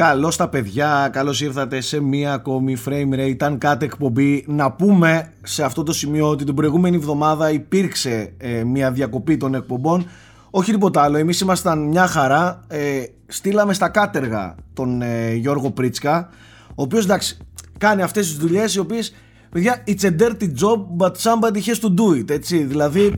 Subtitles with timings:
[0.00, 4.44] Καλώς τα παιδιά, καλώς ήρθατε σε μία ακόμη frame rate αν κάτι εκπομπή.
[4.48, 9.54] Να πούμε σε αυτό το σημείο ότι την προηγούμενη εβδομάδα υπήρξε ε, μία διακοπή των
[9.54, 10.08] εκπομπών.
[10.50, 12.64] Όχι τίποτα άλλο, εμείς ήμασταν μια χαρά.
[12.68, 16.28] Ε, στείλαμε στα κάτεργα τον ε, Γιώργο Πρίτσκα,
[16.68, 17.38] ο οποίος εντάξει
[17.78, 19.14] κάνει αυτές τις δουλειές οι οποίες
[19.50, 22.58] Παιδιά, it's a dirty job, but somebody has to do it, έτσι.
[22.58, 23.14] Δηλαδή,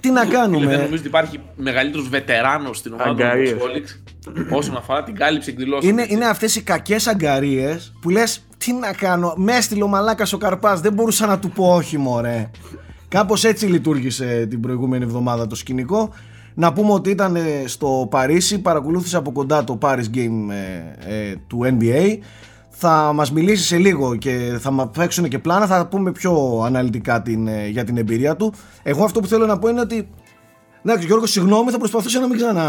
[0.00, 4.01] τι να κάνουμε; Δεν νομίζω ότι υπάρχει μεγαλύτερος βετεράνος στην ομάδα του Σόλιξ
[4.50, 5.92] όσον αφορά την κάλυψη εκδηλώσεων.
[5.92, 10.32] Είναι, είναι αυτές οι κακές αγκαρίες που λες, τι να κάνω, με έστειλε ο μαλάκας
[10.32, 12.50] ο Καρπάς, δεν μπορούσα να του πω όχι, μωρέ.
[13.08, 16.12] Κάπως έτσι λειτουργήσε την προηγούμενη εβδομάδα το σκηνικό.
[16.54, 21.60] Να πούμε ότι ήταν στο Παρίσι, παρακολούθησε από κοντά το Paris Game ε, ε, του
[21.64, 22.18] NBA
[22.84, 27.22] θα μας μιλήσει σε λίγο και θα μας παίξουν και πλάνα, θα πούμε πιο αναλυτικά
[27.22, 28.52] την, ε, για την εμπειρία του.
[28.82, 30.08] Εγώ αυτό που θέλω να πω είναι ότι
[30.84, 32.62] Εντάξει, Γιώργο, συγγνώμη, θα προσπαθήσω να μην, ξανα...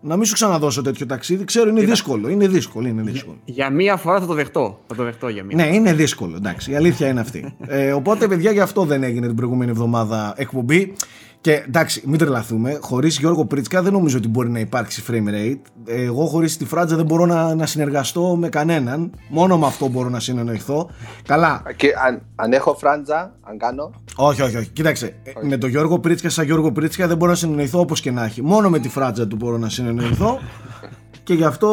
[0.00, 1.44] να μην σου ξαναδώσω τέτοιο ταξίδι.
[1.44, 2.28] Ξέρω, είναι δύσκολο.
[2.28, 3.36] Είναι δύσκολο, είναι δύσκολο.
[3.44, 4.80] Για, για μία φορά θα το δεχτώ.
[4.86, 5.56] Θα το δεχτώ για μία.
[5.56, 6.36] Ναι, είναι δύσκολο.
[6.36, 7.56] Εντάξει, η αλήθεια είναι αυτή.
[7.66, 10.94] ε, οπότε, παιδιά, γι' αυτό δεν έγινε την προηγούμενη εβδομάδα εκπομπή.
[11.40, 12.78] Και εντάξει, μην τρελαθούμε.
[12.80, 15.60] Χωρίς Γιώργο Πρίτσκα δεν νομίζω ότι μπορεί να υπάρξει frame rate.
[15.86, 19.12] Εγώ χωρίς τη φράτζα δεν μπορώ να, να συνεργαστώ με κανέναν.
[19.28, 20.90] Μόνο με αυτό μπορώ να συνεννοηθώ.
[21.26, 21.62] Καλά.
[21.76, 23.90] Και αν, αν έχω φράτζα, αν κάνω.
[24.16, 24.68] Όχι, όχι, όχι.
[24.68, 25.14] Κοίταξε.
[25.36, 25.46] Όχι.
[25.46, 28.42] Με τον Γιώργο Πρίτσκα, σαν Γιώργο Πρίτσκα δεν μπορώ να συνεννοηθώ όπως και να έχει.
[28.42, 30.38] Μόνο με τη φράτζα του μπορώ να συνεννοηθώ.
[31.24, 31.70] και γι' αυτό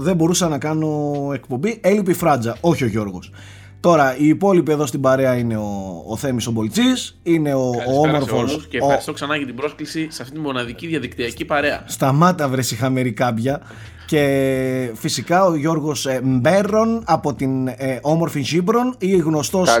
[0.00, 1.78] δεν μπορούσα να κάνω εκπομπή.
[1.82, 3.32] Έλειπε η φράτζα, όχι ο Γιώργος.
[3.80, 8.00] Τώρα, οι υπόλοιποι εδώ στην παρέα είναι ο, ο Θέμης ο Μπολτσής, είναι ο, ο
[8.00, 8.66] όμορφος.
[8.70, 11.82] Και ευχαριστώ ξανά για την πρόσκληση σε αυτήν την μοναδική διαδικτυακή παρέα.
[11.86, 13.60] Σταμάτα, βρε χαμερή κάμπια.
[14.06, 19.78] Και φυσικά ο Γιώργος ε, Μπέρον από την ε, όμορφη Ζήμπρον ή γνωστός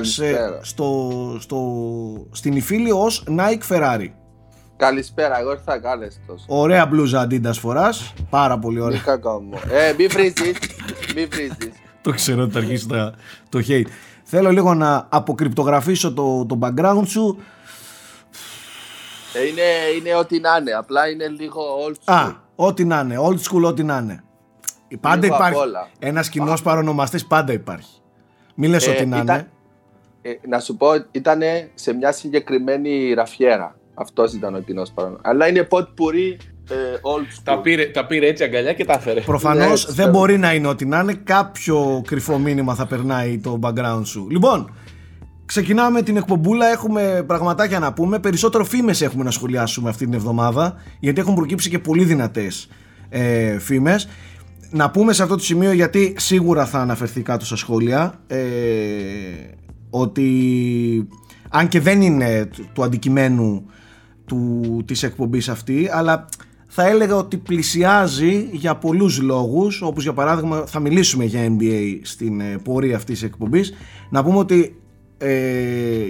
[0.62, 1.58] στο, στο,
[2.30, 4.08] στην Ιφίλη ως Nike Ferrari.
[4.76, 6.44] Καλησπέρα, εγώ ήρθα κάλεστος.
[6.46, 9.00] Ωραία μπλούζα Adidas φοράς, πάρα πολύ ωραία.
[9.70, 10.58] Ε, μη βρίζεις,
[11.14, 11.72] μη βρίζεις
[12.06, 13.12] το ξέρω ότι θα αρχίσει το,
[13.48, 13.86] το hate.
[14.22, 17.38] Θέλω λίγο να αποκρυπτογραφήσω το, το background σου.
[19.32, 19.62] Ε, είναι,
[19.98, 22.14] είναι ό,τι να είναι, απλά είναι λίγο old school.
[22.14, 24.24] Α, ό,τι να είναι, old school ό,τι να είναι.
[25.00, 25.60] Πάντα υπάρχει.
[25.98, 28.00] Ένας κοινός παρονομαστής πάντα υπάρχει.
[28.54, 29.50] Μην λες ε, ό,τι να είναι.
[30.22, 31.40] Ε, να σου πω, ήταν
[31.74, 33.76] σε μια συγκεκριμένη ραφιέρα.
[33.94, 35.30] Αυτός ήταν ο κοινός παρονομαστής.
[35.30, 36.38] Αλλά είναι ποτ πουρί
[36.70, 36.98] ε,
[37.42, 39.20] τα, πήρε, τα πήρε έτσι αγκαλιά και τα έφερε.
[39.20, 41.14] Προφανώς δεν μπορεί να είναι ότι να είναι.
[41.14, 44.26] Κάποιο κρυφό μήνυμα θα περνάει το background σου.
[44.30, 44.74] Λοιπόν,
[45.46, 46.66] ξεκινάμε την εκπομπούλα.
[46.66, 48.18] Έχουμε πραγματάκια να πούμε.
[48.18, 50.74] Περισσότερο φήμες έχουμε να σχολιάσουμε αυτή την εβδομάδα.
[51.00, 52.68] Γιατί έχουν προκύψει και πολύ δυνατές
[53.08, 54.08] ε, φήμες.
[54.70, 58.38] Να πούμε σε αυτό το σημείο γιατί σίγουρα θα αναφερθεί κάτω στα σχόλια ε,
[59.90, 61.08] ότι
[61.48, 63.66] αν και δεν είναι του αντικειμένου
[64.24, 66.26] του, της εκπομπής αυτή αλλά
[66.66, 72.40] θα έλεγα ότι πλησιάζει για πολλούς λόγους όπως για παράδειγμα θα μιλήσουμε για NBA στην
[72.40, 73.72] ε, πορεία αυτής της εκπομπής.
[74.10, 74.80] Να πούμε ότι
[75.18, 75.30] ε,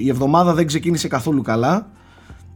[0.01, 1.91] η εβδομάδα δεν ξεκίνησε καθόλου καλά.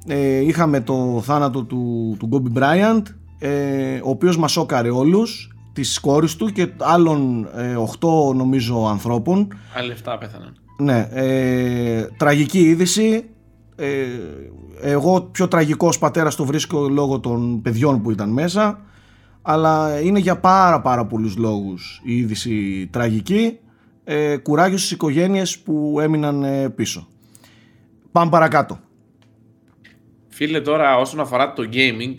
[0.06, 3.02] Ε, είχαμε το θάνατο του, του Kobe Bryant
[3.38, 9.48] ε, ο οποίος μας σώκαρε όλους της κόρης του και άλλων ε, 8 νομίζω ανθρώπων.
[9.74, 10.56] Άλλοι 7 πέθαναν.
[10.78, 13.24] Ναι, ε, τραγική είδηση.
[13.76, 13.86] Ε,
[14.82, 18.84] εγώ πιο τραγικός πατέρας το βρίσκω λόγω των παιδιών που ήταν μέσα
[19.42, 23.58] αλλά είναι για πάρα πάρα πολλούς λόγους η είδηση τραγική.
[24.04, 27.08] Ε, κουράγιος στις οικογένειες που έμειναν ε, πίσω.
[28.12, 28.80] Πάμε παρακάτω.
[30.28, 32.14] Φίλε τώρα όσον αφορά το gaming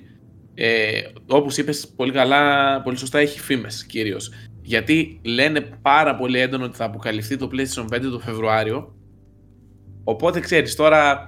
[0.53, 4.31] ε, όπως είπες πολύ καλά πολύ σωστά έχει φήμες κυρίως.
[4.61, 8.95] Γιατί λένε πάρα πολύ έντονο ότι θα αποκαλυφθεί το PlayStation 5 το Φεβρουάριο.
[10.03, 11.28] Οπότε ξέρεις τώρα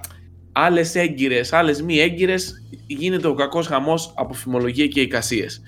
[0.54, 5.62] άλλες έγκυρες, άλλες μη έγκυρες, γίνεται ο κακός χαμός από φημολογία και εικασίες.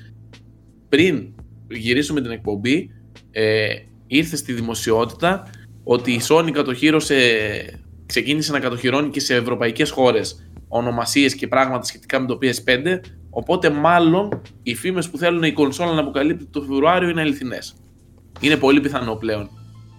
[0.88, 1.34] Πριν
[1.70, 2.90] γυρίσουμε την εκπομπή,
[3.30, 3.66] ε,
[4.06, 5.50] ήρθε στη δημοσιότητα
[5.84, 7.16] ότι η Sony κατοχύρωσε,
[8.06, 13.00] ξεκίνησε να κατοχυρώνει και σε ευρωπαϊκές χώρες ονομασίες και πράγματα σχετικά με το PS5
[13.30, 17.76] οπότε μάλλον οι φήμες που θέλουν η κονσόλα να αποκαλύπτει το Φεβρουάριο είναι αληθινές.
[18.40, 19.50] Είναι πολύ πιθανό πλέον.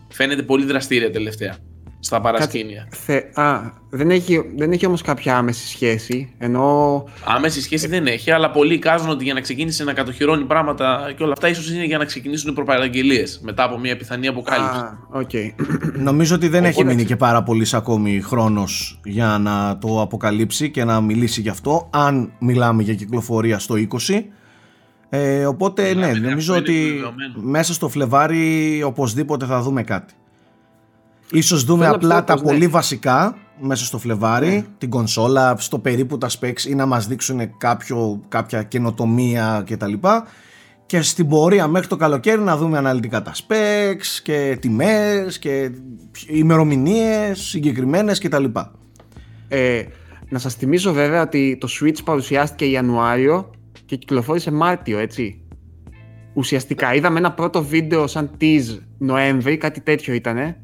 [0.09, 1.57] Φαίνεται πολύ δραστήρια τελευταία
[1.99, 2.87] στα παρασκήνια.
[2.91, 3.21] Θε...
[3.33, 3.59] Α,
[3.89, 7.03] δεν έχει, δεν έχει όμως κάποια άμεση σχέση, ενώ...
[7.25, 11.23] Άμεση σχέση δεν έχει, αλλά πολλοί κάζουν ότι για να ξεκίνησε να κατοχυρώνει πράγματα και
[11.23, 14.79] όλα αυτά ίσως είναι για να ξεκινήσουν οι προπαραγγελίες μετά από μια πιθανή αποκάλυψη.
[14.79, 15.51] Α, okay.
[16.09, 20.83] Νομίζω ότι δεν έχει μείνει και πάρα πολύς ακόμη χρόνος για να το αποκαλύψει και
[20.83, 23.75] να μιλήσει γι' αυτό, αν μιλάμε για κυκλοφορία στο
[24.07, 24.23] 20.
[25.09, 27.01] Ε, οπότε ναι, νομίζω ότι
[27.35, 30.13] μέσα στο Φλεβάρι οπωσδήποτε θα δούμε κάτι.
[31.31, 32.67] Ίσως δούμε απλά τα πολύ ναι.
[32.67, 34.63] βασικά μέσα στο Φλεβάρι, ναι.
[34.77, 39.93] την κονσόλα, στο περίπου τα specs ή να μας δείξουν κάποιο, κάποια καινοτομία κτλ.
[39.93, 39.99] Και,
[40.85, 45.71] και στην πορεία μέχρι το καλοκαίρι να δούμε αναλυτικά τα specs και τιμές και
[46.27, 48.45] ημερομηνίες συγκεκριμένες κτλ.
[49.47, 49.83] Ε,
[50.29, 53.51] να σας θυμίσω βέβαια ότι το Switch παρουσιάστηκε Ιανουάριο
[53.85, 55.41] και κυκλοφόρησε Μάρτιο, έτσι.
[56.33, 60.61] Ουσιαστικά είδαμε ένα πρώτο βίντεο σαν tease Νοέμβρη, κάτι τέτοιο ήτανε.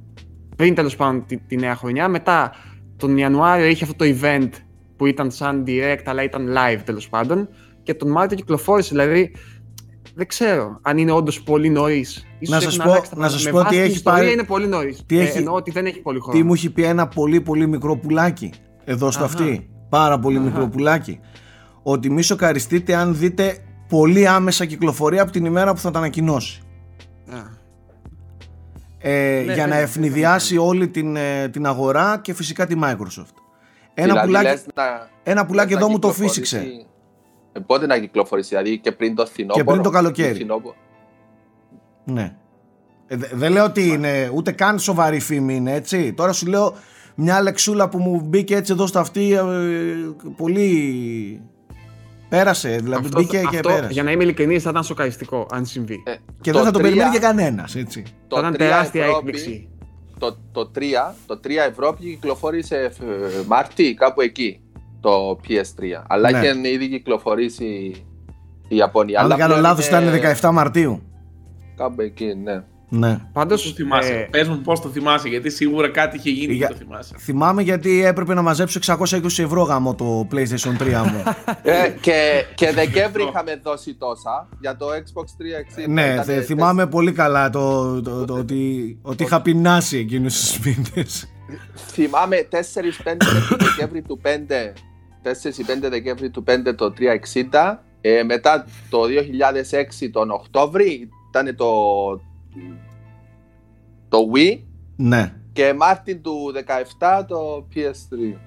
[0.55, 2.07] Πριν τέλος πάντων τη, τη νέα χρονιά.
[2.07, 2.51] Μετά
[2.97, 4.49] τον Ιανουάριο είχε αυτό το event
[4.97, 7.49] που ήταν σαν direct αλλά ήταν live τέλος πάντων.
[7.83, 9.31] Και τον Μάρτιο κυκλοφόρησε, δηλαδή
[10.15, 12.25] δεν ξέρω αν είναι όντως πολύ νωρίς.
[12.39, 14.31] Να σας πω, να σας πω τι έχει πάρει.
[14.31, 15.03] είναι πολύ νωρίς.
[15.05, 16.37] Τι ε, έχει- εννοώ ότι δεν έχει πολύ χρόνο.
[16.37, 18.51] Τι μου έχει πει ένα πολύ πολύ μικρό πουλάκι
[18.85, 19.33] εδώ στο Αχα.
[19.33, 19.69] αυτή.
[19.89, 21.19] Πάρα πολύ μικρό πουλάκι.
[21.83, 23.57] Ότι μη σοκαριστείτε αν δείτε
[23.89, 26.61] πολύ άμεσα κυκλοφορία από την ημέρα που θα τα ανακοινώσει.
[27.31, 27.37] Α,
[29.05, 32.75] Ε, Ναι, για ναι, να ναι, ευνηδιάσει όλη την, ε, την αγορά και φυσικά τη
[32.83, 33.33] Microsoft.
[33.93, 36.85] Ένα Δηλαδή, πουλάκι, λες να- ένα πουλάκι λες εδώ να μου το κυκλοφορήσει- φύσηξε.
[37.53, 39.63] Ε, πότε να κυκλοφορήσει, δηλαδή και πριν το φθινόπωρο.
[39.65, 40.29] Και πριν το καλοκαίρι.
[40.29, 40.75] το φθινόπωρο.
[42.03, 42.35] Ναι.
[43.07, 46.13] Ε, δε- δεν λέω ότι είναι ούτε καν σοβαρή φήμη είναι έτσι.
[46.13, 46.75] Τώρα σου λέω
[47.15, 49.41] μια λεξούλα που μου μπήκε έτσι εδώ στα αυτή ε,
[50.37, 51.41] πολύ
[52.37, 52.69] πέρασε.
[52.75, 53.91] Δηλαδή αυτό, μπήκε και αυτό, πέρασε.
[53.93, 56.03] για να είμαι ειλικρινής, θα ήταν σοκαριστικό αν συμβεί.
[56.05, 57.75] Ε, Και δεν θα το τρία- περιμένει και κανένας.
[57.75, 58.03] Έτσι.
[58.27, 59.67] το θα ήταν 3 τεράστια Ευρώπη- έκπληξη.
[60.19, 62.91] Το, το, 3, το 3 Ευρώπη κυκλοφόρησε ε,
[63.47, 64.59] Μάρτι, κάπου εκεί,
[65.01, 66.03] το PS3.
[66.07, 66.37] Αλλά Ναι.
[66.39, 67.65] είχε ήδη κυκλοφορήσει
[68.67, 69.19] η Ιαπωνία.
[69.19, 71.01] Αν Αλλά δεν κάνω πλέον λάθος, είναι ήταν 17 Μαρτίου.
[71.77, 72.63] Κάπου εκεί, ναι.
[72.95, 73.17] Ναι.
[73.33, 73.61] Πάντως.
[73.61, 74.13] Πώς το θυμάσαι.
[74.13, 77.15] Ε, Πες μου πώς το θυμάσαι, γιατί σίγουρα κάτι είχε γίνει Για- και το θυμάσαι.
[77.19, 81.23] Θυμάμαι γιατί έπρεπε να μαζέψω 620 ευρώ γάμο το PlayStation 3 μου.
[81.63, 85.23] Ε, και, και Δεκέμβρη είχαμε δώσει τόσα για το Xbox
[85.83, 85.87] 360.
[85.87, 90.59] ναι, Ήτανε θε- θυμάμαι πολύ καλά το, το, το ότι, ότι είχα πεινάσει εκείνους τους
[90.59, 91.27] μήνες.
[91.75, 92.55] Θυμάμαι 4-5
[93.57, 94.27] Δεκέμβρη του 5,
[95.23, 96.93] 4-5 Δεκέμβρη του 5 το
[97.51, 97.77] 360.
[98.01, 98.99] Ε, μετά το
[100.03, 101.67] 2006 τον Οκτώβρη ήταν το,
[104.09, 104.59] το Wii
[104.95, 105.33] ναι.
[105.53, 106.53] και Μάρτιν του
[106.99, 108.37] 17 το PS3.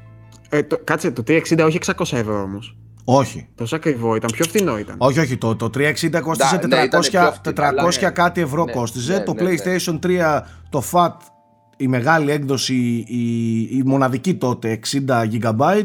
[0.48, 2.76] ες, το, κάτσε, το 360 όχι 600 ευρώ όμως.
[3.08, 3.48] Όχι.
[3.54, 4.94] Τόσο ακριβό ήταν, πιο φθηνό ήταν.
[4.98, 5.36] Όχι, όχι.
[5.36, 8.10] Το, το 360 κόστιζε Ναι, ναι, ήταν 400, πιο φθηνό, 400 αλλά ναι.
[8.10, 9.16] κάτι ευρώ Ναι, κόστιζε.
[9.16, 9.56] ναι, το ναι, ναι.
[9.56, 11.12] PlayStation 3, το FAT,
[11.76, 12.74] η μεγάλη έκδοση,
[13.06, 15.82] η, η μοναδική τότε 60 GB.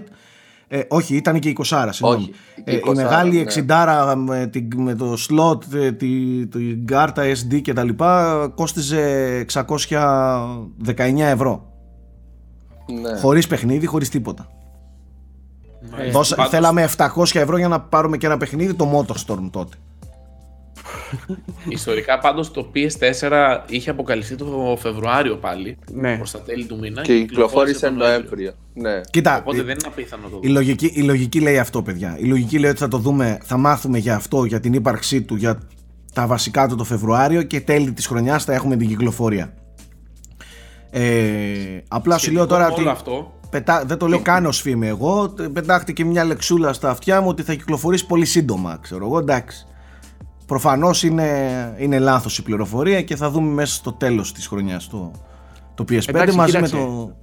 [0.73, 2.21] Ε, όχι, ήταν και η 20, συγγνώμη.
[2.23, 3.41] Όχι, η Ε, η 20, μεγάλη ναι.
[3.41, 8.99] 60 με, την- με το slot, ε, τη, την κάρτα SD και τα λοιπά κόστιζε
[9.39, 11.73] 619 ευρώ.
[13.01, 13.19] Ναι.
[13.19, 14.47] Χωρίς παιχνίδι, χωρίς τίποτα.
[15.91, 16.11] Μάλιστα.
[16.11, 19.77] Δώσα- Πάντως, θέλαμε 700 ευρώ για να πάρουμε και ένα παιχνίδι, το Motorstorm τότε.
[21.69, 26.15] Ιστορικά πάντως το PS4 είχε αποκαλυφθεί το Φεβρουάριο πάλι, Ναι.
[26.17, 27.01] προς τα τέλη του μήνα.
[27.01, 28.51] Και κυκλοφόρησε τον Νοέμβριο.
[28.73, 29.01] Ναι.
[29.11, 32.15] Κοίτα, Οπότε η- δεν είναι απίθανο το Η λογική, η λογική λέει αυτό, παιδιά.
[32.19, 35.35] Η λογική λέει ότι θα το δούμε, θα μάθουμε για αυτό, για την ύπαρξή του,
[35.35, 35.59] για
[36.13, 39.53] τα βασικά του το Φεβρουάριο και τέλη της χρονιάς θα έχουμε την κυκλοφορία.
[40.89, 41.03] Ε,
[41.87, 44.61] απλά σου λέω τώρα Σχετικό με ότι όλο αυτό, πετά, δεν το λέω καν ως
[44.61, 49.05] φήμη εγώ, τε- πετάχτηκε μια λεξούλα στα αυτιά μου ότι θα κυκλοφορήσει πολύ σύντομα, ξέρω
[49.05, 49.65] εγώ, εντάξει.
[50.45, 51.29] Προφανώς είναι,
[51.77, 55.11] είναι λάθος η πληροφορία και θα δούμε μέσα στο τέλος της χρονιάς το,
[55.75, 56.75] το PS5 Εντάξει, μαζί κοίταξε.
[56.75, 57.15] με το...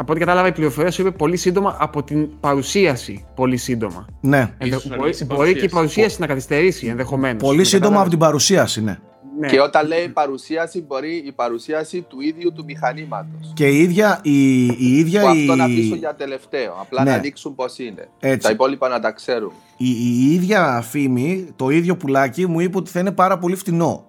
[0.00, 3.24] Από ό,τι κατάλαβα, η πληροφορία σου είπε πολύ σύντομα από την παρουσίαση.
[3.34, 4.06] Πολύ σύντομα.
[4.20, 5.74] Ναι, Ενδε- Ίσως μπορεί, αργήσει η μπορεί και η παρουσίαση.
[5.74, 7.42] παρουσίαση να καθυστερήσει ενδεχομένως.
[7.42, 8.98] πολύ σύντομα από την παρουσίαση, ναι.
[9.38, 9.48] Ναι.
[9.48, 13.52] Και όταν λέει παρουσίαση, μπορεί η παρουσίαση του ίδιου του μηχανήματος.
[13.54, 16.76] Και η ίδια η, η, ίδια Που η, αυτό να αφήσουν για τελευταίο.
[16.80, 17.10] Απλά Ναι.
[17.10, 18.08] να δείξουν πώς είναι.
[18.20, 18.38] Έτσι.
[18.38, 19.52] Τα υπόλοιπα να τα ξέρουν.
[19.76, 24.04] η, η ίδια φήμη, το ίδιο πουλάκι μου είπε ότι θα είναι πάρα πολύ φτηνό.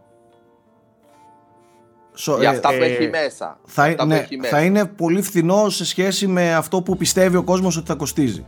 [2.14, 3.60] Σο- Για ε, αυτά που ε, έχει μέσα.
[3.66, 4.56] θα, αυτά που ναι, έχει μέσα.
[4.56, 8.46] θα είναι πολύ φθηνό σε σχέση με αυτό που πιστεύει ο κόσμος ότι θα κοστίζει.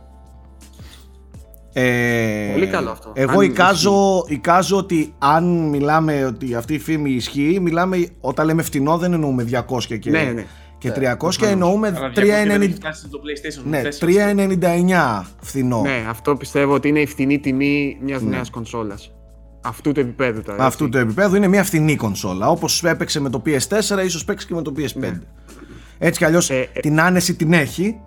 [1.72, 3.12] Ε, Πολύ καλό αυτό.
[3.14, 8.62] Εγώ Αν εικάζω, εικάζω ότι αν μιλάμε ότι αυτή η φήμη ισχύει, μιλάμε όταν λέμε
[8.62, 10.44] φτηνό δεν εννοούμε 200 και, Ναι, ναι.
[10.78, 15.20] και 300, εννοούμε αλλά 200 δεν 3,90 έχει φτάσει στο PlayStation ναι, 4.
[15.20, 15.80] 3,99 φθηνό.
[15.80, 19.12] Ναι, αυτό πιστεύω ότι είναι η φθηνή τιμή μιας νέας κονσόλας.
[19.64, 20.58] Αυτού του επίπεδου τώρα.
[20.58, 20.64] Ναι.
[20.64, 20.98] Αυτού έτσι.
[20.98, 22.48] του επίπεδου είναι μια φθηνή κονσόλα.
[22.50, 25.18] Όπως έπαιξε με το PS4, ίσως παίξει και με το PS5.
[25.98, 28.00] Έτσι κι αλλιώς Ε, ε, την άνεση την έχει.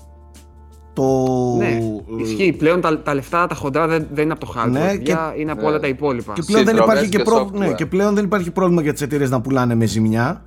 [0.95, 1.25] Το...
[1.57, 1.79] Ναι,
[2.23, 2.53] ισχύει.
[2.53, 4.69] Πλέον τα, τα λεφτά, τα χοντρά δεν, δεν είναι από το hardware.
[4.71, 5.67] Ναι, παιδιά, είναι από ναι.
[5.67, 6.33] όλα τα υπόλοιπα.
[6.33, 7.49] Και πλέον, δεν Συνδρομές υπάρχει και, και προ...
[7.51, 7.57] software.
[7.59, 10.45] ναι, και πλέον δεν υπάρχει πρόβλημα για τις εταιρείες να πουλάνε με ζημιά.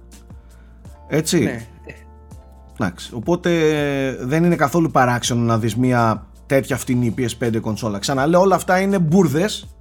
[1.09, 1.39] Έτσι.
[1.41, 1.67] Ναι.
[2.81, 3.15] Εντάξει.
[3.15, 3.51] Οπότε
[4.07, 7.99] ε, δεν είναι καθόλου παράξενο να δεις μια τέτοια φτηνή PS5 κονσόλα.
[7.99, 9.77] Ξαναλέω, όλα αυτά είναι μπουρδες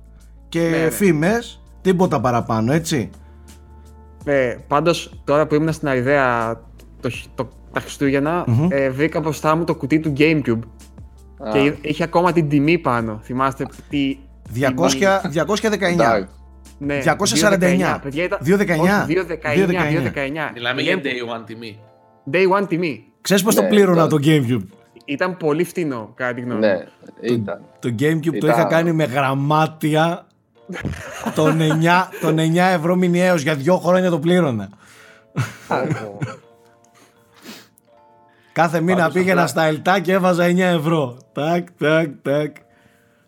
[0.49, 0.89] και Ναι, ναι.
[0.89, 1.61] φήμες.
[1.81, 3.09] Τίποτα παραπάνω, έτσι.
[4.23, 6.59] Ε, Πάντως, τώρα που ήμουν στην Αιδαία
[6.99, 10.59] το, χ- το, τα χριστουγεννα ε, βρήκα μπροστά μου το κουτί του Gamecube.
[11.47, 13.19] Α, Και είχε ακόμα την τιμή πάνω.
[13.23, 14.17] Θυμάστε τι.
[14.55, 15.81] 200, 219.
[15.81, 16.27] εντάξει.
[16.79, 17.99] Ναι, 249.
[18.03, 18.39] Παιδιά, ήταν...
[18.45, 18.49] 219.
[18.79, 19.07] Όχι, 219.
[19.07, 20.11] 219.
[20.13, 20.51] 219.
[20.53, 21.79] Μιλάμε για day one τιμή.
[22.31, 23.03] Day one τιμή.
[23.21, 24.63] Ξέρεις πώς το Ναι, πλήρωνα το- το Gamecube;
[25.05, 26.81] Ήταν πολύ φτηνό, κατά τη γνώμη Ναι, μου.
[27.21, 27.61] ήταν.
[27.79, 30.25] Το Gamecube το Ήταν- είχα κάνει με γραμμάτια
[31.35, 34.69] τον 9, τον 9 ευρώ μηνιαίος για δύο χρόνια το πλήρωνα.
[38.57, 41.17] Κάθε μήνα Πάντως πήγαινα απλά- στα ελτά και έβαζα 9 ευρώ.
[41.33, 42.55] Τάκ, τάκ, τάκ.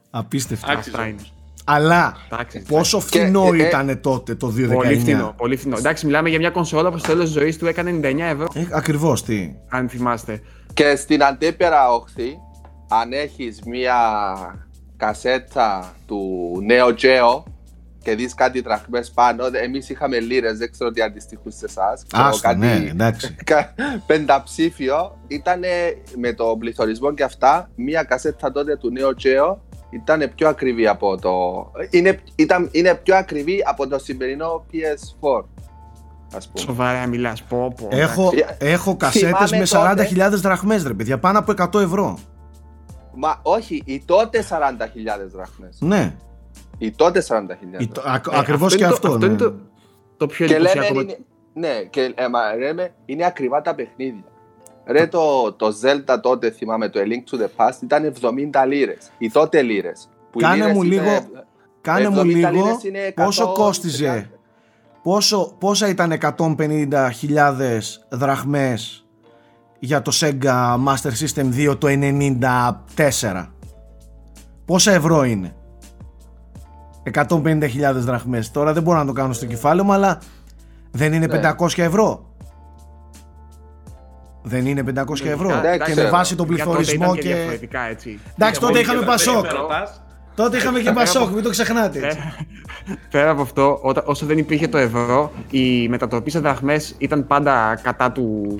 [0.10, 0.72] Απίστευτο.
[0.72, 0.90] Άξιζε.
[0.96, 1.22] Αυτά είναι.
[1.64, 4.74] Αλλά Εντάξει, πόσο φθηνό ε, ε, ήταν τότε το 219.
[4.74, 5.78] Πολύ φθηνό, πολύ φθηνό.
[5.78, 8.66] Εντάξει, μιλάμε για μια κονσόλα που στο τέλος της ζωής του έκανε 99 ευρώ, Ε,
[8.72, 9.56] ακριβώς τι.
[9.70, 10.42] αν θυμάστε.
[10.74, 12.38] Και στην αντίπερα όχθη,
[12.90, 13.96] αν έχεις μία
[14.98, 17.44] κασέτα του Neo Geo
[18.10, 22.04] και δεις κάτι δραχμές πάνω, εμείς είχαμε λίρες, δεν ξέρω τι αντιστοιχούν σε εσάς.
[22.08, 23.36] Ξέρω Άστο, ναι, εντάξει.
[23.44, 23.74] κα-
[24.06, 25.62] πενταψήφιο ήταν
[26.16, 29.58] με το πληθωρισμό και αυτά μία κασέτα τότε του Neo Geo
[29.90, 31.32] ήταν πιο ακριβή από το
[31.90, 35.44] είναι, ήταν, είναι πιο ακριβή από το σημερινό PS4
[36.36, 37.44] ας πούμε Σοβαρά μιλάς.
[37.44, 37.88] Πω, πω.
[37.92, 42.20] Έχω, Ε, έχω κασέτες με θυμάμαι 40.000 δραχμές ρε παιδιά, πάνω από 100 ευρώ.
[43.16, 46.16] Μα όχι, οι τότε 40.000 δραχμές Ναι,
[46.82, 48.16] Οι τότε 40.000 η- το- δραχμές.
[48.28, 49.08] ακ- ακριβώς και είναι αυτό.
[49.08, 49.32] το, αυτό ναι.
[49.34, 49.54] είναι το,
[50.18, 51.00] το πιο Και λέμε εντυπωσιακό.
[51.02, 51.18] είναι,
[51.54, 54.24] ναι, και ε, μα, λέμε, είναι ακριβά τα παιχνίδια.
[54.86, 59.12] Ρε το, το Zelda τότε θυμάμαι το A Link to the Past ήταν 70 λίρες.
[59.18, 60.10] Οι τότε λίρες.
[60.32, 61.28] που οι Κάνε λίρες μου είναι- λίγο-
[61.82, 63.54] Κάνε μου 70 λίγο λίρες είναι πόσο 130.
[63.54, 64.30] κόστιζε,
[65.04, 69.06] πόσο, πόσα ήταν 150.000 δραχμές
[69.80, 73.54] για το Sega Master System 2 το 94.
[74.66, 75.56] Πόσα ευρώ είναι;
[77.14, 78.52] 150.000 δραχμές.
[78.52, 80.20] Τώρα δεν μπορώ να το κάνω στο κεφάλαιο μου, αλλά
[80.92, 81.54] δεν είναι Ναι.
[81.58, 82.30] 500 ευρώ.
[84.42, 85.50] Δεν είναι 500 ευρώ.
[85.50, 87.34] Εντάξει, και με ε, βάση τον Για τότε πληθωρισμό ήταν και και...
[87.34, 88.20] διαφορετικά έτσι.
[88.38, 89.46] Εντάξει, τότε είχαμε Πασόκ.
[90.36, 92.08] Τότε είχαμε και Πασόκ, μην το ξεχνάτε.
[92.08, 92.20] έτσι.
[93.12, 97.80] Πέρα από αυτό, όταν, όσο δεν υπήρχε το ευρώ, η μετατροπή σε δραχμές ήταν πάντα
[97.84, 98.60] κατά του,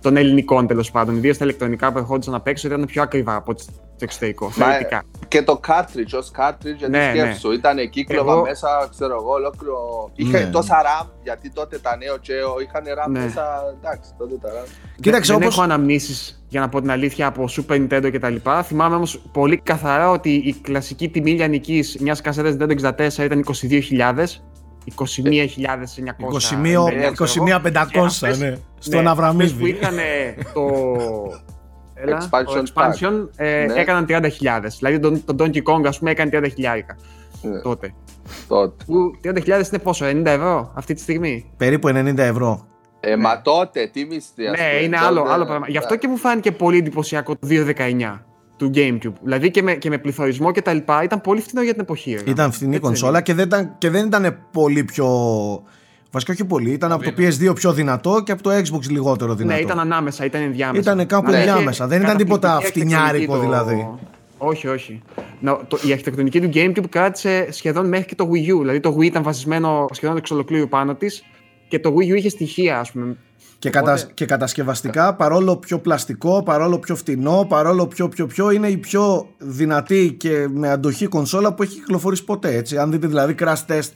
[0.00, 1.16] των ελληνικών τέλος πάντων.
[1.16, 3.54] Ιδίως τα ηλεκτρονικά που ερχόντουσαν απ' έξω ήταν πιο ακριβά από
[3.98, 4.44] το εξωτερικό.
[4.56, 5.02] Μα, Θεωρητικά.
[5.28, 7.18] Και το cartridge ως cartridge για τη Ναι, ναι.
[7.18, 7.52] σκέψου.
[7.52, 10.10] Ήταν κύκλωμα Εγώ- μέσα, ξέρω εγώ, ολόκληρο.
[10.14, 10.50] Είχε Ναι.
[10.50, 13.18] τόσα RAM, γιατί τότε τα νέο Geo είχαν RAM Ναι.
[13.20, 13.44] μέσα.
[13.82, 14.66] Εντάξει, τότε τα RAM.
[15.00, 18.34] Κοίταξε, δεν όπως- έχω αναμνήσεις για να πω την αλήθεια από Super Nintendo κτλ.
[18.62, 24.42] Θυμάμαι όμως πολύ καθαρά ότι η κλασική τιμή λιανικής μιας κασέτας Nintendo 64 ήταν 22.000.
[24.84, 26.02] 21.900.
[26.02, 27.08] 21 ξέρω εγώ.
[27.08, 28.46] 21.500, Και ναι.
[28.46, 29.44] αυτές- Στον ναι, Αβραμίδη.
[29.44, 29.96] αυτές που είχαν
[30.54, 30.62] το.
[32.00, 33.80] Έλα, Expansion το expansion ε, Ναι.
[33.80, 34.20] έκαναν 30.000.
[34.78, 36.40] Δηλαδή τον, τον Donkey Kong, ας πούμε, έκανε 30.000
[37.42, 37.94] Ναι, τότε.
[38.48, 38.84] τότε.
[38.86, 42.66] Που 30.000 είναι πόσο, 90 ευρώ αυτή τη στιγμή; Περίπου 90 ευρώ.
[43.00, 45.66] Ε, μα τότε, τι μισθή, ας Ναι, πούμε, είναι τότε, άλλο, άλλο πράγμα.
[45.68, 48.18] Γι' αυτό και μου φάνηκε πολύ εντυπωσιακό το 219
[48.56, 49.12] του GameCube.
[49.22, 52.14] Δηλαδή και με, και με πληθωρισμό και τα λοιπά ήταν πολύ φθηνό για την εποχή.
[52.24, 52.30] ρε.
[52.30, 55.06] Ήταν φθηνή Έτσι κονσόλα και δεν, ήταν, και δεν ήταν πολύ πιο.
[56.10, 56.70] Βασικά όχι πολύ.
[56.70, 59.60] Ήταν από το PS2 πιο δυνατό και από το Xbox λιγότερο Ναι, δυνατό.
[59.60, 60.80] ήταν ανάμεσα, ήταν ενδιάμεσα.
[60.80, 61.36] Ήτανε κάπου Ναι.
[61.36, 64.08] ενδιάμεσα, δεν ήταν τίποτα Καταπληκτική φτηνιάρικο αρχιτεκτονική δηλαδή.
[64.38, 65.02] Όχι, όχι.
[65.40, 68.58] Να, το, η αρχιτεκτονική του GameCube κράτησε σχεδόν μέχρι και το Wii U.
[68.58, 71.22] Δηλαδή το Wii ήταν βασισμένο σχεδόν εξ ολοκλήρου πάνω της
[71.68, 73.16] και το Wii U είχε στοιχεία, ας πούμε.
[73.58, 74.10] Και, Οπότε- κατα...
[74.14, 79.28] και κατασκευαστικά, παρόλο πιο πλαστικό, παρόλο πιο φτηνό, παρόλο πιο πιο πιο, είναι η πιο
[79.38, 82.56] δυνατή και με αντοχή κονσόλα που έχει κυκλοφορήσει ποτέ.
[82.56, 82.78] Έτσι.
[82.78, 83.90] Αν δείτε δηλαδή crash test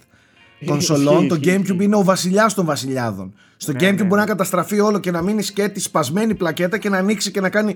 [0.64, 1.84] κονσολών, Ισχύει, το ισχύει, GameCube ισχύει.
[1.84, 3.34] είναι ο βασιλιάς των βασιλιάδων.
[3.62, 4.24] Στο Ναι, GameCube ναι, μπορεί να ναι.
[4.24, 7.74] καταστραφεί όλο και να μείνει σκέτη σπασμένη πλακέτα και να ανοίξει και να κάνει.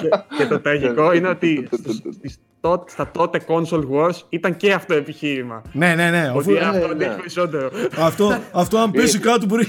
[0.00, 4.94] και, και το τραγικό είναι ότι στις τότε- στα τότε console wars ήταν και αυτό
[4.94, 5.62] επιχείρημα.
[5.72, 6.18] Ναι, ναι, ναι.
[6.28, 6.92] αφού- Ότι αυτό ναι.
[6.92, 7.70] αντέχει περισσότερο.
[7.98, 9.66] Αυτό, αυτό αν πέσει κάτω μπορεί.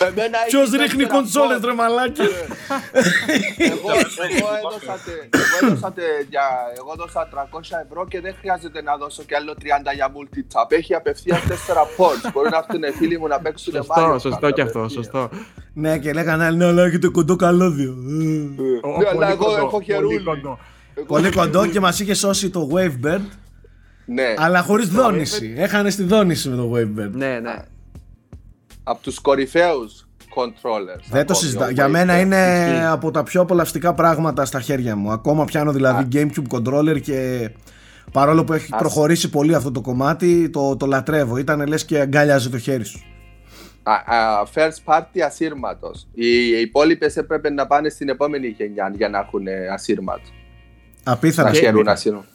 [0.00, 1.64] Εμένα Ποιο έχει ρίχνει τέσσερα κονσόλε, πόντ.
[1.64, 2.20] ρε μαλάκι.
[2.20, 3.90] εγώ,
[4.36, 6.46] εγώ έδωσα, τε- εγώ έδωσα τε- για,
[6.78, 10.68] εγώ έδωσα 300 ευρώ και δεν χρειάζεται να δώσω και άλλο 30 για multi-tap.
[10.68, 11.27] Έχει απευθεία 4
[11.96, 12.30] pods.
[12.32, 14.92] Μπορεί να έρθουν φίλοι μου να παίξουν Σωστό, Mario σωστό Kart και αυτό, απευθείας.
[15.04, 15.28] σωστό.
[15.72, 17.90] Ναι, και λέγανε άλλοι, ναι, αλλά έχετε κοντό καλώδιο.
[17.90, 18.86] Ε.
[18.88, 20.22] Ο- Ναι, αλλά πολύ εγώ κοντό, έχω πολύ χερούλι.
[20.22, 20.58] κοντό.
[20.94, 23.20] Εγώ- Πολύ κοντό και μας είχε σώσει το Wavebird,
[24.06, 25.54] Ναι, αλλά χωρίς δόνηση.
[25.56, 27.10] Έχανε στη δόνηση με το Wavebird.
[27.12, 27.56] Ναι, ναι.
[28.82, 31.02] από τους κορυφαίους controllers.
[31.10, 31.66] Δεν το ακόμη, συζητά.
[31.66, 32.20] ο Για μένα Wavebird.
[32.20, 32.84] είναι Ισχύει.
[32.86, 35.10] από τα πιο απολαυστικά πράγματα στα χέρια μου.
[35.12, 37.50] Ακόμα πιάνω δηλαδή Gamecube controller και
[38.12, 41.36] παρόλο που έχει Ας- προχωρήσει πολύ αυτό το κομμάτι, το, το λατρεύω.
[41.36, 43.00] Ήταν λες και αγκάλιαζε το χέρι σου.
[43.82, 46.06] Α, α, first party ασύρματος.
[46.14, 50.22] Οι, οι υπόλοιπες έπρεπε να πάνε στην επόμενη γενιά για να έχουν ε, ασύρματο.
[51.04, 51.48] Απίθανα.
[51.48, 52.26] Να Και- χαίρουν ασύρματο.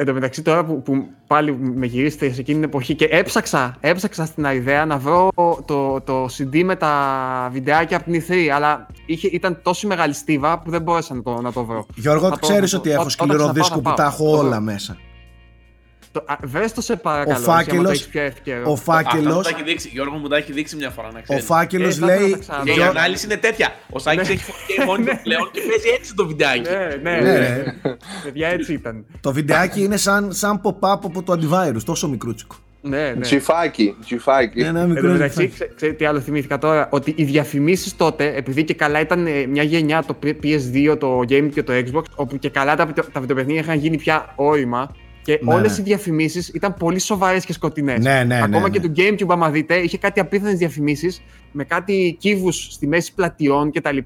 [0.00, 3.76] Εν τω μεταξύ τώρα που, που πάλι με γυρίσετε σε εκείνη την εποχή και έψαξα,
[3.80, 5.28] έψαξα στην ιδέα να βρω
[5.64, 6.92] το, το CD με τα
[7.52, 11.40] βιντεάκια από την E3, αλλά είχε, ήταν τόσο μεγάλη στίβα που δεν μπόρεσα να το,
[11.40, 11.86] να το βρω.
[11.94, 13.94] Γιώργο, Θα το- ξέρεις θα ότι το- έχω όταν σκληρό ξαναπάω, δίσκο θα που τα
[14.02, 14.06] πάω.
[14.12, 14.60] έχω Το όλα βρω.
[14.60, 14.96] μέσα.
[16.12, 18.56] Το, α, βρες το σε παρακαλώ, Ο εσύ, άμα το φάκελος- έχεις πιο εύκαιρο.
[18.58, 19.88] Ο Αυτό μου φάκελος, τα έχει δείξει.
[19.92, 21.44] Γιώργο μου τα έχει δείξει μια φορά να ο ξέρεις.
[21.44, 22.30] φάκελος Ε, θα ήθελα να λέει...
[22.32, 22.64] τα ξαναδώ.
[22.64, 23.68] Και η Γιώ- ανάλυση είναι τέτοια.
[23.90, 26.70] Ο Σάκης έχει φωτιά μόνιτο πλέον και παίζει έτσι το βιντεάκι.
[26.70, 27.38] Ναι, ναι, Ναι, ναι.
[27.38, 27.74] ρε.
[28.24, 29.04] Παιδιά, έτσι ήταν.
[29.20, 32.54] Το βιντεάκι είναι σαν, σαν pop-up από το antivirus, τόσο μικρούτσικο.
[32.82, 33.20] Ναι, ναι.
[33.20, 34.60] Τζιφάκι, τζιφάκι.
[34.60, 35.54] Ένα Εν τω μικρό μεταξύ, βιντεάκι.
[35.54, 39.46] ξέ- ξέρετε τι άλλο θυμήθηκα τώρα, ότι οι διαφημίσεις τότε, επειδή και καλά ήταν ε,
[39.46, 43.20] μια γενιά το PS2, το Game και το Xbox, όπου και καλά τα, βιτεο- τα
[43.20, 45.80] βιντεοπαιχνίδια είχαν γίνει πια όρημα και Ναι, όλες ναι.
[45.80, 48.04] οι διαφημίσεις ήταν πολύ σοβαρές και σκοτεινές.
[48.04, 48.88] Ναι, ναι, Ακόμα ναι, και ναι.
[48.88, 51.22] του GameCube, άμα δείτε, είχε κάτι απίθανες διαφημίσεις
[51.52, 53.98] με κάτι κύβους στη μέση πλατιών κτλ.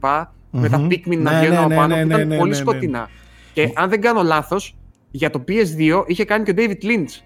[0.57, 0.87] Με τα Μμμ.
[0.91, 2.57] Pikmin να Ναι, βγαίνουν ναι, από ναι, πάνω, ναι, που ναι, ήταν ναι, πολύ ναι,
[2.57, 2.63] ναι.
[2.63, 3.11] σκοτεινά.
[3.53, 4.77] Και αν δεν κάνω λάθος,
[5.11, 7.21] για το PS2 είχε κάνει και ο David Lynch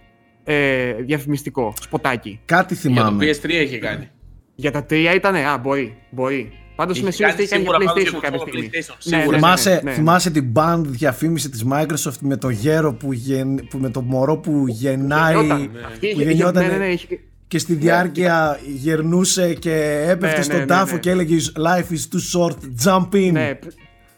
[0.45, 2.41] ε, διαφημιστικό σποτάκι.
[2.45, 3.25] Κάτι Για το θυμάμαι.
[3.27, 4.09] PS3 έχει κάνει.
[4.55, 6.53] Για τα τρία ήταν, α, μπορεί, μπορεί.
[6.79, 8.63] Πάντως Είχε είμαι σίγουρος ότι κάνει είχε κάνει για σίγουρα πάνω PlayStation και κάποια κονσόλα
[8.63, 8.71] στιγμή.
[8.73, 9.37] PlayStation, Ναι, ναι, σίγουρα.
[9.37, 9.97] ναι, Θυμάσαι, ναι, ναι.
[9.97, 14.37] θυμάσαι την band διαφήμιση της Microsoft με το γέρο που, γεν, που με το μωρό
[14.37, 15.71] που γεννάει Γεννιόταν.
[15.87, 20.43] Αυτή είχε- είχε- γεννιόταν- ναι, ναι, ναι, είχε- και στη διάρκεια γερνούσε και έπεφτε Ναι,
[20.43, 21.01] στον ναι, ναι, τάφο ναι.
[21.01, 23.31] και έλεγε Life is too short, jump in.
[23.33, 23.65] Ναι, π-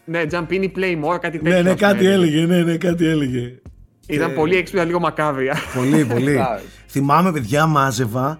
[0.05, 1.51] ναι, jump in ή play more, κάτι τέτοιο.
[1.53, 3.53] ναι, ναι, ας πούμε, κάτι έλεγε, ναι, ναι, κάτι έλεγε.
[4.07, 5.55] Ήταν Και- πολύ έξυπνα, λίγο μακάβρια.
[5.75, 6.31] Πολύ, πολύ.
[6.31, 6.65] Εντάξει.
[6.87, 8.39] Θυμάμαι, παιδιά, μάζευα,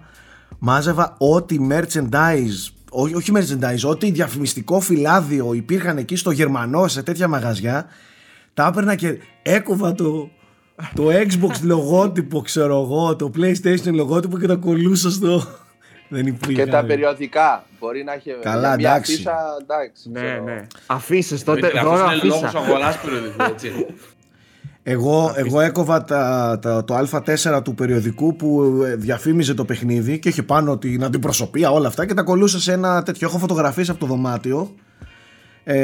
[0.58, 7.28] μάζευα ό,τι merchandise, ό, όχι merchandise, ό,τι διαφημιστικό φυλάδιο υπήρχαν εκεί στο Γερμανό, σε τέτοια
[7.28, 7.86] μαγαζιά,
[8.54, 10.30] τα έπαιρνα και έκοβα το,
[10.94, 15.46] το Xbox λογότυπο, ξέρω εγώ, το PlayStation λογότυπο και τα κολούσα στο...
[16.08, 16.64] Δεν υπήρχε.
[16.64, 17.64] Και τα περιοδικά.
[17.80, 19.12] Μπορεί να έχει Καλά, μια εντάξει.
[19.12, 20.10] αφίσα, εντάξει.
[20.10, 20.44] ναι, ξέρω.
[20.44, 20.66] ναι.
[20.86, 22.58] Αφήσεις τότε, Δημήτρη, δώρο αυτός είναι λόγος αφίσα.
[22.64, 23.86] αγοράς περιοδικού, έτσι.
[24.82, 30.28] Εγώ, εγώ έκοβα τα, τα, το Α4 του περιοδικού που ε, διαφήμιζε το παιχνίδι και
[30.28, 33.28] είχε πάνω την αντιπροσωπεία όλα αυτά και τα κολούσα σε ένα τέτοιο.
[33.28, 34.74] Έχω φωτογραφίες από το δωμάτιο
[35.64, 35.76] ε,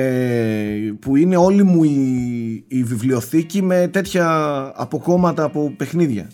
[1.01, 4.27] που είναι όλη μου η, η βιβλιοθήκη με τέτοια
[4.77, 6.29] αποκόμματα από παιχνίδια.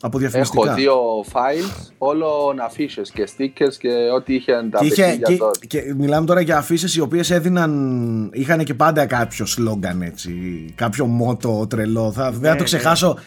[0.00, 0.66] Από διαφημιστικά.
[0.66, 0.96] Έχω δύο
[1.32, 5.66] files, όλο αφίσες και stickers και ό,τι είχε τα Και, είχε, παιχνίδια και, τότε.
[5.66, 10.32] και μιλάμε τώρα για αφίσες οι οποίες έδιναν είχαν και πάντα κάποιο σλόγγαν έτσι
[10.74, 12.62] κάποιο μότο τρελό θα, δεν θα το ναι.
[12.62, 13.18] ξεχάσω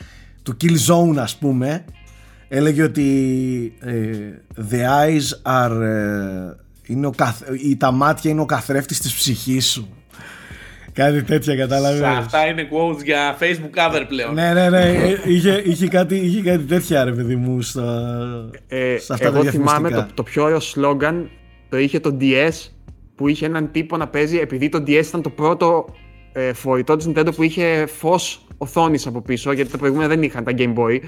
[0.44, 1.86] του Killzone ας πούμε
[2.48, 3.94] έλεγε ότι ε,
[4.72, 6.56] the eyes are ε,
[6.86, 9.90] είναι ο καθ, ή τα μάτια είναι ο καθρέφτης της ψυχής σου
[10.94, 14.34] κάτι τέτοια κατάλαβες Αυτά είναι quotes για Facebook cover πλέον.
[14.34, 18.98] ναι ναι ναι ε, είχε, είχε, κάτι, είχε κάτι τέτοια ρε παιδί μου στα, Ε,
[18.98, 20.06] σε αυτά τα εγώ θυμάμαι διαφημιστικά.
[20.06, 21.30] το, το πιο ωραίο σλόγγαν
[21.70, 22.70] το είχε το DS
[23.16, 25.86] που είχε έναν τύπο να παίζει επειδή το DS ήταν το πρώτο
[26.34, 30.44] ε, φορητό της Nintendo που είχε φως οθόνης από πίσω γιατί τα προηγούμενα δεν είχαν
[30.44, 31.00] τα Game Boy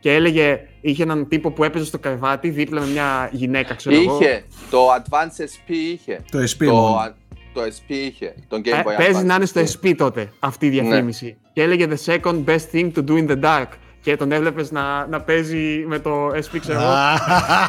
[0.00, 4.18] και έλεγε, είχε έναν τύπο που έπαιζε στο κρεβάτι δίπλα με μια γυναίκα ξέρω εγώ.
[4.20, 6.20] Είχε, το Advance SP είχε.
[6.30, 7.14] Το SP το, μόνο.
[7.60, 9.64] Α- το SP είχε, τον Game Ε, Boy παίζει Advance να είναι στο SP.
[9.72, 11.36] SP τότε αυτή η διαφήμιση.
[11.52, 13.66] Και έλεγε the second best thing to do in the dark.
[14.00, 16.92] Και τον έβλεπες να, να παίζει με το SP, ξέρω εγώ,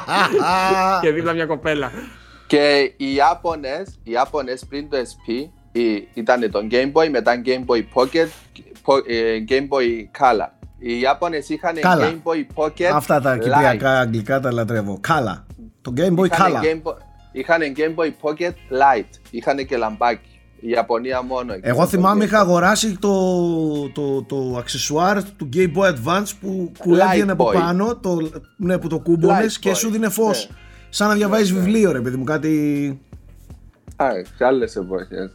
[1.01, 1.91] και δίπλα μια κοπέλα.
[2.47, 5.27] Και οι Ιάπωνες, οι Ιάπωνες πριν το SP
[5.71, 8.27] η- ήταν το Game Boy, μετά Game Boy Pocket,
[8.83, 10.47] πο- ε, Game Boy Color.
[10.79, 12.01] Οι Ιάπωνες είχαν Color.
[12.01, 13.39] Game Boy Pocket Αυτά τα Lite.
[13.39, 14.97] κυπριακά αγγλικά τα λατρεύω.
[15.01, 15.45] Κάλα.
[15.81, 16.63] Το Game Boy Είχαν Color.
[16.65, 16.97] Game Boy-
[17.33, 19.19] Είχαν Game Boy Pocket Lite.
[19.29, 20.27] Είχαν και λαμπάκι.
[20.59, 21.53] Η Ιαπωνία μόνο.
[21.53, 21.67] εκεί.
[21.67, 26.95] Εγώ θυμάμαι Το είχα αγοράσει το, το, το αξεσουάρ του Game Boy Advance που, που
[26.95, 27.53] Light έβγαινε από Boy.
[27.53, 29.75] πάνω, το, ναι, που το κούμπονες Light και Boy.
[29.75, 30.47] σου δίνε φως.
[30.49, 30.55] Ναι.
[30.89, 31.63] Σαν να διαβάζεις Ναι, ναι.
[31.63, 33.01] βιβλίο ρε παιδί μου, κάτι...
[33.95, 35.31] Α, σε άλλες εποχές.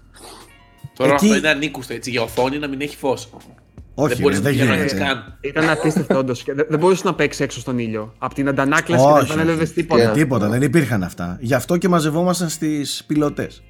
[0.97, 3.31] Τώρα Εκεί- αυτό είναι ανήκουστο έτσι για οθόνη να μην έχει φως.
[4.01, 4.97] Όχι, δεν μπορείς ρε, να δεν το γίνεται.
[5.05, 5.39] καν.
[5.41, 6.45] Ήταν απίστευτο όντως.
[6.47, 8.15] Δεν, δεν μπορούσες να παίξεις έξω στον ήλιο.
[8.19, 9.73] Από την αντανάκλαση και Όχι, δεν έλεγε όχι.
[9.73, 10.03] τίποτα.
[10.03, 11.37] Ε, τίποτα, δεν υπήρχαν αυτά.
[11.41, 13.63] Γι' αυτό και μαζευόμασταν στις πιλωτές.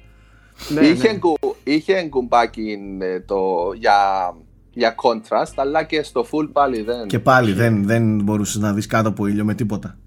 [0.69, 1.17] Ναι, είχε, ναι.
[1.17, 3.37] κου- είχε κουμπάκι ε, το,
[3.77, 3.93] για,
[4.73, 7.07] για contrast, αλλά και στο full πάλι δεν.
[7.07, 9.97] Και πάλι δεν, δεν μπορούσες να δεις κάτω από ήλιο με τίποτα.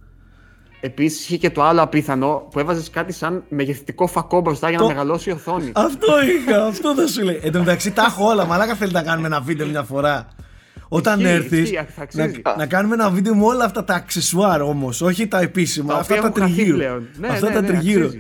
[0.85, 4.85] Επίσης είχε και το άλλο απίθανο που έβαζες κάτι σαν μεγεθυντικό φακό μπροστά για να
[4.85, 5.71] Το- μεγαλώσει η οθόνη.
[5.75, 7.41] Αυτό είχα, αυτό θα σου λέει.
[7.43, 8.45] Εν τω μεταξύ τα έχω όλα.
[8.45, 10.29] Μαλάκα θέλει να κάνουμε ένα βίντεο μια φορά.
[10.89, 11.59] Όταν Ισχύει, έρθεις.
[11.71, 12.41] ισχύει, θα αξίζει.
[12.45, 15.93] Να, να κάνουμε ένα βίντεο με όλα αυτά τα αξεσουάρ όμως, όχι τα επίσημα.
[15.95, 16.77] Τα αυτά οποία τα έχουν χαθεί τριγύρω.
[16.77, 17.09] πλέον.
[17.19, 18.11] Ναι, αυτά ναι, τα ναι, τριγύρω.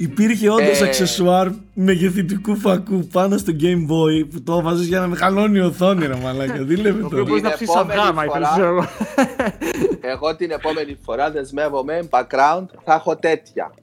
[0.00, 0.22] Αξίζει.
[0.22, 0.84] Υπήρχε όντως Ε.
[0.84, 6.06] αξεσουάρ μεγεθυντικού φακού πάνω στο Game Boy που το έβαζε για να μεγαλώνει η οθόνη,
[6.06, 6.62] ρε Μαλάκα.
[6.62, 7.28] Δίλευε Το οποίος το.
[7.28, 8.86] μπορεί να Την ψήσει σαν επόμενη γάμα, φορά- ξέρω εγώ.
[10.00, 13.74] Εγώ την επόμενη φορά δεσμεύομαι background, θα έχω τέτοια.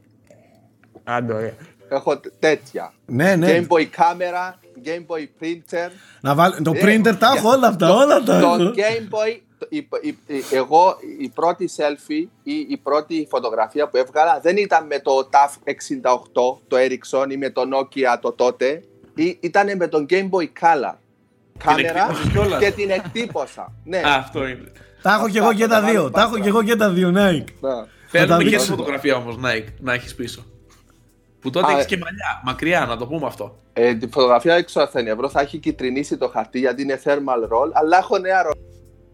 [1.04, 1.54] Άντε, ωραία.
[1.90, 2.94] Έχω τ- τέτοια.
[3.06, 3.48] Ναι, ναι.
[3.60, 5.90] Game Boy κάμερα, Game Boy Printer.
[6.22, 6.52] Να βάλ...
[6.64, 8.74] Το Ε, printer τα έχω όλα αυτά, Το- όλα τα Το έχω.
[8.76, 13.98] Game Boy, το- η- η- η- εγώ η πρώτη selfie ή η πρώτη φωτογραφία που
[13.98, 18.84] έβγαλα δεν ήταν με το TAF 68, το Ericsson ή με το Nokia το τότε,
[19.15, 20.93] ή- ήταν με τον Game Boy Color.
[21.58, 22.60] Κάμερα εκτύπωσες κιόλας.
[22.63, 23.74] και την εκτύπωσα.
[23.84, 23.98] Ναι.
[23.98, 24.72] Α, αυτό είναι.
[25.02, 26.10] Τα έχω και εγώ και τα δύο.
[26.12, 27.43] Τα έχω και εγώ και τα δύο, Nike.
[27.60, 27.72] Ναι.
[28.08, 28.63] Θέλουμε και δείξω.
[28.65, 30.46] τη φωτογραφία όμως, Nike, να έχεις πίσω.
[31.41, 31.88] Που τότε Α, έχεις ε.
[31.88, 33.56] και μαλλιά, μακριά, να το πούμε αυτό.
[33.74, 36.82] Ε, τη φωτογραφία δεν ξέρω αν θα είναι ευρώ, θα έχει κυτρινίσει το χαρτί γιατί
[36.82, 38.52] είναι thermal roll, αλλά έχω νέα ρο...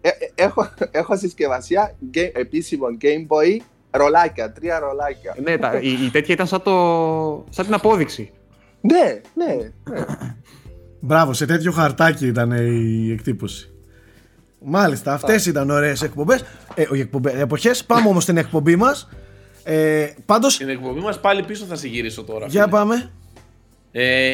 [0.05, 3.57] ε, ε, έχω, έχω συσκευασία game, επίσημο Game Boy
[3.91, 5.35] ρολάκια, τρία ρολάκια.
[5.43, 8.31] Ναι, τα, η, η τέτοια ήταν σαν, το, σαν την απόδειξη.
[8.81, 10.05] Ναι, ναι, ναι.
[10.99, 13.67] Μπράβο, σε τέτοιο χαρτάκι ήταν η εκτύπωση.
[14.65, 16.43] Μάλιστα, αυτές ήταν ωραίες εκπομπές.
[16.75, 17.85] Ε, όχι εκπομπέ, εποχές.
[17.85, 19.09] Πάμε όμως στην εκπομπή μας.
[19.63, 22.45] Ε, Πάντω, Στην εκπομπή μας πάλι πίσω θα σε γυρίσω τώρα.
[22.45, 22.73] για φίλε.
[22.75, 23.11] πάμε.
[23.91, 24.33] Ε,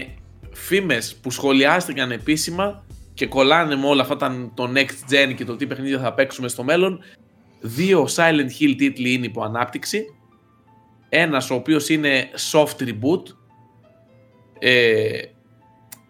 [0.51, 2.83] φήμες που σχολιάστηκαν επίσημα
[3.19, 6.47] και κολλάνε με όλα αυτά τα, το next gen και το τι παιχνίδια θα παίξουμε
[6.47, 6.99] στο μέλλον.
[7.59, 10.05] Δύο Silent Hill τίτλοι είναι υπό ανάπτυξη.
[11.09, 13.23] Ένας ο οποίος είναι soft reboot
[14.59, 15.21] ε,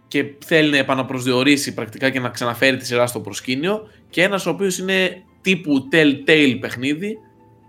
[0.08, 4.50] και θέλει να επαναπροσδιορίσει πρακτικά και να ξαναφέρει τη σειρά στο προσκήνιο και ένας ο
[4.50, 7.17] οποίος είναι τύπου telltale παιχνίδι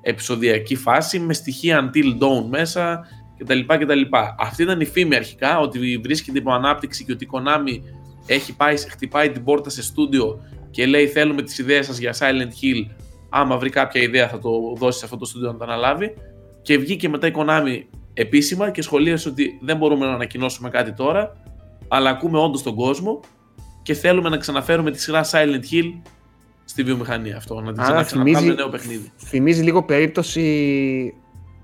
[0.03, 3.07] επεισοδιακή φάση με στοιχεία Until Dawn μέσα
[3.39, 3.61] κτλ.
[3.67, 4.01] κτλ.
[4.39, 8.00] Αυτή ήταν η φήμη αρχικά ότι βρίσκεται υπό ανάπτυξη και ότι η Konami
[8.35, 10.41] έχει πάει, χτυπάει την πόρτα σε στούντιο
[10.71, 12.95] και λέει θέλουμε τις ιδέες σας για Silent Hill
[13.29, 16.15] άμα βρει κάποια ιδέα θα το δώσεις σε αυτό το στούντιο να το αναλάβει
[16.63, 17.83] και βγήκε μετά η Konami
[18.15, 21.37] επίσημα και σχολίασε ότι δεν μπορούμε να ανακοινώσουμε κάτι τώρα
[21.89, 23.21] αλλά ακούμε όντως τον κόσμο
[23.83, 26.01] και θέλουμε να ξαναφέρουμε τη σειρά Silent Hill
[26.65, 29.13] στη βιομηχανία αυτό, να την Άρα ξαναβγάλουμε θυμίζει- νέο παιχνίδι.
[29.17, 31.15] Θυμίζει λίγο περίπτωση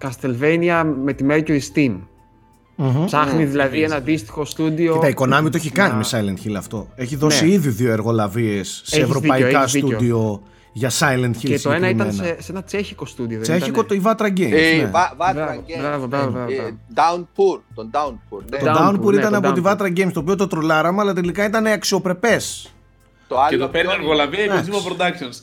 [0.01, 1.99] Castlevania με τη Mercury Steam.
[2.77, 3.05] Μμμ.
[3.05, 3.85] Ψάχνει Μμμ, δηλαδή θυμίζει.
[3.85, 4.93] ένα αντίστοιχο στούντιο.
[4.93, 6.89] Κοίτα, η Konami το έχει κάνει να- με Silent Hill αυτό.
[6.95, 7.53] Έχει δώσει Ναι.
[7.53, 9.89] ήδη δύο εργολαβίες σε Έχεις ευρωπαϊκά δίκιο, έχεις δίκιο.
[9.89, 11.37] στούντιο για Silent Hill.
[11.39, 12.37] Και το ένα ήταν συγκεκριμένα.
[12.39, 13.39] σε, σε ένα τσέχικο στούντιο.
[13.39, 14.53] δεν Τσέχικο ήτανε; το Ivatra Games.
[14.53, 14.91] Ε, ναι.
[14.93, 15.81] Βα- Vatra Μπράβο, Games.
[15.81, 16.77] μπράβο, μπράβο, μπράβο, Ε, μπράβο.
[16.95, 18.41] Downpour, τον Downpour.
[18.51, 18.59] ναι.
[18.59, 19.77] Το Downpour, Downpour ναι, ήταν το από τη Downpour.
[19.77, 22.75] Vatra Games, το οποίο το τρολάραμε, αλλά τελικά ήταν αξιοπρεπές.
[23.29, 24.71] Το Και άλλο το παίρνει ποιο είναι; εργολαβία η Εντάξει.
[24.73, 25.37] Kojima Productions.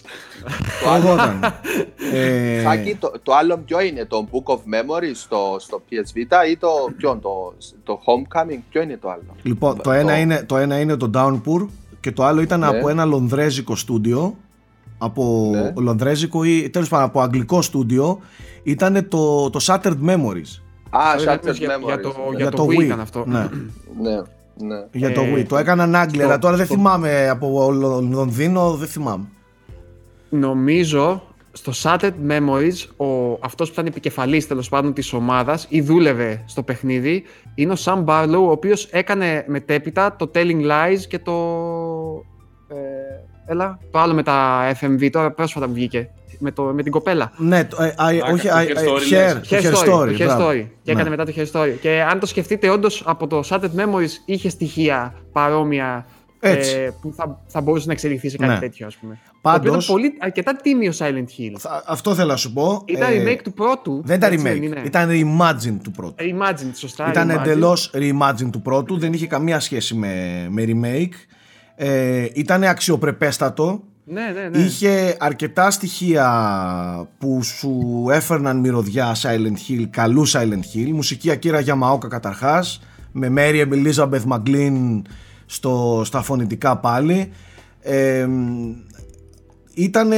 [0.83, 1.39] Το άλλο- Προγόταν.
[2.13, 6.49] ε, Σάκη, το, το άλλο ποιο είναι, το Book of Memories στο, στο PS Vita
[6.51, 10.57] ή το, ποιο, το, το Homecoming, ποιο είναι το άλλο; λοιπόν, το ένα, είναι, το
[10.57, 11.67] ένα είναι το Downpour
[11.99, 12.65] και το άλλο ήταν Ναι.
[12.67, 14.35] από ένα λονδρέζικο στούντιο.
[14.97, 15.73] Από Ναι.
[15.81, 18.19] λονδρέζικο ή τέλος πάντων από αγγλικό στούντιο.
[18.63, 20.59] Ήταν το, το Shattered Memories.
[20.89, 22.29] Α, Αυτό ήταν Shattered για, για, το, Memories.
[22.29, 22.83] για Για το το Wii Wii.
[22.83, 23.23] ήταν αυτό.
[23.27, 23.47] Ναι.
[24.01, 24.21] Ναι,
[24.57, 24.75] ναι.
[24.91, 25.45] Για το Ε, Wii.
[25.47, 29.25] Το έκαναν Άγγλοι, αλλά τώρα δεν στο- θυμάμαι από Λο- Λονδίνο, δεν θυμάμαι.
[30.29, 36.43] Νομίζω στο Shattered Memories ο, αυτός που ήταν επικεφαλής τέλος πάντων της ομάδας ή δούλευε
[36.45, 37.23] στο παιχνίδι
[37.55, 41.33] είναι ο Sam Barlow ο οποίος έκανε μετέπειτα το Telling Lies και το...
[42.67, 42.75] Ε,
[43.51, 46.09] έλα, το άλλο με τα FMV τώρα πρόσφατα που βγήκε
[46.43, 47.31] με, το, με την κοπέλα.
[47.37, 49.47] Ναι, το, ε, α, όχι, το α, Hair ε, Story, Hair, λες.
[49.47, 50.49] το Hair Hair Story, Story, το Hair μπράβο.
[50.49, 50.67] Story.
[50.83, 51.15] Και έκανε Ναι.
[51.15, 51.73] μετά το Hair Story.
[51.81, 56.05] Και αν το σκεφτείτε, όντως από το Shattered Memories είχε στοιχεία παρόμοια
[56.39, 56.75] Έτσι.
[56.75, 58.59] ε, που θα, θα μπορούσε να εξελιχθεί σε κάτι Ναι.
[58.59, 59.19] τέτοιο, ας πούμε.
[59.41, 61.55] Πάντως- Το οποίο ήταν πολύ, αρκετά τίμιο Silent Hill.
[61.59, 62.81] Θα- Αυτό θέλω να σου πω.
[62.85, 64.01] Ήταν Ε, remake του πρώτου.
[64.05, 66.15] Δεν ήταν έτσι remake, είναι; ήταν reimagine του πρώτου.
[66.19, 67.09] Imagine, σωστά.
[67.09, 67.39] Ήταν Imagine.
[67.39, 71.13] εντελώς reimagine του πρώτου, δεν είχε καμία σχέση με, με remake.
[71.75, 73.83] Ε, ήταν αξιοπρεπέστατο.
[74.05, 74.57] Ναι, ναι, ναι.
[74.57, 76.27] Είχε αρκετά στοιχεία
[77.17, 80.91] που σου έφερναν μυρωδιά Silent Hill, καλού Silent Hill.
[80.91, 85.01] Μουσική Akira Yamaoka καταρχάς, με Mary Elizabeth McGlynn
[85.45, 87.31] στο, στα φωνητικά πάλι.
[87.81, 88.27] Ε,
[89.73, 90.11] ήταν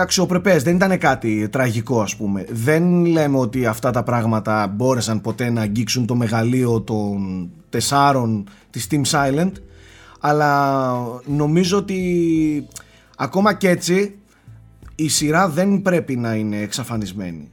[0.00, 2.44] αξιοπρεπές, δεν ήταν κάτι τραγικό ας πούμε.
[2.48, 8.86] Δεν λέμε ότι αυτά τα πράγματα μπόρεσαν ποτέ να αγγίξουν το μεγαλείο των τεσσάρων της
[8.90, 9.52] Team Silent
[10.20, 10.92] αλλά
[11.26, 12.68] νομίζω ότι
[13.18, 14.18] ακόμα και έτσι
[14.94, 17.50] η σειρά δεν πρέπει να είναι εξαφανισμένη.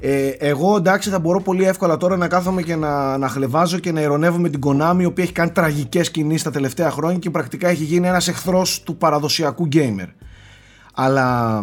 [0.00, 3.92] Ε, εγώ εντάξει θα μπορώ πολύ εύκολα τώρα να κάθομαι και να, να χλεβάζω και
[3.92, 7.30] να ηρωνεύω με την Konami η οποία έχει κάνει τραγικές κινήσεις τα τελευταία χρόνια και
[7.30, 10.08] πρακτικά έχει γίνει ένας εχθρός του παραδοσιακού gamer.
[10.94, 11.62] Αλλά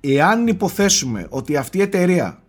[0.00, 2.42] εάν υποθέσουμε ότι αυτή η εταιρεία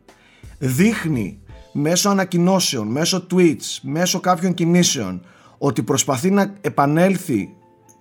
[0.57, 1.39] δείχνει
[1.71, 5.25] μέσω ανακοινώσεων, μέσω tweets, μέσω κάποιων κινήσεων
[5.57, 7.49] ότι προσπαθεί να επανέλθει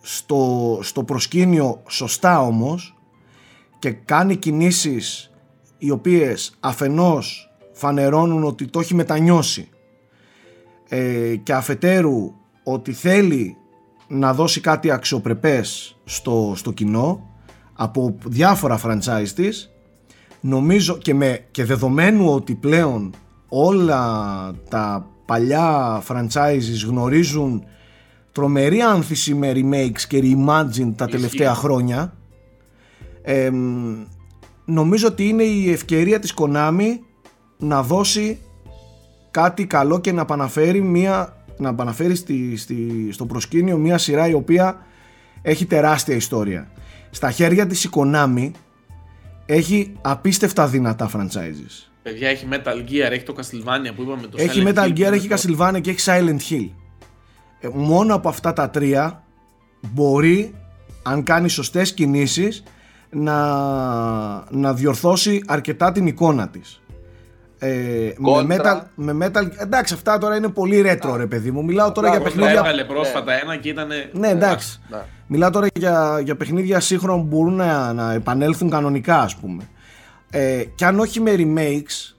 [0.02, 2.96] στο, στο προσκήνιο σωστά όμως
[3.78, 5.30] και κάνει κινήσεις
[5.78, 9.68] οι οποίες αφενός φανερώνουν ότι το έχει μετανιώσει
[10.88, 12.32] ε, και αφετέρου
[12.64, 13.56] ότι θέλει
[14.08, 17.30] να δώσει κάτι αξιοπρεπές στο, στο κοινό
[17.72, 19.70] από διάφορα franchise της
[20.40, 23.14] νομίζω και, με, και δεδομένου ότι πλέον
[23.48, 24.04] όλα
[24.68, 27.64] τα παλιά franchises γνωρίζουν
[28.32, 32.12] τρομερή άνθηση με remakes και reimagine τα τελευταία χρόνια.
[33.22, 34.04] Ε, μ,
[34.64, 36.88] νομίζω ότι είναι η ευκαιρία της Konami
[37.58, 38.38] να δώσει
[39.30, 44.32] κάτι καλό και να επαναφέρει, μια, να επαναφέρει στη, στη, στο προσκήνιο μια σειρά η
[44.34, 44.86] οποία
[45.42, 46.70] έχει τεράστια ιστορία.
[47.10, 48.50] Στα χέρια της η Konami
[49.46, 51.88] έχει απίστευτα δυνατά franchises.
[52.02, 55.12] Παιδιά έχει Metal Gear, έχει το Castlevania που είπαμε το Έχει Silent Metal Hill, Gear,
[55.12, 56.68] έχει το- Castlevania και έχει Silent Hill.
[57.62, 59.22] Ε, μόνο από αυτά τα τρία
[59.80, 60.54] μπορεί,
[61.02, 62.62] αν κάνει σωστές κινήσεις,
[63.10, 63.36] να,
[64.50, 66.82] να διορθώσει αρκετά την εικόνα της.
[67.58, 68.60] Ε, με, Contra.
[68.60, 71.64] metal, με Metal Εντάξει, αυτά τώρα είναι πολύ retro, ρε παιδί μου.
[71.64, 72.70] Μιλάω τώρα για Μπράβο, Όπως τα παιχνίδια.
[72.70, 73.88] έβγαλε πρόσφατα ένα και ήταν.
[74.12, 74.80] Ναι, εντάξει.
[74.88, 74.98] Ναι.
[75.26, 79.68] Μιλάω τώρα για, για παιχνίδια σύγχρονα που μπορούν να, να επανέλθουν κανονικά, ας πούμε.
[80.30, 82.14] Ε, και αν όχι με remakes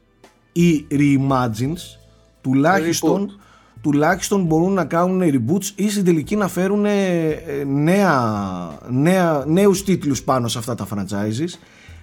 [0.52, 2.00] ή reimagines,
[2.42, 3.40] τουλάχιστον,
[3.84, 8.14] τουλάχιστον μπορούν να κάνουν reboots ή στην τελική να φέρουν ε, ε, νέα,
[8.90, 11.58] νέα, νέους τίτλους πάνω σε αυτά τα franchises.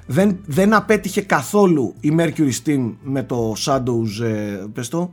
[0.06, 5.10] Δεν, δεν απέτυχε καθόλου η Mercury Steam με το Shadows, ε, πες το,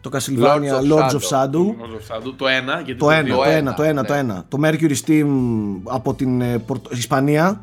[0.00, 1.30] το Castlevania Lords of Lords of Shadow.
[1.30, 1.66] Shadow.
[1.66, 2.80] Lords of Shadow, Το ένα.
[2.84, 4.06] Γιατί Το ένα, δύο- το Το ένα, ένα, το ένα, ναι.
[4.06, 4.44] το ένα.
[4.48, 5.26] Το Mercury Steam
[5.84, 7.60] από την ε, Πορτο- Ισπανία.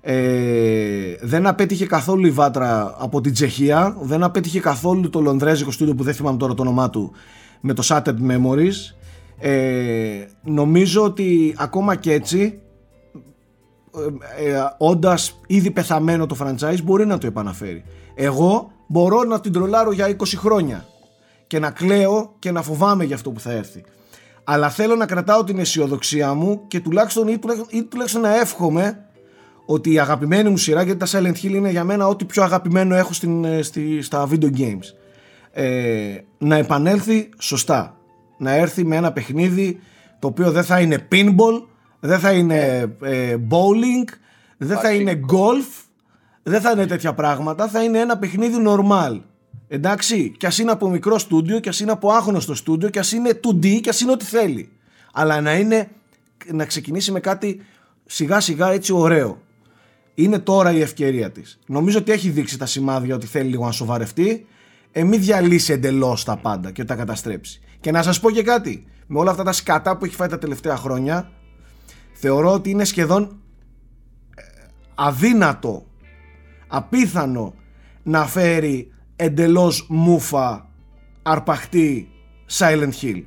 [0.00, 3.96] Ε, δεν απέτυχε καθόλου η Βάτρα από την Τσεχία.
[4.00, 7.12] Δεν απέτυχε καθόλου το Λονδρέζικο στούντιο που δεν θυμάμαι τώρα το όνομά του
[7.60, 8.94] με το Shattered Memories.
[9.40, 12.60] Ε, νομίζω ότι ακόμα και έτσι
[14.38, 17.84] ε, ε, όντας ήδη πεθαμένο το franchise μπορεί να το επαναφέρει.
[18.14, 20.86] Εγώ μπορώ να την τρολάρω για 20 χρόνια
[21.46, 23.84] και να κλαίω και να φοβάμαι για αυτό που θα έρθει.
[24.44, 29.04] Αλλά θέλω να κρατάω την αισιοδοξία μου και τουλάχιστον ή τουλάχιστον, ή τουλάχιστον να εύχομαι
[29.70, 32.94] ότι η αγαπημένη μου σειρά, γιατί τα Silent Hill είναι για μένα ό,τι πιο αγαπημένο
[32.94, 34.84] έχω στην, ε, στη, στα video games,
[35.60, 37.96] ε, να επανέλθει σωστά.
[38.38, 39.80] Να έρθει με ένα παιχνίδι
[40.18, 41.62] το οποίο δεν θα είναι pinball,
[42.00, 44.12] δεν θα είναι ε, bowling,
[44.56, 45.84] δεν θα είναι golf,
[46.42, 49.20] δεν θα είναι τέτοια πράγματα, θα είναι ένα παιχνίδι normal.
[49.68, 53.12] Εντάξει, κι ας είναι από μικρό στούντιο, κι ας είναι από άγνωστο στούντιο, κι ας
[53.12, 54.68] είναι 2D, κι ας είναι ό,τι θέλει.
[55.12, 55.88] Αλλά να είναι,
[56.52, 57.60] να ξεκινήσει με κάτι
[58.06, 59.40] σιγά σιγά έτσι ωραίο.
[60.14, 61.58] Είναι τώρα η ευκαιρία της.
[61.66, 64.46] Νομίζω ότι έχει δείξει τα σημάδια ότι θέλει λίγο να σοβαρευτεί.
[64.92, 67.60] Ε, μην διαλύσει εντελώς τα πάντα και τα καταστρέψει.
[67.80, 68.86] Και να σας πω και κάτι.
[69.06, 71.30] Με όλα αυτά τα σκατά που έχει φάει τα τελευταία χρόνια,
[72.12, 73.40] θεωρώ ότι είναι σχεδόν
[74.36, 74.42] ε,
[74.94, 75.86] αδύνατο,
[76.66, 77.54] απίθανο
[78.02, 80.68] να φέρει εντελώς μούφα
[81.22, 82.08] αρπαχτή
[82.58, 83.22] Silent Hill.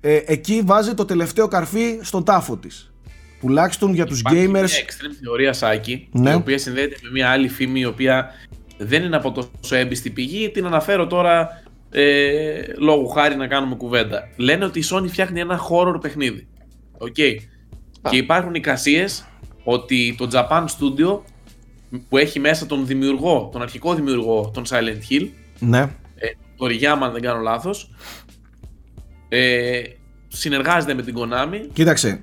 [0.00, 2.92] Ε, εκεί βάζει το τελευταίο καρφί στον τάφο της.
[3.40, 4.50] Τουλάχιστον για τους Υπάρχει gamers.
[4.50, 6.30] μια extreme θεωρία, Σάκη, Ναι.
[6.30, 8.30] η οποία συνδέεται με μια άλλη φήμη, η οποία
[8.78, 10.50] δεν είναι από τόσο έμπιστη πηγή.
[10.50, 14.28] Την αναφέρω τώρα ε, λόγω χάρη να κάνουμε κουβέντα.
[14.36, 16.46] Λένε ότι η Sony φτιάχνει ένα horror παιχνίδι.
[16.98, 17.14] Οκ.
[18.10, 19.24] Και υπάρχουν εικασίες
[19.64, 21.20] ότι το Japan Studio
[22.08, 25.78] που έχει μέσα τον δημιουργό, τον αρχικό δημιουργό των Silent Hill, Ναι.
[26.14, 27.90] ε, Τοριγιάμα αν δεν κάνω λάθος,
[29.28, 29.82] ε,
[30.28, 32.20] συνεργάζεται με την Konami Κοίταξε.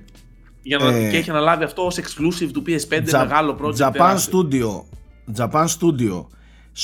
[0.62, 3.92] για να, Ε, και έχει αναλάβει αυτό ως exclusive του PS5 Τζα- μεγάλο project Japan
[3.92, 4.48] τεράστιο.
[4.52, 4.84] Studio.
[5.38, 6.26] Japan Studio.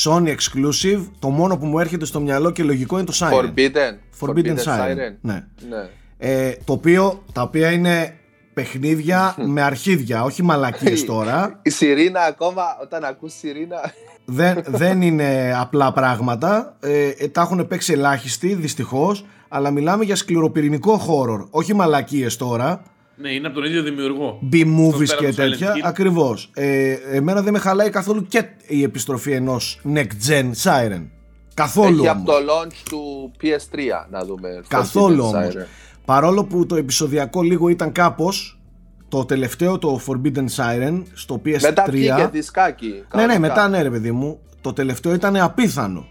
[0.04, 1.06] Sony exclusive.
[1.20, 3.34] Το μόνο που μου έρχεται στο μυαλό και λογικό είναι το Siren.
[3.34, 4.20] Forbidden.
[4.20, 4.96] Forbidden Siren.
[5.22, 5.46] Ναι.
[5.70, 5.90] Ναι.
[6.18, 8.18] Ε, το οποίο, τα οποία είναι
[8.54, 11.60] παιχνίδια με αρχίδια, όχι μαλακίες τώρα.
[11.62, 13.94] Η Σιρήνα ακόμα, όταν ακούς Σιρήνα,
[14.26, 16.76] δεν, δεν είναι απλά πράγματα.
[16.80, 19.26] Ε, ε, τα έχουν παίξει ελάχιστοι, δυστυχώς.
[19.48, 21.48] Αλλά μιλάμε για σκληροπυρηνικό horror.
[21.50, 22.82] Όχι μαλακίες τώρα.
[23.16, 24.40] Ναι, είναι από τον ίδιο δημιουργό.
[24.52, 25.74] B-movies Εκτός πέρα και από το Silent τέτοια.
[25.74, 25.80] Hill.
[25.84, 26.50] Ακριβώς.
[26.54, 31.08] Ε, εμένα δεν με χαλάει καθόλου και η επιστροφή ενός next gen Siren.
[31.54, 32.12] Καθόλου έχει όμως.
[32.12, 34.62] από το launch του PS3 να δούμε.
[34.68, 35.54] Καθόλου Forbidden όμως.
[35.56, 35.66] Siren.
[36.06, 38.60] Παρόλο που το επεισοδιακό λίγο ήταν κάπως,
[39.08, 41.62] το τελευταίο το Forbidden Siren στο PS3.
[41.62, 42.88] Μετά βγήκε δισκάκι.
[42.88, 43.40] Ναι, ναι, κανονικά.
[43.40, 44.40] μετά ναι, ρε παιδί μου.
[44.62, 46.06] Το τελευταίο ήταν απίθανο.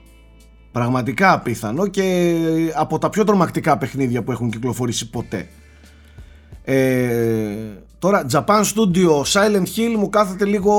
[0.72, 2.36] Πραγματικά απίθανο και
[2.74, 5.48] από τα πιο τρομακτικά παιχνίδια που έχουν κυκλοφορήσει ποτέ.
[6.66, 7.54] Ε,
[7.98, 10.72] τώρα, Japan Studio Silent Hill μου κάθεται λίγο.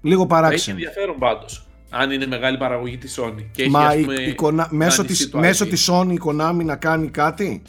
[0.00, 0.76] λίγο Θα έχει παράξενο.
[0.76, 1.66] ενδιαφέρον πάντως.
[1.90, 3.44] Αν είναι μεγάλη παραγωγή της Sony.
[3.52, 5.68] Και έχει, Μα ας η, πούμε, η Kona- μέσω, δανειστεί της, το μέσω IP.
[5.68, 7.62] της Sony η Konami να κάνει κάτι;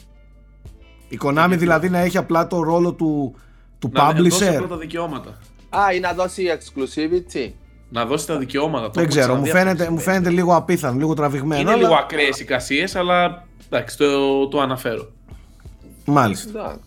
[1.10, 3.36] Η Konami δηλαδή να έχει απλά το ρόλο του,
[3.80, 4.54] του να δώσει publisher.
[4.56, 5.38] απλά τα δικαιώματα.
[5.70, 7.52] Α, ή να δώσει exclusivity.
[7.90, 8.86] Να δώσει τα δικαιώματα.
[8.86, 10.18] Το Δεν έχω ξέρω, μου ξαναδεί αυτό φαίνεται, να μου συμβαίνει.
[10.24, 11.62] φαίνεται λίγο απίθανο, λίγο τραβηγμένο.
[11.62, 15.12] Είναι αλλά- λίγο ακραίες εικασίε, αλλά εντάξει, το, το αναφέρω.
[16.08, 16.50] Μάλιστα.
[16.50, 16.80] Εντάξει.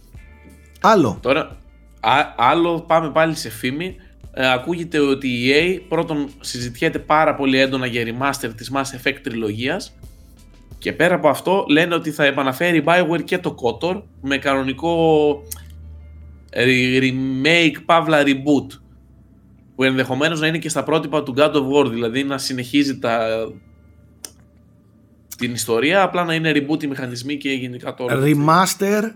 [0.81, 1.19] Άλλο.
[1.21, 1.57] Τώρα,
[2.01, 3.97] α, άλλο πάμε πάλι σε φήμη.
[4.33, 9.19] Ε, ακούγεται ότι η EA πρώτον συζητιέται πάρα πολύ έντονα για remaster της Mass Effect
[9.23, 9.97] τριλογίας
[10.79, 14.95] Και πέρα από αυτό λένε ότι θα επαναφέρει η Bioware και το KOTOR με κανονικό
[16.53, 18.81] remake, παύλα reboot
[19.75, 23.29] που ενδεχομένως να είναι και στα πρότυπα του God of War, δηλαδή να συνεχίζει τα...
[25.41, 29.11] την ιστορία, απλά να είναι reboot οι μηχανισμοί και γενικά το Remaster,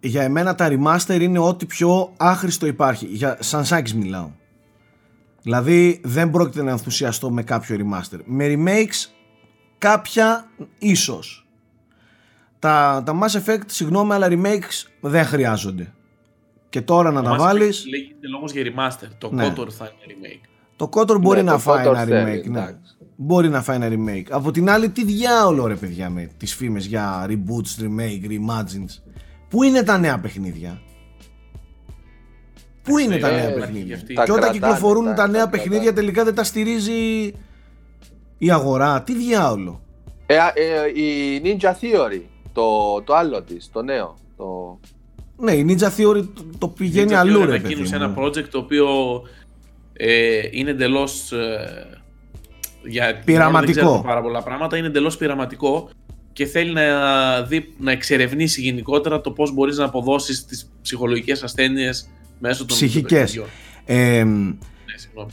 [0.00, 3.06] για εμένα τα remaster είναι ό,τι πιο άχρηστο υπάρχει.
[3.06, 4.30] Για σαν σάκης μιλάω.
[5.42, 8.18] Δηλαδή δεν πρόκειται να ενθουσιαστώ με κάποιο remaster.
[8.24, 9.10] Με remakes
[9.78, 11.46] κάποια ίσως.
[12.58, 15.92] Τα, τα Mass Effect, συγγνώμη, αλλά remakes δεν χρειάζονται.
[16.68, 17.64] Και τώρα να τα βάλει.
[17.64, 19.08] Λέγεται λόγος για remaster.
[19.18, 19.46] Το ναι.
[19.46, 20.48] KOTOR θα είναι remake.
[20.76, 22.50] Το KOTOR μπορεί ναι, να φάει ένα remake.
[22.50, 22.76] Ναι.
[23.20, 24.26] Μπορεί να φάει ένα remake.
[24.30, 29.02] Από την άλλη, τι διάολο ρε παιδιά με τις φήμες για reboots, remake, reimagines.
[29.48, 30.80] Πού είναι τα νέα παιχνίδια;
[32.82, 37.32] Πού είναι τα νέα παιχνίδια; Και όταν κυκλοφορούν τα νέα παιχνίδια τελικά δεν τα στηρίζει
[38.38, 39.02] η αγορά.
[39.02, 39.82] Τι διάολο;
[40.26, 44.18] Ε, ε, η Ninja Theory, το, το άλλο της, το νέο.
[44.36, 44.78] Το...
[45.36, 46.28] Ναι, η Ninja Theory
[46.58, 47.42] το, πηγαίνει Ninja αλλού.
[47.42, 47.46] Theory
[47.78, 48.86] ρε, σε ένα project το οποίο
[49.92, 51.32] ε, είναι εντελώς.
[52.88, 53.92] Ε, για πειραματικό.
[53.92, 54.76] Δεν πάρα πολλά πράγματα.
[54.76, 55.88] Είναι εντελώς πειραματικό
[56.32, 62.08] και θέλει να, δει, να εξερευνήσει γενικότερα το πώς μπορείς να αποδώσεις τις ψυχολογικές ασθένειες
[62.38, 63.42] μέσω των ψυχικές.
[63.84, 64.54] Ε, ναι,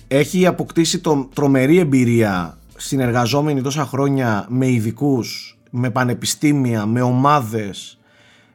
[0.07, 7.97] έχει αποκτήσει το, τρομερή εμπειρία συνεργαζόμενοι τόσα χρόνια με ειδικούς, με πανεπιστήμια, με ομάδες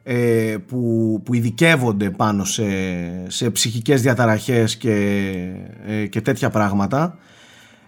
[0.03, 2.63] ε, που, που ειδικεύονται πάνω σε,
[3.27, 4.93] σε ψυχικές διαταραχές και,
[5.87, 7.17] ε, και τέτοια πράγματα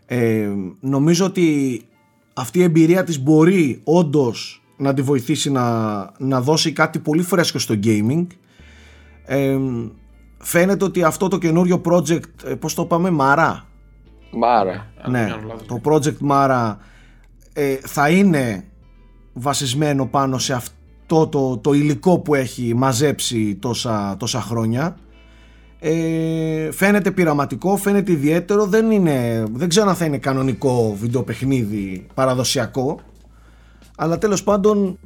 [0.05, 1.81] ε, νομίζω ότι
[2.33, 7.59] αυτή η εμπειρία της μπορεί όντως να τη βοηθήσει να, να δώσει κάτι πολύ φρέσκο
[7.59, 8.27] στο gaming.
[9.25, 9.57] Ε,
[10.37, 13.67] φαίνεται ότι αυτό το καινούριο project ε, πώς το πάμε Μάρα;
[14.31, 14.91] Μάρα.
[15.07, 15.27] Ναι,
[15.67, 16.75] το project Mara
[17.53, 18.63] ε, θα είναι
[19.33, 24.97] βασισμένο πάνω σε αυτό το, το υλικό που έχει μαζέψει τόσα, τόσα χρόνια
[25.85, 32.99] ε, φαίνεται πειραματικό, φαίνεται ιδιαίτερο δεν, είναι, δεν ξέρω αν θα είναι κανονικό βιντεοπαιχνίδι παραδοσιακό
[33.97, 34.99] αλλά τέλος πάντων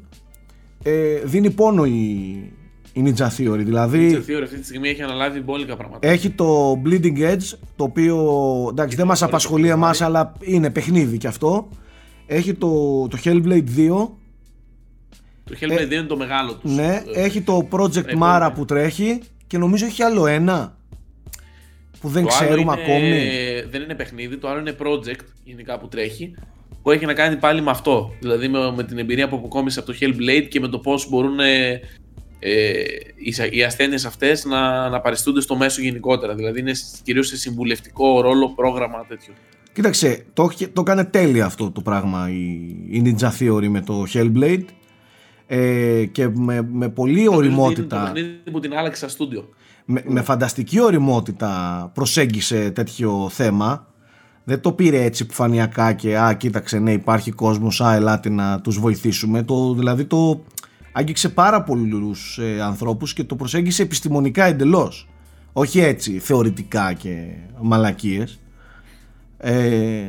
[0.83, 1.93] ε, δίνει πόνο η,
[2.93, 6.07] η Ninja Theory δηλαδή η Ninja Theory αυτή τη στιγμή έχει αναλάβει μπόλικα πράγματα.
[6.07, 8.17] έχει το Bleeding Edge το οποίο
[8.71, 11.69] εντάξει δεν μας απασχολεί εμάς αλλά είναι παιχνίδι κι αυτό.
[12.25, 12.67] Έχει το,
[13.07, 14.07] το Hellblade 2
[15.43, 16.75] το Hellblade 2 ε, είναι το μεγάλο τους.
[16.75, 20.77] Ναι, ε, έχει το Project Mara που τρέχει και νομίζω έχει άλλο ένα
[21.99, 23.29] που δεν ξέρουμε είναι, ακόμη.
[23.69, 26.36] Δεν είναι παιχνίδι, το άλλο είναι project γενικά που τρέχει
[26.88, 28.13] που έχει να κάνει πάλι με αυτό.
[28.19, 31.39] Δηλαδή με, με την εμπειρία που αποκόμισε από το Hellblade και με το πώς μπορούν
[31.39, 31.81] ε,
[32.39, 32.81] ε,
[33.15, 36.36] οι, οι ασθένειες αυτές να, να παριστούνται στο μέσο γενικότερα.
[36.36, 36.71] Δηλαδή είναι
[37.03, 39.33] κυρίως σε συμβουλευτικό ρόλο, πρόγραμμα τέτοιο.
[39.73, 42.43] Κοίταξε, το, το έκανε τέλεια αυτό το πράγμα η,
[42.89, 44.65] η Ninja Theory με το Hellblade
[45.47, 48.13] ε, και με, με πολύ οριμότητα.
[48.43, 49.49] Το που την άλλαξε στούντιο.
[49.86, 53.88] Με, με φανταστική οριμότητα προσέγγισε τέτοιο θέμα.
[54.43, 58.79] Δεν το πήρε έτσι επιφανειακά και α, κοίταξε, ναι, υπάρχει κόσμος, α, ελάτε να τους
[58.79, 59.43] βοηθήσουμε.
[59.43, 60.43] Το, δηλαδή το
[60.91, 65.07] άγγιξε πάρα πολλούς ε, ανθρώπους και το προσέγγισε επιστημονικά εντελώς.
[65.53, 67.27] Όχι έτσι, θεωρητικά και
[67.62, 68.39] μαλακίες.
[69.38, 70.03] Ε,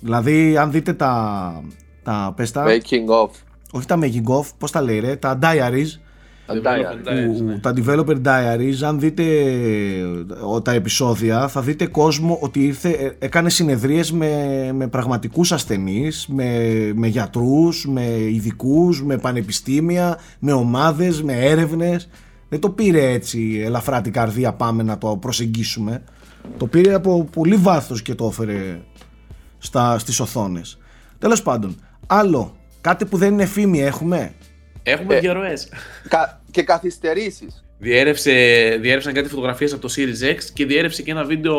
[0.00, 1.62] δηλαδή, αν δείτε τα,
[2.02, 3.30] τα πες Making of
[3.76, 6.00] όχι τα making of, πώς τα λέει ρε, τα diaries,
[6.46, 7.58] τα developer ναι.
[7.58, 13.50] τα developer diaries, αν δείτε ε, τα επεισόδια, θα δείτε κόσμο ότι ήρθε, ε, έκανε
[13.50, 21.32] συνεδρίες με, με πραγματικούς ασθενείς, με, με γιατρούς, με ειδικούς, με πανεπιστήμια, με ομάδες, με
[21.32, 22.08] έρευνες.
[22.48, 26.02] Δεν το πήρε έτσι ελαφρά την καρδία πάμε να το προσεγγίσουμε.
[26.56, 28.80] Το πήρε από πολύ βάθος και το έφερε
[29.58, 30.78] στα, στις οθόνες.
[31.18, 32.55] Τέλος πάντων, άλλο
[32.86, 34.32] Κάτι που δεν είναι φήμη έχουμε.
[34.82, 35.68] Έχουμε ε, διαρροές.
[36.08, 37.64] Κα, και καθυστερήσεις.
[37.78, 38.32] Διέρευσε,
[38.80, 41.56] διέρευσαν κάτι φωτογραφίες από το Series X και διέρευσε και ένα βίντεο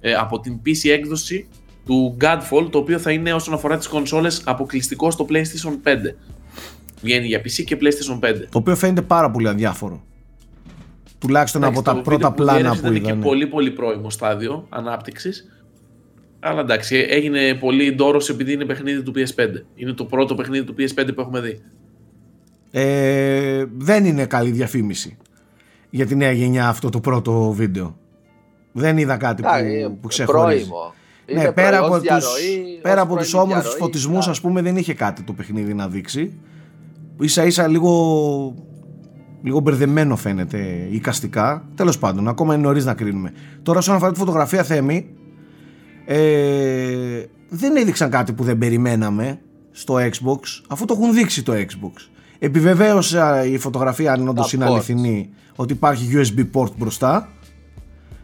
[0.00, 1.48] ε, από την PC έκδοση
[1.86, 5.96] του Godfall, το οποίο θα είναι όσον αφορά τις κονσόλες αποκλειστικό στο PlayStation 5.
[7.02, 8.34] Βγαίνει για PC και PlayStation 5.
[8.50, 10.04] Το οποίο φαίνεται πάρα πολύ αδιάφορο.
[11.18, 12.96] Τουλάχιστον από τα πρώτα πλάνα που είδαμε.
[12.96, 15.46] Ήταν και πολύ πολύ πρώιμο στάδιο ανάπτυξης.
[16.44, 19.62] Αλλά εντάξει, έγινε πολύ ντόρος επειδή είναι παιχνίδι του PS5.
[19.74, 21.60] Είναι το πρώτο παιχνίδι του PS5 που έχουμε δει.
[22.70, 25.16] Ε, δεν είναι καλή διαφήμιση
[25.90, 27.96] για τη νέα γενιά αυτό το πρώτο βίντεο.
[28.72, 30.70] Δεν είδα κάτι που, που ξεχωρίζει.
[31.34, 32.26] Ναι, πέρα από, τους,
[32.82, 36.38] πέρα από τους όμορφους φωτισμούς ας πούμε δεν είχε κάτι το παιχνίδι να δείξει.
[37.20, 38.54] Ίσα ίσα λίγο,
[39.42, 41.68] λίγο μπερδεμένο φαίνεται οικαστικά.
[41.74, 43.32] Τέλος πάντων, ακόμα είναι νωρίς να κρίνουμε.
[43.62, 45.08] Τώρα όσον αφορά τη φωτογραφία Θέμη,
[46.14, 49.40] ε, δεν έδειξαν κάτι που δεν περιμέναμε
[49.70, 51.92] στο Xbox αφού το έχουν δείξει το Xbox.
[52.38, 54.72] Επιβεβαίωσε η φωτογραφία αν όντως Τα είναι ports.
[54.72, 57.28] αληθινή ότι υπάρχει USB port μπροστά.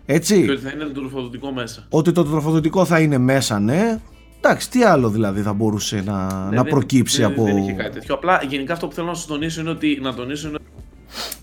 [0.06, 0.44] Έτσι.
[0.44, 1.86] Και ότι θα είναι το τροφοδοτικό μέσα.
[1.88, 3.98] Ότι το τροφοδοτικό θα είναι μέσα, ναι.
[4.40, 7.44] Εντάξει, τι άλλο δηλαδή θα μπορούσε να, Ναι, να δεν- προκύψει δεν, από.
[7.44, 8.14] Δεν είχε κάτι τέτοιο.
[8.14, 10.84] Απλά γενικά αυτό που θέλω να σας τονίσω είναι ότι, να τονίσω είναι ότι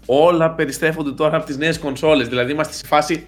[0.06, 2.28] όλα περιστρέφονται τώρα από τις νέες κονσόλες.
[2.28, 3.26] Δηλαδή είμαστε σε φάση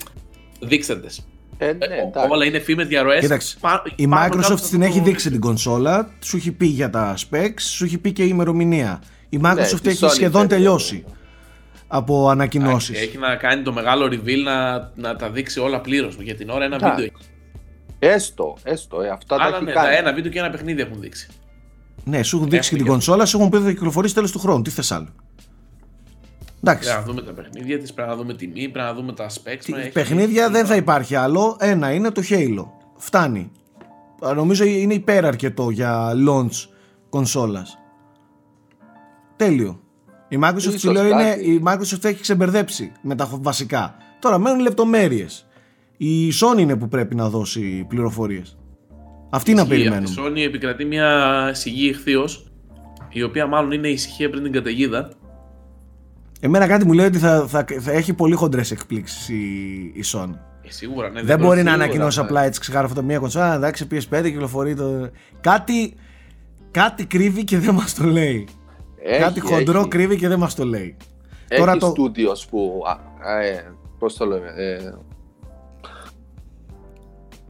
[0.62, 1.28] δείξτε τες.
[1.58, 2.30] Ε, ναι, εντάξει.
[2.32, 3.20] όλα είναι φήμες διαρροέ.
[3.20, 3.58] Κοίταξε,
[3.96, 7.98] η Microsoft την έχει δείξει την κονσόλα, σου έχει πει για τα specs, σου έχει
[7.98, 9.02] πει και η ημερομηνία.
[9.30, 10.48] Η Microsoft τη έχει Sony σχεδόν φέρνει.
[10.48, 11.04] τελειώσει
[11.88, 13.02] από ανακοινώσεις.
[13.02, 16.16] Έχει να κάνει το μεγάλο reveal να, να τα δείξει όλα πλήρως.
[16.20, 17.02] Για την ώρα ένα Εντάξει.
[17.04, 17.20] βίντεο.
[18.00, 19.96] Έστω, έστω, ε, αυτά τα Άλλα έχει ναι, τα κάνει.
[19.96, 21.28] ένα βίντεο και ένα παιχνίδι έχουν δείξει.
[22.04, 24.14] Ναι, σου έχουν δείξει και Έχουμε την και- κονσόλα, σου έχουν πει ότι θα κυκλοφορήσει
[24.14, 24.62] τέλος του χρόνου.
[24.62, 25.08] Τι θες άλλο;
[26.72, 26.90] Εντάξει.
[26.90, 29.60] Πρέπει να δούμε τα παιχνίδια της, πρέπει να δούμε τιμή, πρέπει να δούμε τα specs.
[29.64, 31.58] Τι- μα έχει- παιχνίδια δεν θα υπάρχει άλλο.
[31.60, 32.66] Ένα είναι το Halo.
[32.96, 33.52] Φτάνει.
[34.26, 36.68] Α, Νομίζω είναι υπεραρκετό για launch
[37.10, 37.78] κονσόλας.
[39.36, 39.80] Τέλειο.
[40.30, 41.52] Η Microsoft, Ίσως σου λέω, είναι, κάτι.
[41.52, 43.96] η Microsoft έχει ξεμπερδέψει με τα βασικά.
[44.20, 45.48] Τώρα μένουν λεπτομέρειες.
[45.98, 48.58] Η Sony είναι που πρέπει να δώσει πληροφορίες.
[49.30, 49.74] Αυτή να Ισχύει.
[49.76, 50.10] περιμένουμε.
[50.10, 52.52] Η Sony επικρατεί μια σιγή ηχθείως,
[53.10, 55.10] η οποία μάλλον είναι η ησυχία πριν την καταιγίδα.
[56.40, 59.36] Εμένα κάτι μου λέει ότι θα, θα, θα έχει πολύ χοντρές εκπλήξεις η,
[59.94, 60.30] η Sony.
[60.62, 62.26] Ε, σίγουρα, ναι, Δεν μπορεί να σίγουρα, ανακοινώσει ναι.
[62.26, 63.54] απλά έτσι ξεκάρφωτα μία κονσόλα.
[63.56, 65.10] Εντάξει, PS5 κυκλοφορεί το.
[65.42, 65.94] Κάτι,
[66.72, 68.48] κάτι κρύβει και δεν μας το λέει.
[69.04, 69.88] Έχει, κάτι χοντρό έχει.
[69.88, 70.98] κρύβει και δεν μας το λέει.
[71.48, 72.84] Έχει Τώρα το- studios που.
[72.88, 74.48] α, α, ε, πώς το λέμε.
[74.56, 74.78] Ε,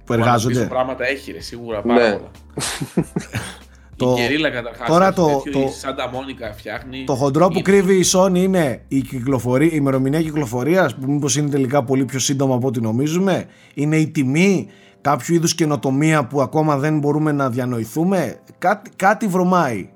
[0.05, 0.65] Που Πίσω εργάζονται.
[0.65, 2.15] πράγματα έχει, ρε, σίγουρα πάρα Ναι.
[2.15, 2.31] πολλά.
[3.97, 4.87] Το- η Guerrilla καταρχάς.
[4.87, 7.03] τώρα το- το- Η Santa Monica φτιάχνει.
[7.05, 11.35] Το χοντρό που Είναι- κρύβει η Sony είναι η, κυκλοφορία, η ημερομηνία κυκλοφορίας, που μήπως
[11.35, 13.45] είναι τελικά πολύ πιο σύντομα από ό,τι νομίζουμε.
[13.73, 14.67] Είναι η τιμή,
[15.01, 18.39] κάποιο είδους καινοτομία που ακόμα δεν μπορούμε να διανοηθούμε.
[18.57, 19.89] Κάτι, κάτι βρωμάει.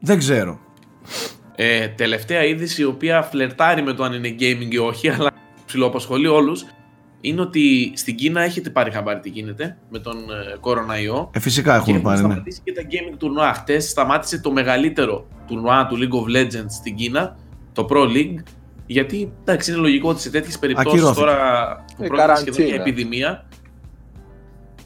[0.00, 0.58] Δεν ξέρω.
[1.56, 5.30] Ε, τελευταία είδηση η οποία φλερτάρει με το αν είναι gaming ή όχι, αλλά
[5.66, 6.64] ψηλοαπασχολεί όλους.
[7.28, 11.30] Είναι ότι στην Κίνα έχετε πάρει χαμπάρι τι γίνεται με τον ε, κοροναϊό.
[11.34, 12.26] Ε, φυσικά Και έχουμε έχουν πάρει, ναι.
[12.26, 13.52] σταματήσει και τα gaming τουρνουά.
[13.54, 17.36] Χτες σταμάτησε το μεγαλύτερο τουρνουά του League of Legends στην Κίνα,
[17.72, 18.42] το Pro League.
[18.86, 21.20] Γιατί εντάξει, είναι λογικό ότι σε τέτοιες περιπτώσεις Ακυρώθηκε.
[21.24, 21.36] τώρα
[21.96, 22.82] που Ε, πρόκειται σχεδόν για καραντίνα.
[22.82, 23.46] επιδημία,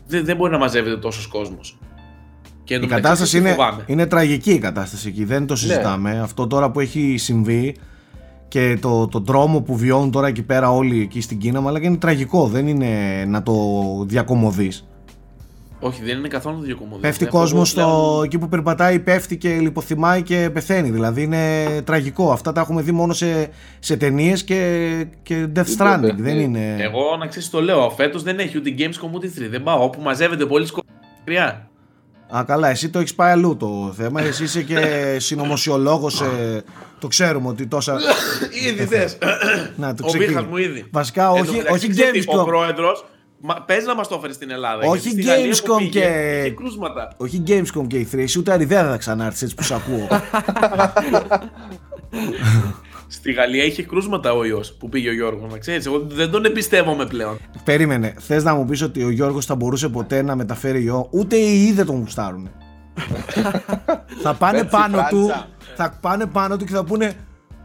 [0.07, 1.79] δεν, δεν μπορεί να μαζεύεται τόσος κόσμος.
[2.65, 3.85] Και Η εντωμεταξύ, κατάσταση τι είναι, φοβάμαι.
[3.87, 6.21] είναι τραγική η κατάσταση εκεί, δεν το συζητάμε.
[6.21, 7.77] Αυτό τώρα που έχει συμβεί
[8.51, 11.87] και το, το δρόμο που βιώνουν τώρα εκεί πέρα όλοι εκεί στην Κίνα, αλλά και
[11.87, 13.55] είναι τραγικό, δεν είναι να το
[14.07, 14.85] διακομωδείς.
[15.81, 17.01] Όχι, δεν είναι καθόλου διακομωδία.
[17.01, 18.21] Πέφτει κόσμος στο...
[18.25, 20.91] εκεί που περπατάει, πέφτει και λιποθυμάει και πεθαίνει.
[20.91, 22.33] Δηλαδή είναι τραγικό.
[22.33, 23.49] Αυτά τα έχουμε δει μόνο σε,
[23.79, 26.01] σε ταινίες και, και Death Stranding.
[26.01, 26.23] πέφτει.
[26.23, 26.77] Δεν είναι.
[26.79, 29.49] Εγώ να ξέρεις το λέω, φέτος δεν έχει ούτε Gamescom ούτε 3.
[29.51, 29.85] Δεν πάω.
[29.85, 31.70] Όπου μαζεύεται πολύ σκοπιά.
[32.37, 34.21] Α, καλά, εσύ το έχεις πάει αλλού το θέμα.
[34.23, 36.21] Εσύ είσαι και συνωμοσιολόγος.
[36.21, 36.63] Ε,
[36.99, 37.97] το ξέρουμε ότι τόσα.
[38.69, 39.19] Ήδη θες.
[39.77, 40.27] Να, το Ο ξεκίνη.
[40.27, 40.85] Βίχα μου ήδη.
[40.91, 42.47] Βασικά, Εν τω όχι, μεταξύ, όχι ξέρεις τι, Ο Gamescom.
[42.47, 42.93] πρόεδρο
[43.67, 44.87] παίζει να μας το έφερε στην Ελλάδα.
[44.87, 47.13] Όχι γιατί στη Γαλλία που Gamescom πήγε, και- είχε κρούσματα.
[47.17, 50.09] Όχι Gamescom και η 3, εσύ ούτε αριδέα δεν θα ξανάρθεις έτσι που σε ακούω.
[53.13, 55.53] Στη Γαλλία είχε κρούσματα ο ιό που πήγε ο Γιώργος.
[55.53, 57.39] Να ξέρεις, εγώ δεν τον εμπιστεύομαι πλέον.
[57.65, 58.15] Περίμενε.
[58.19, 61.63] Θες να μου πεις ότι ο Γιώργος θα μπορούσε ποτέ να μεταφέρει ιό, ούτε οι
[61.63, 62.51] ίδιοι δεν τον γουστάρουν.
[64.23, 65.49] θα πάνε Έτσι, πάνω του, Φράντσα.
[65.77, 67.13] θα πάνε πάνω του και θα πούνε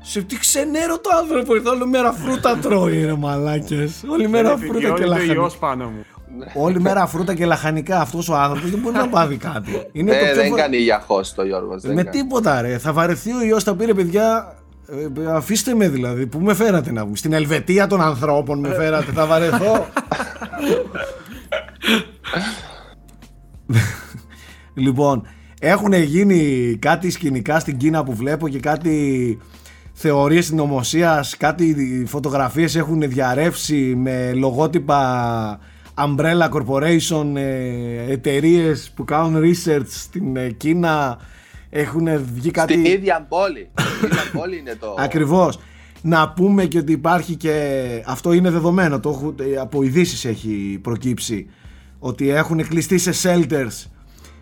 [0.02, 4.80] σε τι ξενέρο το άνθρωπο ήρθε όλη μέρα φρούτα τρώει ρε μαλάκες Όλη μέρα φρούτα
[4.80, 6.06] και το λαχανικά ιός πάνω μου.
[6.56, 10.18] Όλη μέρα φρούτα και λαχανικά Αυτός ο άνθρωπος δεν μπορεί να πάθει κάτι Είναι το
[10.18, 11.82] Ε, πιο δεν βο- κάνει για χώστο ο Γιώργος.
[11.82, 12.18] δεν Με κάνει.
[12.18, 14.56] τίποτα ρε Θα βαρεθεί ο ιός θα πήρε παιδιά
[14.88, 19.12] ε, Αφήστε με δηλαδή Πού με φέρατε να βγει Στην Ελβετία των ανθρώπων με φέρατε
[19.12, 19.88] Θα βαρεθώ.
[24.74, 25.28] Λοιπόν,
[25.60, 29.38] έχουν γίνει κάτι σκηνικά στην Κίνα που βλέπω και κάτι
[29.94, 31.76] θεωρίες συνωμοσίας, κάτι
[32.08, 35.60] φωτογραφίες έχουν διαρρεύσει με λογότυπα
[35.98, 41.18] Umbrella Corporation, ε, εταιρείες που κάνουν research στην ε, Κίνα
[41.78, 42.74] έχουν βγει κάτι...
[42.74, 43.70] Στην ίδια πόλη.
[43.80, 44.96] Στην ίδια πόλη είναι το.
[44.98, 45.60] Ακριβώς.
[46.02, 50.80] Να πούμε και ότι υπάρχει και αυτό είναι δεδομένο, το έχω, ε, από ειδήσεις έχει
[50.82, 51.50] προκύψει,
[52.00, 53.90] ότι έχουν κλειστεί σε shelters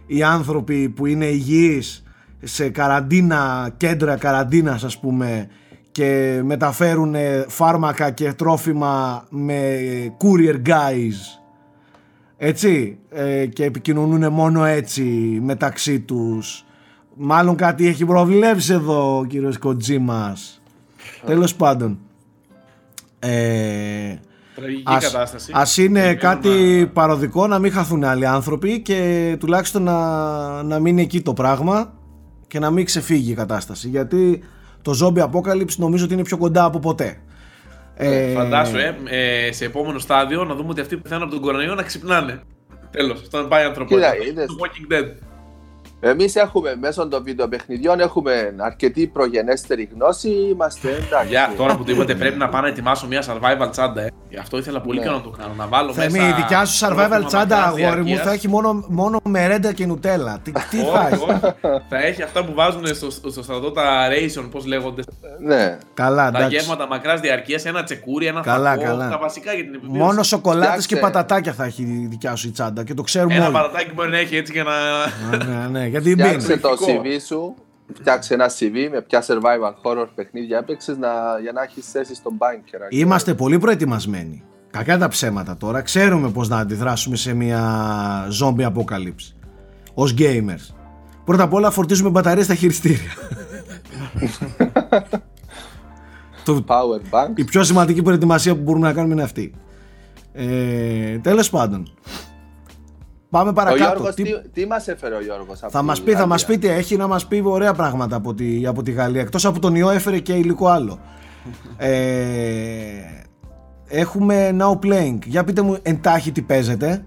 [0.07, 2.03] οι άνθρωποι που είναι υγιείς
[2.43, 5.47] σε καραντίνα, κέντρα καραντίνας ας πούμε
[5.91, 9.77] και μεταφέρουν ε, φάρμακα και τρόφιμα με
[10.21, 11.39] courier guys
[12.38, 15.03] έτσι ε, και επικοινωνούν μόνο έτσι
[15.41, 16.65] μεταξύ τους
[17.16, 20.61] μάλλον κάτι έχει προβλέψει εδώ ο κύριος Κοτζίμας
[21.26, 21.99] τέλος πάντων
[23.20, 24.16] ε,
[24.55, 25.51] Τραγική Ας, κατάσταση.
[25.55, 30.80] ας είναι Ελπίζω κάτι να- παροδικό να μην χαθούν άλλοι άνθρωποι και τουλάχιστον να, να
[30.80, 31.93] μείνει εκεί το πράγμα
[32.47, 33.88] και να μην ξεφύγει η κατάσταση.
[33.89, 34.43] Γιατί
[34.82, 37.18] το zombie apocalypse νομίζω ότι είναι πιο κοντά από ποτέ.
[37.95, 38.95] Ε, Φαντάσου, ε,
[39.47, 42.41] ε, σε επόμενο στάδιο να δούμε ότι αυτοί που πεθαίνουν από τον κορονοϊό να ξυπνάνε.
[42.91, 44.11] Τέλος, αυτό να πάει η ανθρωπότητα.
[44.11, 44.45] Κοίτα, είδες.
[44.45, 45.07] Το Walking Dead.
[46.06, 50.30] Εμείς έχουμε μέσω των βιντεοπαιχνιδιών έχουμε αρκετή προγενέστερη γνώση.
[50.30, 51.28] Είμαστε εντάξει.
[51.30, 54.01] Για τώρα που το είπατε, πρέπει να πάω να ετοιμάσω μια survival τσάντα.
[54.01, 54.08] Ε.
[54.30, 55.04] Γι' αυτό ήθελα πολύ Ναι.
[55.06, 55.54] καιρό να το κάνω.
[55.58, 56.28] Να βάλω Θέμη, μέσα.
[56.30, 58.22] η δικιά σου survival τρόφιμα τσάντα, μακράς αγόρι μου, διαρκείας.
[58.22, 60.39] θα έχει μόνο, μόνο μερέντα και νουτέλα.
[60.43, 61.24] Τι, τι θα Όχι, έχει.
[61.24, 61.39] όχι.
[61.89, 65.01] θα έχει αυτά που βάζουν στο, στο στρατό τα ration, πώς λέγονται.
[65.39, 65.78] Ναι.
[65.93, 66.56] Καλά, Τα εντάξει.
[66.56, 68.84] γεύματα μακράς διαρκείας, ένα τσεκούρι, ένα Καλά, φακό.
[68.84, 69.10] καλά.
[69.10, 69.97] Τα βασικά για την επιβίωση.
[69.99, 71.12] Μόνο σοκολάτες και Φτιάξε.
[71.12, 73.54] πατατάκια θα έχει η δικιά σου η τσάντα και το ξέρουμε Ένα όλοι.
[73.54, 74.72] παρατάκι μπορεί να έχει έτσι για να.
[74.72, 76.60] Α, ναι, ναι, γιατί Φτιάξε μπαίνει.
[76.60, 77.02] το Λογικό.
[77.04, 77.54] CV σου.
[77.94, 80.96] Φτιάξε ένα CV με ποια survival horror παιχνίδια έπαιξες
[81.41, 82.88] για να έχεις θέση στον bunker.
[82.89, 84.44] Είμαστε πολύ προετοιμασμένοι.
[84.72, 85.82] Κακά τα ψέματα τώρα.
[85.82, 87.62] Ξέρουμε πώς να αντιδράσουμε σε μια
[88.41, 89.34] zombie apocalypse.
[89.94, 90.74] Ως gamers.
[91.26, 93.12] Πρώτα απ' όλα φορτίζουμε μπαταρίες στα χειριστήρια.
[96.46, 97.32] το, Power bank.
[97.36, 99.54] η πιο σημαντική προετοιμασία που μπορούμε να κάνουμε είναι αυτή.
[100.34, 101.94] Ε, τέλος πάντων.
[103.34, 103.84] Πάμε Ο παρακάτω.
[103.84, 106.41] Γιώργος, Τι- τι, τι μας έφερε ο Γιώργος από θα τη μας πει, θα μας
[106.41, 109.21] Γαλλία; πει τι έχει να μας πει ωραία πράγματα από τη, από τη Γαλλία.
[109.21, 110.99] Εκτός από τον ιό έφερε και υλικό άλλο.
[111.77, 111.91] ε,
[113.88, 115.17] έχουμε now playing.
[115.25, 117.05] Για πείτε μου εντάχει τι παίζετε.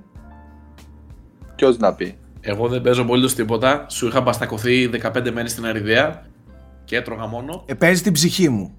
[1.56, 3.86] Ποιος να πει; Εγώ δεν παίζω πολύ τίποτα.
[3.88, 6.22] Σου είχα μπαστακωθεί 15 μέρες στην Αριδαία
[6.84, 7.62] και έτρωγα μόνο.
[7.66, 8.74] Ε, παίζει την ψυχή μου.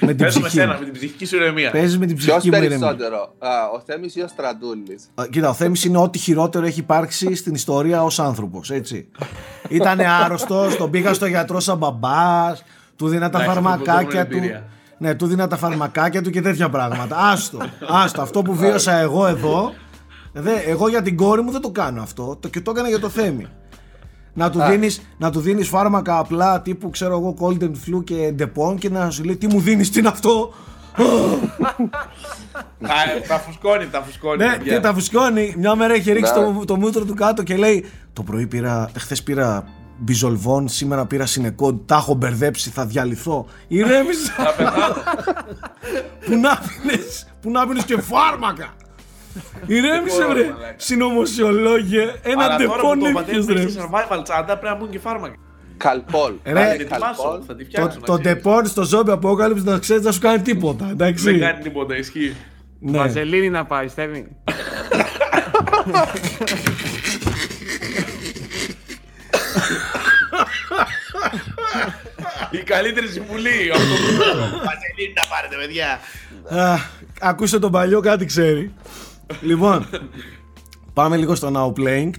[0.00, 0.78] Με την Παίζω με ψυχή σένα, μου.
[0.78, 1.70] με την ψυχική σου ηρεμία.
[1.70, 2.78] Παίζεις με την Ποιος ψυχή μου ηρεμία.
[2.78, 6.80] περισσότερο, α, ο Θέμης ή ο Στρατούλης; Α, Κοίτα, ο Θέμης είναι ό,τι χειρότερο έχει
[6.80, 9.08] υπάρξει στην ιστορία ως άνθρωπος, έτσι.
[9.68, 12.62] Ήτανε άρρωστος, τον πήγα στο γιατρό σαν μπαμπάς,
[12.96, 14.36] του δίνα τα Εντάξει, αυτό φαρμακάκια δεν του.
[14.36, 14.64] είναι εμπειρία.
[14.98, 17.16] Ναι, του δίνα τα φαρμακάκια του και τέτοια πράγματα.
[17.18, 17.58] Άστο,
[17.88, 18.22] άστο.
[18.22, 19.72] Αυτό που βίωσα εγώ εδώ,
[20.32, 22.98] δε, εγώ για την κόρη μου δεν το κάνω αυτό, το, και το έκανα για
[22.98, 23.46] το Θέμη.
[24.38, 28.74] Να του, δίνεις, να του δίνεις φάρμακα απλά τύπου ξέρω εγώ Golden Flu και Depon
[28.78, 30.52] και να σου λέει τι μου δίνεις, τι είναι αυτό;
[32.80, 32.94] Τα,
[33.28, 34.44] τα φουσκώνει, τα φουσκώνει.
[34.44, 34.72] Ναι, παιδιά.
[34.72, 35.54] και τα φουσκώνει.
[35.58, 36.44] Μια μέρα έχει ρίξει Ναι.
[36.58, 39.64] το, το μούτρο του κάτω και λέει: Το πρωί πήρα, χθες πήρα
[39.98, 43.46] μπιζολβόν, σήμερα πήρα συνεκόν, τα έχω μπερδέψει, θα διαλυθώ.
[43.68, 44.32] Ηρέμησε.
[44.36, 44.94] Θα πεθάνω.
[46.26, 48.74] που να πίνεις, που να πίνεις και φάρμακα.
[49.66, 50.42] Ηρέμησε, μπορώ, βρε.
[50.42, 50.74] μαλάκα.
[50.76, 53.66] Συνωμοσιολόγε, ένα Αλλά τώρα ντεπών που το έπιες, πατέρα ρε.
[53.66, 55.34] έχει survival τσάντα πρέπει να μπουν και φάρμακα.
[55.76, 56.32] Καλπόλ.
[56.44, 57.42] Ρε, Θα Βάλε την ετοιμάσω, καλπόλ.
[57.46, 58.00] θα τη Το, φτιάξω.
[58.00, 61.24] το ντεπών στο zombie apocalypse να ξέρεις να σου κάνει τίποτα, εντάξει.
[61.24, 62.36] Δεν κάνει τίποτα, ισχύει.
[62.80, 62.98] Ναι.
[62.98, 64.26] Βαζελίνη να πάρει, Θέμη.
[72.50, 73.70] Η καλύτερη συμβουλή.
[73.74, 74.02] Αυτό που
[74.64, 75.98] Βαζελίνη να πάρετε, παιδιά.
[76.62, 76.76] Α,
[77.20, 78.74] ακούστε τον παλιό, κάτι ξέρει.
[79.40, 79.86] Λοιπόν,
[80.92, 82.10] πάμε λίγο στο Now Playing.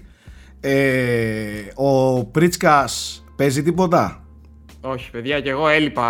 [0.59, 4.23] Ε, ο Πρίτσκας παίζει τίποτα;
[4.81, 6.03] Όχι, παιδιά, και εγώ έλειπα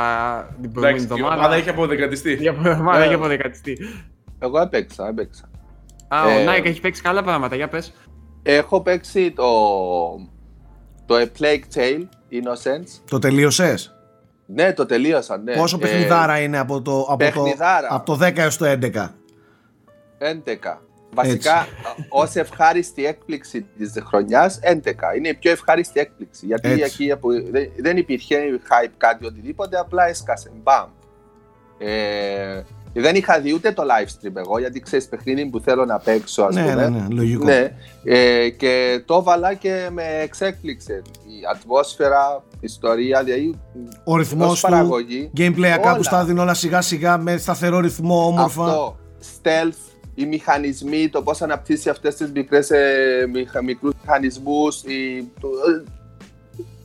[0.62, 1.36] την προηγούμενη Εντάξει, η εβδομάδα.
[1.42, 2.34] ομάδα έχει αποδεκατιστεί.
[2.34, 3.06] Για εβδομάδα Ε.
[3.06, 3.78] έχει αποδεκατιστεί.
[4.40, 5.50] Εγώ έπαιξα, έπαιξα.
[6.08, 7.94] Α, ο Ε, Νάικ έχει παίξει καλά πράγματα, για πες.
[8.44, 9.44] Έχω παίξει το,
[11.06, 13.02] το A Plague Tale Innocence.
[13.10, 13.96] Το τελείωσες;
[14.46, 15.56] Ναι, το τελείωσα, ναι.
[15.56, 17.88] Πόσο Ε, παιχνιδάρα είναι από το, από, το, παιχνιδάρα.
[17.90, 19.14] από το 10 έως το 11.
[20.20, 20.78] 11.
[21.14, 21.68] Βασικά,
[22.10, 25.16] ως ευχάριστη έκπληξη της χρονιάς, 11.
[25.18, 26.46] Είναι η πιο ευχάριστη έκπληξη.
[26.46, 26.84] Γιατί Έτσι.
[26.84, 28.38] εκεί που δεν, δεν υπήρχε
[28.70, 30.52] hype κάτι οτιδήποτε, απλά έσκασε.
[30.64, 30.90] Μπαμ.
[31.80, 32.62] Ε,
[32.94, 36.44] δεν είχα δει ούτε το live stream εγώ, γιατί ξέρεις παιχνίδι που θέλω να παίξω,
[36.44, 36.74] ας Ναι, πούμε.
[36.74, 37.46] ναι, ναι, λογικό.
[37.46, 37.72] Ναι,
[38.04, 41.02] ε, και το έβαλα και με εξέκλειξε.
[41.26, 43.60] Η ατμόσφαιρα, η ιστορία, δηλαδή.
[44.04, 45.32] Ο ρυθμός ως του, παραγωγή.
[45.38, 45.96] gameplay όλα.
[45.96, 48.64] που στα δίνει όλα σιγά σιγά με σταθερό ρυθμό, όμορφα.
[48.64, 48.98] Αυτό,
[49.44, 55.48] stealth, οι μηχανισμοί, το πώς αναπτύσσει αυτές τις μικρές, ε, μηχα, μικρούς μηχανισμούς, η, το,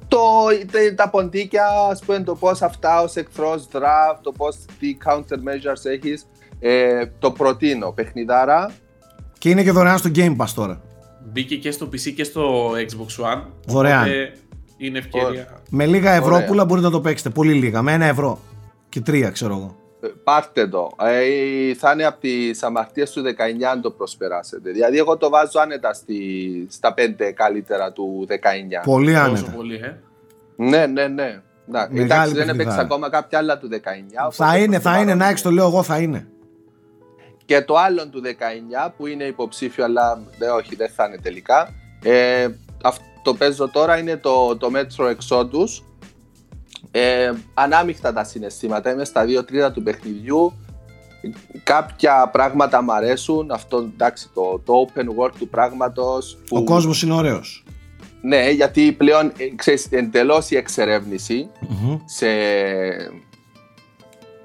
[0.08, 0.18] το,
[0.70, 5.84] τε- τα ποντίκια, ας πούμε, το πώς αυτά ως εχθρός draft, το πώς τι countermeasures
[5.90, 6.26] έχεις,
[6.60, 7.92] ε, το προτείνω.
[7.92, 8.70] Παιχνιδάρα,
[9.38, 10.80] Και είναι και δωρεάν στο Game Pass τώρα.
[11.32, 13.42] Μπήκε και στο PC και στο Xbox One.
[13.66, 14.00] Δωρεάν.
[14.02, 14.32] οπότε
[14.76, 15.62] Είναι ευκαιρία.
[15.70, 16.14] Με λίγα Ωραία.
[16.22, 17.30] ευρώ μπορείτε να το παίξετε.
[17.30, 17.82] Πολύ λίγα.
[17.82, 18.38] Με ένα ευρώ.
[18.88, 19.76] Και τρία, ξέρω εγώ.
[20.02, 20.90] Ε, πάρτε το.
[21.00, 24.70] Ε, θα είναι από τις αμαρτίες του 19 αν το προσπεράσετε.
[24.70, 28.32] Δηλαδή εγώ το βάζω άνετα στη, στα 5 καλύτερα του 19.
[28.84, 29.50] Πολύ Τόσο άνετα.
[29.56, 29.96] πολύ, ε.
[30.56, 31.42] Ναι, ναι, ναι.
[31.66, 32.62] Να, Μεγάλη εντάξει, δεν παιχνιδάρα.
[32.62, 33.76] έπαιξα ακόμα κάποια άλλα του 19.
[34.14, 35.14] Θα οπότε είναι, θα προτιμάω είναι.
[35.14, 36.26] να- Να το λέω εγώ, θα είναι.
[37.44, 41.68] Και το άλλο του 19 που είναι υποψήφιο, αλλά δε, όχι, δεν θα είναι τελικά.
[42.02, 42.48] Ε,
[42.84, 45.82] αυτό παίζω τώρα είναι το, το Metro Exodus.
[46.90, 48.92] Ε, ανάμεικτα τα συναισθήματα.
[48.92, 50.52] Είμαι στα δύο τρίτα του παιχνιδιού.
[51.64, 53.50] κάποια πράγματα μ' αρέσουν.
[53.50, 56.38] Αυτό εντάξει, το, το open world του πράγματος.
[56.46, 57.64] που- Ο κόσμος είναι ωραίος.
[58.22, 61.98] Ναι, γιατί πλέον ε, ξέρεις, εντελώς η εξερεύνηση Μμμ.
[62.04, 62.26] σε,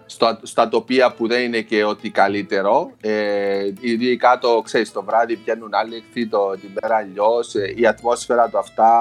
[0.06, 2.92] στο, στα τοπία που δεν είναι και ότι καλύτερο.
[3.02, 8.50] Ε, ειδικά το, ξέρεις, το βράδυ πιάνουν άλλοι εχθροί, το, τη μέρα αλλιώς, η ατμόσφαιρα
[8.50, 8.94] του αυτά.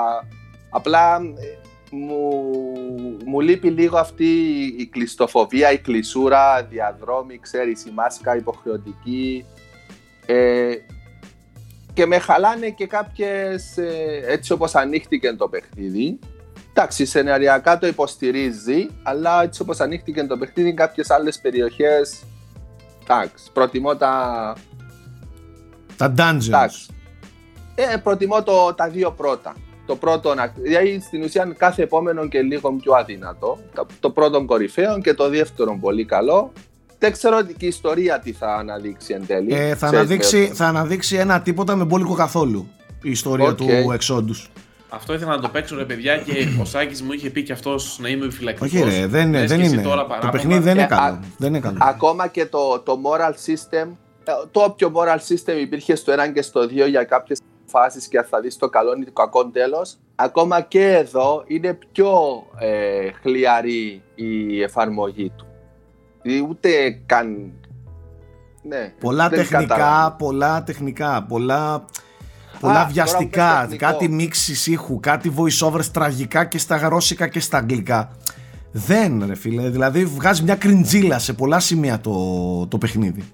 [0.70, 2.42] Απλά ε, μου,
[3.24, 4.26] μου λείπει λίγο αυτή
[4.78, 9.44] η κλειστοφοβία, η κλεισούρα, διαδρόμοι, ξέρεις, η μάσκα υποχρεωτική.
[10.26, 10.74] Ε,
[11.92, 16.18] και με χαλάνε και κάποιες, ε, έτσι όπως ανοίχτηκε το παιχνίδι,
[16.78, 22.24] Εντάξει, σεναριακά το υποστηρίζει, αλλά έτσι όπως ανοίχτηκε το παιχνίδι, κάποιες άλλες περιοχές,
[23.02, 24.54] εντάξει, προτιμώ τα,
[25.96, 26.46] Τα dungeons.
[26.46, 26.86] εντάξει,
[27.74, 29.54] ε, προτιμώ το, τα δύο πρώτα.
[29.86, 33.58] Το πρώτο, να- δηλαδή στην ουσία κάθε επόμενο και λίγο πιο αδύνατο.
[33.74, 36.52] Το, το πρώτο κορυφαίο και το δεύτερο πολύ καλό.
[36.98, 39.54] Δεν ξέρω και η ιστορία τι θα αναδείξει εν τέλει.
[39.54, 42.68] Ε, θα, Ξέρεις, αναδείξει, με- θα αναδείξει ένα τίποτα με μπόλικο καθόλου
[43.02, 43.56] η ιστορία Οκ.
[43.56, 43.66] του
[43.98, 44.46] Exodus.
[44.88, 47.98] Αυτό ήθελα να το παίξω ρε παιδιά και ο Σάκης μου είχε πει και αυτός
[48.02, 48.72] να είμαι επιφυλακτικός.
[48.72, 49.82] Όχι ρε, δεν, Λες δεν και εσύ είναι.
[49.82, 50.32] τώρα το παράπονα.
[50.32, 51.00] παιχνίδι δεν είναι Ε, καλό.
[51.02, 51.76] α- δεν είναι καλό.
[51.80, 53.86] Ακόμα και το, το moral system,
[54.24, 57.38] ε, το όποιο moral system υπήρχε στο 1 και στο 2 για κάποιες
[57.76, 62.10] φάσεις και θα δεις το καλό ή το κακό τέλος, ακόμα και εδώ είναι πιο
[62.58, 65.46] ε, χλιαρή η εφαρμογή του.
[66.22, 67.52] Δηλαδή, Ούτε καν...
[68.62, 70.12] Ναι, πολλά δεν τεχνικά, κατάλαβα.
[70.12, 71.84] πολλά τεχνικά, πολλά,
[72.60, 73.86] πολλά τώρα βιαστικά, που πες τεχνικό.
[73.86, 78.16] κάτι μίξεις ήχου, κάτι voice-overs τραγικά και στα γρόσικα και στα αγγλικά.
[78.72, 83.32] Δεν ρε φίλε, δηλαδή βγάζει μια κριντζίλα σε πολλά σημεία το, το παιχνίδι.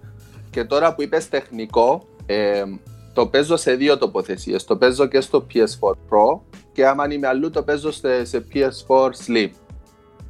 [0.51, 2.63] Και τώρα που είπες τεχνικό, ε,
[3.13, 4.65] το παίζω σε δύο τοποθεσίες.
[4.65, 6.41] Το παίζω και στο PS4 Pro
[6.73, 9.49] και άμα είμαι αλλού το παίζω σε, σε PS4 Slim.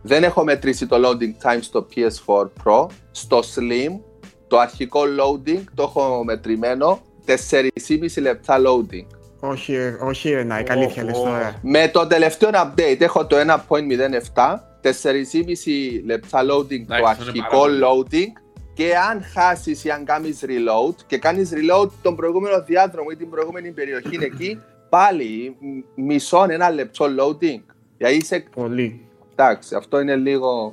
[0.03, 2.87] Δεν έχω μετρήσει το loading time στο PS4 Pro.
[3.11, 3.99] Στο Slim
[4.47, 9.07] το αρχικό loading το έχω μετρημένο 4,5 λεπτά loading.
[9.41, 11.23] Όχι, ρε, όχι ρε Νάικ, αλήθεια Ω, λες ω.
[11.23, 11.59] τώρα.
[11.63, 13.47] Με το τελευταίο update έχω το 1.07,
[14.83, 14.89] 4,5
[16.05, 17.81] λεπτά loading το αυτό είναι αρχικό πάρα πολύ.
[18.11, 18.41] loading
[18.75, 23.31] και αν χάσεις ή αν κάνεις reload και κάνεις reload τον προηγούμενο διάδρομο ή την
[23.31, 27.61] προηγούμενη περιοχή εκεί πάλι μ- μισό ένα λεπτό loading.
[27.97, 29.07] Δηλαδή είσαι, Πολύ.
[29.33, 30.73] εντάξει, αυτό είναι λίγο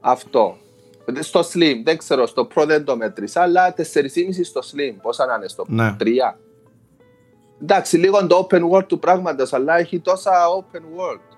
[0.00, 0.56] αυτό.
[1.20, 4.94] Στο Slim, δεν ξέρω, στο Pro δεν το μέτρησα, αλλά 4,5 στο Slim.
[5.02, 5.96] Πόσα να είναι στο Ναι.
[6.00, 6.38] 3.
[7.62, 11.35] Εντάξει, λίγο το open world του πράγματος, αλλά έχει τόσα open world.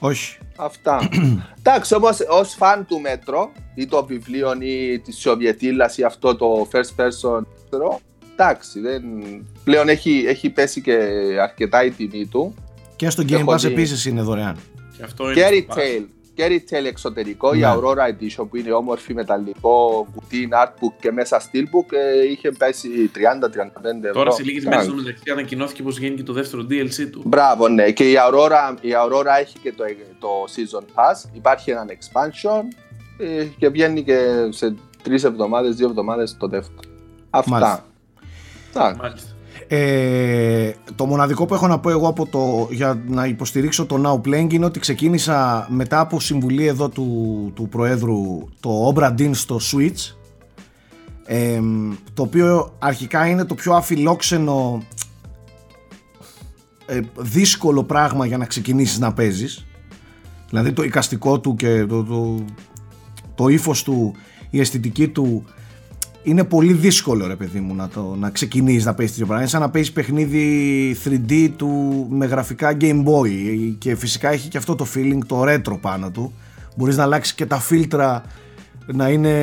[0.00, 0.38] Όχι.
[0.56, 1.08] Αυτά.
[1.58, 6.68] Εντάξει, όμως ως φαν του Μέτρο ή των βιβλίων ή της Σοβιετήλα ή αυτό το
[6.72, 7.42] first person.
[7.68, 8.00] ξέρω,
[8.32, 9.02] Εντάξει, δεν...
[9.64, 10.98] πλέον έχει, έχει πέσει και
[11.40, 12.54] αρκετά η τιμή του.
[12.96, 13.66] Και στο Game Έχω Pass δει.
[13.66, 14.56] επίσης είναι δωρεάν.
[14.96, 16.04] Και αυτό Και είναι στο retail.
[16.40, 17.74] Και retail εξωτερικό, η Ναι.
[17.74, 23.18] Aurora Edition που είναι όμορφη μεταλλικό κουτί, artbook και μέσα steelbook ε, είχε πέσει 30-35
[24.02, 24.12] ευρώ.
[24.12, 24.90] Τώρα σε λίγες μέρες Εντάξει.
[24.90, 27.22] στο μεταξύ ανακοινώθηκε πως γίνει και το δεύτερο DLC του.
[27.24, 27.90] Μπράβο, ναι.
[27.90, 29.84] Και η Aurora, η Aurora έχει και το,
[30.18, 31.30] το Season Pass.
[31.32, 32.62] Υπάρχει έναν expansion
[33.18, 36.88] ε, και βγαίνει και σε τρεις εβδομάδες, δύο εβδομάδες το δεύτερο.
[37.30, 37.84] Αυτά.
[38.98, 39.29] Μάλιστα.
[39.70, 39.92] Εντάξει.
[39.92, 40.68] Μάλιστα.
[40.70, 44.28] Ε, το μοναδικό που έχω να πω εγώ από το, για να υποστηρίξω το Now
[44.28, 49.58] Playing είναι ότι ξεκίνησα μετά από συμβουλή εδώ του, του Προέδρου το Obra Dinn στο
[49.72, 50.14] Switch
[51.24, 51.60] ε,
[52.14, 54.82] το οποίο αρχικά είναι το πιο αφιλόξενο
[56.86, 59.66] ε, δύσκολο πράγμα για να ξεκινήσεις να παίζεις
[60.48, 62.44] δηλαδή το εικαστικό του και το, το,
[63.34, 64.14] το ύφος του
[64.50, 65.44] η αισθητική του
[66.22, 69.42] είναι πολύ δύσκολο ρε παιδί μου να, το, να ξεκινήσεις να παίζεις τέτοιο πράγμα.
[69.42, 74.58] Είναι σαν να παίζεις παιχνίδι 3D του, με γραφικά Game Boy και φυσικά έχει και
[74.58, 76.32] αυτό το feeling το retro πάνω του.
[76.76, 78.22] Μπορείς να αλλάξεις και τα φίλτρα
[78.86, 79.34] να είναι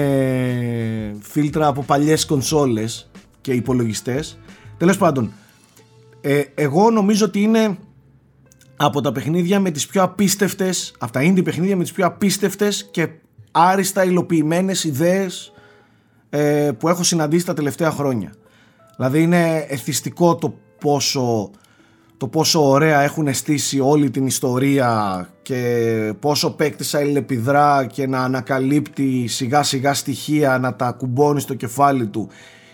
[1.22, 3.10] φίλτρα από παλιές κονσόλες
[3.42, 4.40] και υπολογιστές.
[4.78, 5.32] Τέλος πάντων,
[6.22, 7.78] ε, εγώ νομίζω ότι είναι
[8.76, 13.08] από τα παιχνίδια με τις πιο απίστευτες, αυτά είναι παιχνίδια με τις πιο απίστευτες και
[13.52, 15.52] άριστα υλοποιημένες ιδέες
[16.30, 18.34] ε, που έχω συναντήσει τα τελευταία χρόνια.
[18.96, 21.52] Δηλαδή είναι εθιστικό το πόσο,
[22.18, 29.28] το πόσο ωραία έχουν στήσει όλη την ιστορία και πόσο παίκτης αλληλεπιδρά και να ανακαλύπτει
[29.28, 32.30] σιγά σιγά στοιχεία να τα κουμπώνει στο κεφάλι του.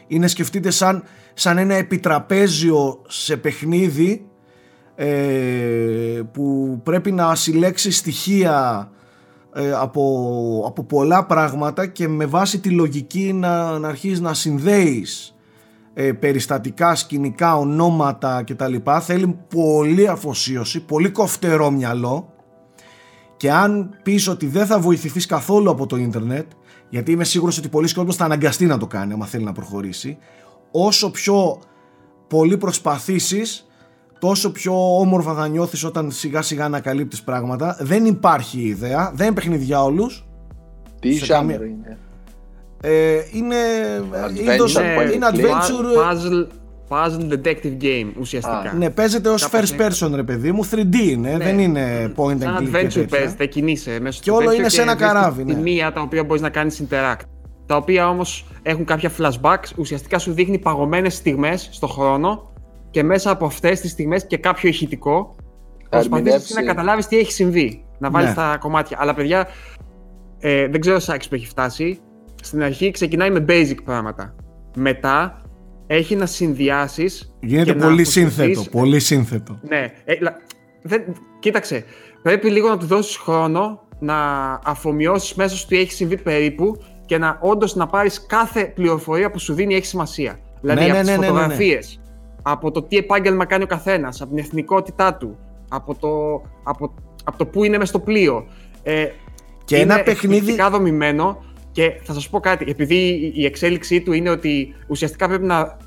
[0.07, 4.25] Είναι σκεφτείτε σαν, σαν ένα επιτραπέζιο σε παιχνίδι
[4.95, 9.01] ε, που πρέπει να συλλέξει στοιχεία ε,
[9.79, 15.35] από, από πολλά πράγματα και με βάση τη λογική να, να αρχίσεις να συνδέεις
[15.93, 18.75] ε, περιστατικά, σκηνικά, ονόματα κτλ.
[19.01, 22.33] Θέλει πολύ αφοσίωση, πολύ κοφτερό μυαλό
[23.37, 26.51] και αν πεις ότι δεν θα βοηθηθείς καθόλου από το ίντερνετ
[26.89, 30.17] γιατί είμαι σίγουρος ότι πολλοί κόσμος θα αναγκαστεί να το κάνει άμα θέλει να προχωρήσει
[30.71, 31.59] όσο πιο
[32.27, 33.67] πολύ προσπαθήσεις
[34.27, 39.35] τόσο πιο όμορφα θα νιώθεις όταν σιγά σιγά ανακαλύπτεις πράγματα δεν υπάρχει ιδέα, δεν είναι
[39.35, 40.25] παιχνίδι για όλους
[40.99, 41.97] Τι σε καμία- genre είναι;
[42.81, 43.55] ε, είναι
[44.11, 45.37] Adventure, είδος- point and είναι click.
[45.37, 46.47] adventure Puzzle,
[46.89, 48.57] puzzle detective game ουσιαστικά.
[48.69, 50.05] Α, ναι παίζεται ως Κάπως first έτσι.
[50.07, 53.07] person ρε παιδί μου 3D είναι, δεν είναι point and Σαν click και adventure τέτοια.
[53.19, 55.53] παίζεται, κινείσαι μέσα Και στο όλο τέτοιο είναι σε ένα βρίσκεις καράβι, ναι.
[55.53, 57.21] Σημεία τα οποία μπορείς να κάνεις interact.
[57.65, 62.52] Τα οποία όμως έχουν κάποια flashbacks, ουσιαστικά σου δείχνει παγωμένες στιγμές στο χρόνο
[62.93, 65.35] και μέσα από αυτές τις στιγμές και κάποιο ηχητικό
[65.89, 66.53] προσπαθεί ερμηνεύσει.
[66.53, 67.85] να καταλάβεις τι έχει συμβεί.
[67.99, 68.35] Να βάλεις Ναι.
[68.35, 68.97] τα κομμάτια.
[68.99, 69.47] Αλλά παιδιά,
[70.39, 71.99] ε, δεν ξέρω Σάκης που έχει φτάσει.
[72.41, 74.35] Στην αρχή ξεκινάει με basic πράγματα.
[74.75, 75.41] Μετά
[75.87, 77.35] έχει να συνδυάσεις.
[77.39, 80.37] γίνεται πολύ σύνθετο πολύ σύνθετο Ναι, ε, λα-
[80.81, 81.03] δεν,
[81.39, 81.83] κοίταξε.
[82.21, 84.15] Πρέπει λίγο να του δώσεις χρόνο να
[84.65, 89.39] αφομοιώσεις μέσα σου τι έχει συμβεί περίπου και να όντως να πάρεις κάθε πληροφορία που
[89.39, 90.39] σου δίνει έχει σημασία.
[90.61, 91.37] Δηλαδή Ναι, από ναι, τις ναι, ναι, ναι, ναι.
[91.39, 92.01] φωτογραφίες,
[92.43, 95.37] από το τι επάγγελμα κάνει ο καθένας, από την εθνικότητά του,
[95.69, 98.45] από το, από, από το που είναι μες στο πλοίο.
[98.83, 99.05] Ε,
[99.65, 104.01] και είναι ένα παιχνίδι εκπληκτικά δομημένο και θα σας πω κάτι, επειδή η- η εξέλιξή
[104.01, 105.77] του είναι ότι ουσιαστικά πρέπει να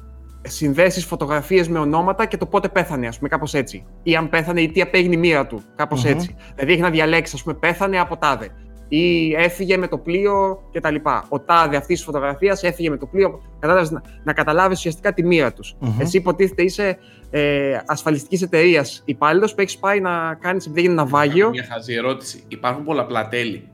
[0.43, 3.85] συνδέσεις φωτογραφίες με ονόματα και το πότε πέθανε, ας πούμε, κάπως έτσι.
[4.03, 6.11] Ή αν πέθανε ή τι απέγινε η μοίρα του, κάπως Μμμ.
[6.11, 6.37] έτσι.
[6.55, 8.49] Δηλαδή έχει να διαλέξει, ας πούμε, πέθανε από τάδε.
[8.89, 10.95] Ή έφυγε με το πλοίο κτλ.
[11.29, 13.41] Ο τάδε αυτής της φωτογραφίας έφυγε με το πλοίο.
[13.59, 15.75] Κατάλαβες, να, να καταλάβεις ουσιαστικά τη μοίρα τους.
[15.79, 16.01] Μμμ.
[16.01, 16.99] Εσύ υποτίθεται είσαι
[17.31, 21.49] ε, ασφαλιστικής εταιρείας υπάλληλος που έχεις πάει να κάνεις επειδή είναι ναυάγιο.
[21.49, 22.43] Μια χαζή ερώτηση.
[22.49, 23.69] Υπάρχουν πολλαπλά τέλη.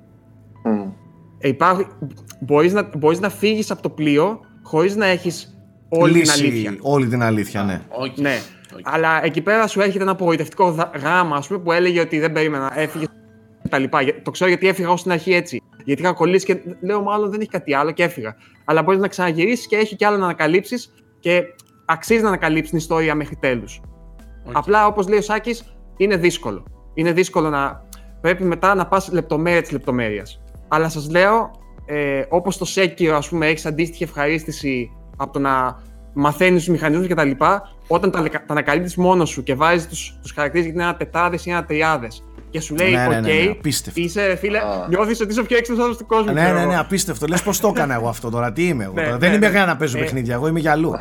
[0.64, 0.80] Μμ.
[1.38, 1.86] Ε, Υπάρχει,
[2.40, 5.56] μπορείς, να, μπορείς να φύγεις από το πλοίο χωρίς να έχεις
[5.88, 6.76] όλη λύση, την αλήθεια.
[6.80, 8.20] όλη την αλήθεια ναι Όχι.
[8.20, 8.38] Ναι.
[8.74, 8.82] όχι.
[8.84, 12.32] Αλλά εκεί πέρα σου έρχεται ένα απογοητευτικό δα- γράμμα ας πούμε, που έλεγε ότι δεν
[12.32, 13.08] περίμενα, έφυγες
[13.72, 14.02] τα λοιπά.
[14.02, 15.62] Για- Το ξέρω γιατί έφυγα ως στην αρχή έτσι.
[15.84, 18.36] Γιατί είχα κολλήσει και λέω μάλλον δεν έχει κάτι άλλο και έφυγα.
[18.64, 21.42] Αλλά μπορείς να ξαναγυρίσεις και έχει και άλλο να ανακαλύψεις και
[21.84, 23.80] αξίζει να ανακαλύψεις την ιστορία μέχρι τέλους.
[24.44, 24.52] Όχι.
[24.56, 26.64] Απλά όπως λέει ο Σάκης, είναι δύσκολο.
[26.94, 27.82] Είναι δύσκολο να
[28.20, 30.42] πρέπει μετά να πας λεπτομέρεια της λεπτομέρειας.
[30.68, 31.50] Αλλά σας λέω,
[31.86, 35.82] ε, όπως το Sekiro ας πούμε έχεις αντίστοιχη ευχαρίστηση από το να
[36.14, 40.18] μαθαίνεις τους μηχανισμούς και τα λοιπά, όταν τα, τα ανακαλύπτεις μόνος σου και βάζεις τους,
[40.22, 43.22] τους χαρακτήρες γιατί είναι ένα τετράδα ή ένα τριάδα και σου λέει, Ναι, ναι, οκ,
[43.22, 44.00] ναι, ναι, απίστευτο.
[44.00, 44.86] είσαι ρε φίλε, Α.
[44.88, 46.32] νιώθεις ότι είσαι ο πιο έξυπνος άνθρωπος του κόσμου.
[46.32, 46.70] Ναι, ξέρω ναι, εγώ.
[46.70, 47.26] ναι, απίστευτο.
[47.26, 48.52] Λες πώς το έκανα εγώ αυτό τώρα.
[48.52, 49.12] Τι είμαι εγώ Ναι, τώρα.
[49.12, 49.52] ναι, Δεν είμαι ναι.
[49.52, 50.34] για να παίζω Ε, παιχνίδια.
[50.34, 50.92] Εγώ είμαι για αλλού.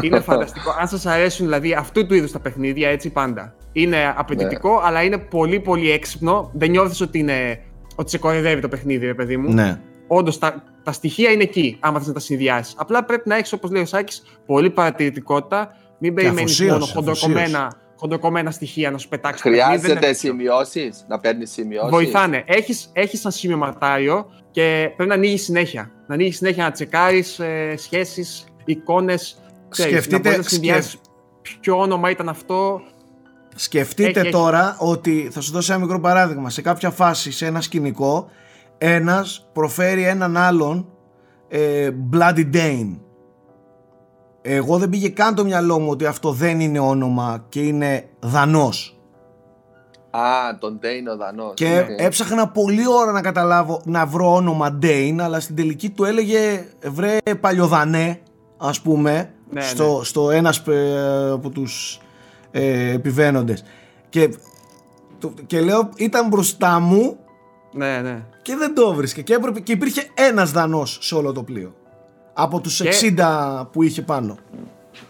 [0.00, 0.74] Είναι φανταστικό.
[0.80, 3.54] Αν σας αρέσουν δηλαδή αυτού του είδους τα παιχνίδια, έτσι πάντα.
[3.72, 6.50] Είναι απαιτητικό, αλλά είναι πολύ πολύ έξυπνο.
[6.54, 7.58] Δεν νιώθεις ότι, είναι,
[7.94, 9.52] ότι σε κοροϊδεύει το παιχνίδι, ρε παιδί μου.
[9.52, 9.80] ναι.
[10.06, 12.74] Όντως τα, τα στοιχεία είναι εκεί, άμα θες να τα συνδυάσεις.
[12.76, 15.76] Απλά πρέπει να έχεις, όπως λέει ο Σάκης, πολύ παρατηρητικότητα.
[15.98, 17.20] Μην περιμένεις αφοσίωση, μόνο αφοσίωση.
[17.20, 17.72] χοντροκομμένα,
[18.02, 19.42] χοντροκομμένα στοιχεία να σου πετάξει.
[19.42, 19.66] το παιχνίδι.
[19.70, 20.30] Δεν Χρειάζεται είναι τέτοιο.
[20.30, 21.90] σημειώσεις, να παίρνεις σημειώσεις.
[21.90, 22.44] Βοηθάνε.
[22.46, 25.90] Έχεις, έχεις ένα σημειωματάριο και πρέπει να ανοίγεις συνέχεια.
[26.06, 29.42] Να ανοίγεις συνέχεια να τσεκάρεις ε, σχέσεις, εικόνες.
[29.68, 31.00] ξέρεις, Σκεφτείτε- να μπορείς να συνδυάσεις
[31.60, 32.80] ποιο όνομα ήταν αυτό.
[33.54, 34.30] Σκεφτείτε Έχει, έχει.
[34.30, 36.50] τώρα ότι θα σου δώσω ένα μικρό παράδειγμα.
[36.50, 38.30] Σε κάποια φάση, σε ένα σκηνικό,
[38.78, 40.88] ένας προφέρει έναν άλλον
[41.48, 42.98] ε, Bloody Dane.
[44.42, 48.96] Εγώ δεν πήγε καν το μυαλό μου ότι αυτό δεν είναι όνομα και είναι δανός.
[50.10, 51.52] Α, τον Ντέιν ο Δανός.
[51.54, 56.64] Και έψαχνα πολλή ώρα να καταλάβω, να βρω όνομα Dane, αλλά στην τελική του έλεγε
[56.86, 58.20] βρε παλιοδανέ,
[58.56, 62.00] ας πούμε, Ναι, στο, στο ένας ε, από τους
[62.50, 63.64] ε, επιβαίνοντες.
[64.08, 64.34] Και,
[65.18, 67.16] το- και λέω, ήταν μπροστά μου
[67.72, 68.22] Ναι, ναι.
[68.42, 69.22] και δεν το βρίσκε.
[69.22, 71.74] Και, έπρεπε, και υπήρχε ένας δανός σε όλο το πλοίο.
[72.32, 74.36] Από τους Και- 60 που είχε πάνω.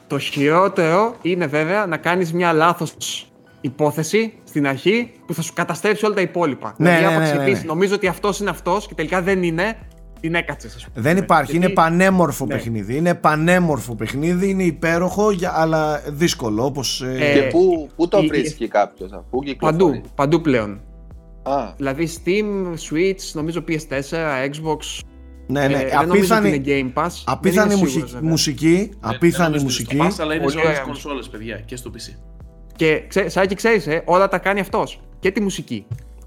[0.07, 3.27] Το χειρότερο είναι βέβαια να κάνεις μια λάθος
[3.61, 6.75] υπόθεση στην αρχή που θα σου καταστρέψει όλα τα υπόλοιπα.
[6.77, 7.67] Ναι, δηλαδή, ναι, άπαξ ναι, και ναι, πεις, ναι.
[7.67, 9.77] νομίζω ότι αυτός είναι αυτός και τελικά δεν είναι,
[10.21, 10.75] την έκατσες.
[10.75, 11.03] ας πούμε.
[11.03, 12.55] Δεν υπάρχει, Γιατί- είναι πανέμορφο Ναι.
[12.55, 12.97] παιχνίδι.
[12.97, 16.65] Είναι πανέμορφο παιχνίδι, είναι υπέροχο, για, αλλά δύσκολο.
[16.65, 20.41] Όπως, ε, Ε, Και πού, πού το η- η- βρίσκει κάποιος, πού κυκλοφορεί; Παντού, παντού
[20.41, 20.81] πλέον.
[21.43, 25.01] Α, Δηλαδή Steam, Switch, νομίζω PS4, Xbox.
[25.47, 25.75] Ναι, ναι.
[25.75, 27.11] ε, δεν νομίζω απίθανη, ότι είναι Game Pass.
[27.25, 28.31] απίθανη Δεν είμαι μουσική, σίγουρος, βέβαια.
[28.31, 29.97] μουσική, απίθανη Δεν μουσική.
[29.97, 32.17] Στο Pass, αλλά είναι Πολύ σε όλες τις ωραία κονσόλες, παιδιά, και στο PC.
[32.77, 35.01] Και ξέ, Σάκη, ξέρεις, ε, όλα τα κάνει αυτός.
[35.21, 35.87] Και τη μουσική.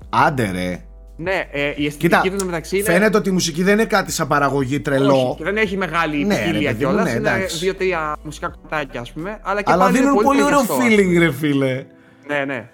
[0.10, 0.84] Άντε ρε.
[1.18, 2.86] Ναι, ε, η αισθητική Κοίτα, του εντωμεταξύ είναι.
[2.86, 5.28] φαίνεται ότι η μουσική δεν είναι κάτι σαν παραγωγή τρελό.
[5.28, 7.06] Όχι, και δεν έχει μεγάλη Ναι, ρε ποικιλία παιδί μου, κιόλας.
[7.06, 7.58] ναι, είναι εντάξει.
[7.58, 9.40] δύο-τρία μουσικά κομμάτια, ας πούμε.
[9.42, 11.04] Αλλά, και αλλά πάλι είναι δίνουν πολύ ωραίο ταιριαστό.
[11.04, 11.86] feeling, ρε φίλε.
[12.28, 12.70] Ναι, ναι.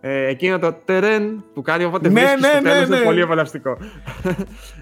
[0.00, 2.96] Ε, εκείνο το τερεν που κάνει οπότε Ναι, βρίσκεις ναι, στο ναι, τέλος, ναι.
[2.96, 3.76] είναι πολύ απολαυστικό.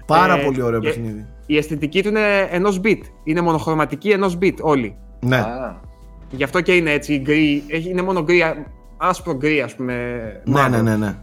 [0.05, 1.25] Πάρα Ε, πολύ ωραίο και παιχνίδι.
[1.45, 2.99] Η αισθητική του είναι ενός beat.
[3.23, 4.97] Είναι μονοχρωματική ενός beat όλοι.
[5.19, 5.37] Ναι.
[5.37, 5.81] α,
[6.29, 7.63] Γι' αυτό και είναι έτσι γκρι.
[7.67, 8.41] Έχει- Είναι μόνο γκρι,
[8.97, 9.93] άσπρο γκρι, ας πούμε.
[10.45, 10.81] ναι, μαύρο.
[10.81, 11.15] ναι, ναι, ναι.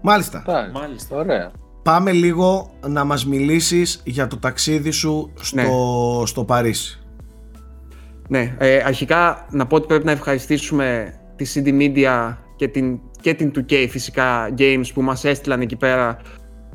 [0.00, 0.42] Μάλιστα.
[0.46, 1.16] εντάξει, Μάλιστα.
[1.16, 1.50] Ωραία.
[1.82, 6.26] πάμε λίγο να μας μιλήσεις για το ταξίδι σου στο, Ναι.
[6.26, 7.00] στο Παρίσι.
[8.28, 13.34] Ναι, ε, αρχικά να πω ότι πρέπει να ευχαριστήσουμε τη CD Media και την, και
[13.34, 16.18] την 2K φυσικά Games που μας έστειλαν εκεί πέρα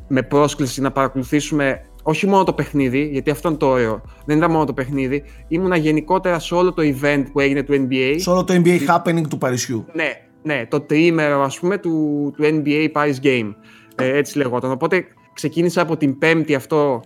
[0.08, 4.50] με πρόσκληση να παρακολουθήσουμε όχι μόνο το παιχνίδι, γιατί αυτό είναι το ωραίο, δεν ήταν
[4.50, 8.14] μόνο το παιχνίδι, ήμουνα γενικότερα σε όλο το event που έγινε του NBA.
[8.16, 9.86] Σε όλο το NBA happening του Παρισιού.
[9.92, 10.10] Ναι,
[10.42, 13.54] ναι, το τριήμερο ας πούμε του, του NBA Paris Game,
[13.96, 14.70] ε, έτσι λεγόταν.
[14.70, 17.02] Οπότε ξεκίνησα από την πέμπτη αυτό,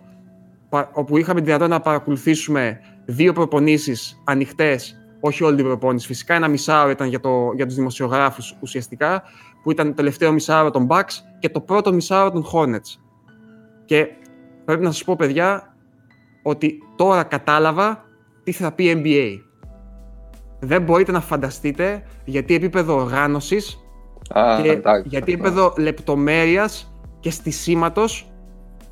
[0.68, 6.07] πα- όπου είχαμε τη δυνατότητα να παρακολουθήσουμε δύο προπονήσεις ανοιχτές, όχι όλη την προπόνηση.
[6.07, 9.23] Φυσικά ένα μισάωρο ήταν για, το, για τους δημοσιογράφους ουσιαστικά,
[9.62, 13.01] που ήταν το τελευταίο μισάωρο των Bucks και το πρώτο μισάωρο των Hornets.
[13.85, 14.07] Και
[14.64, 15.77] πρέπει να σας πω παιδιά
[16.43, 18.05] ότι τώρα κατάλαβα
[18.43, 19.41] τι θα πει NBA.
[20.61, 23.79] Δεν μπορείτε να φανταστείτε γιατί επίπεδο οργάνωσης
[24.29, 25.09] Α, και εντάξει.
[25.09, 28.31] γιατί επίπεδο λεπτομέρειας και στισίματος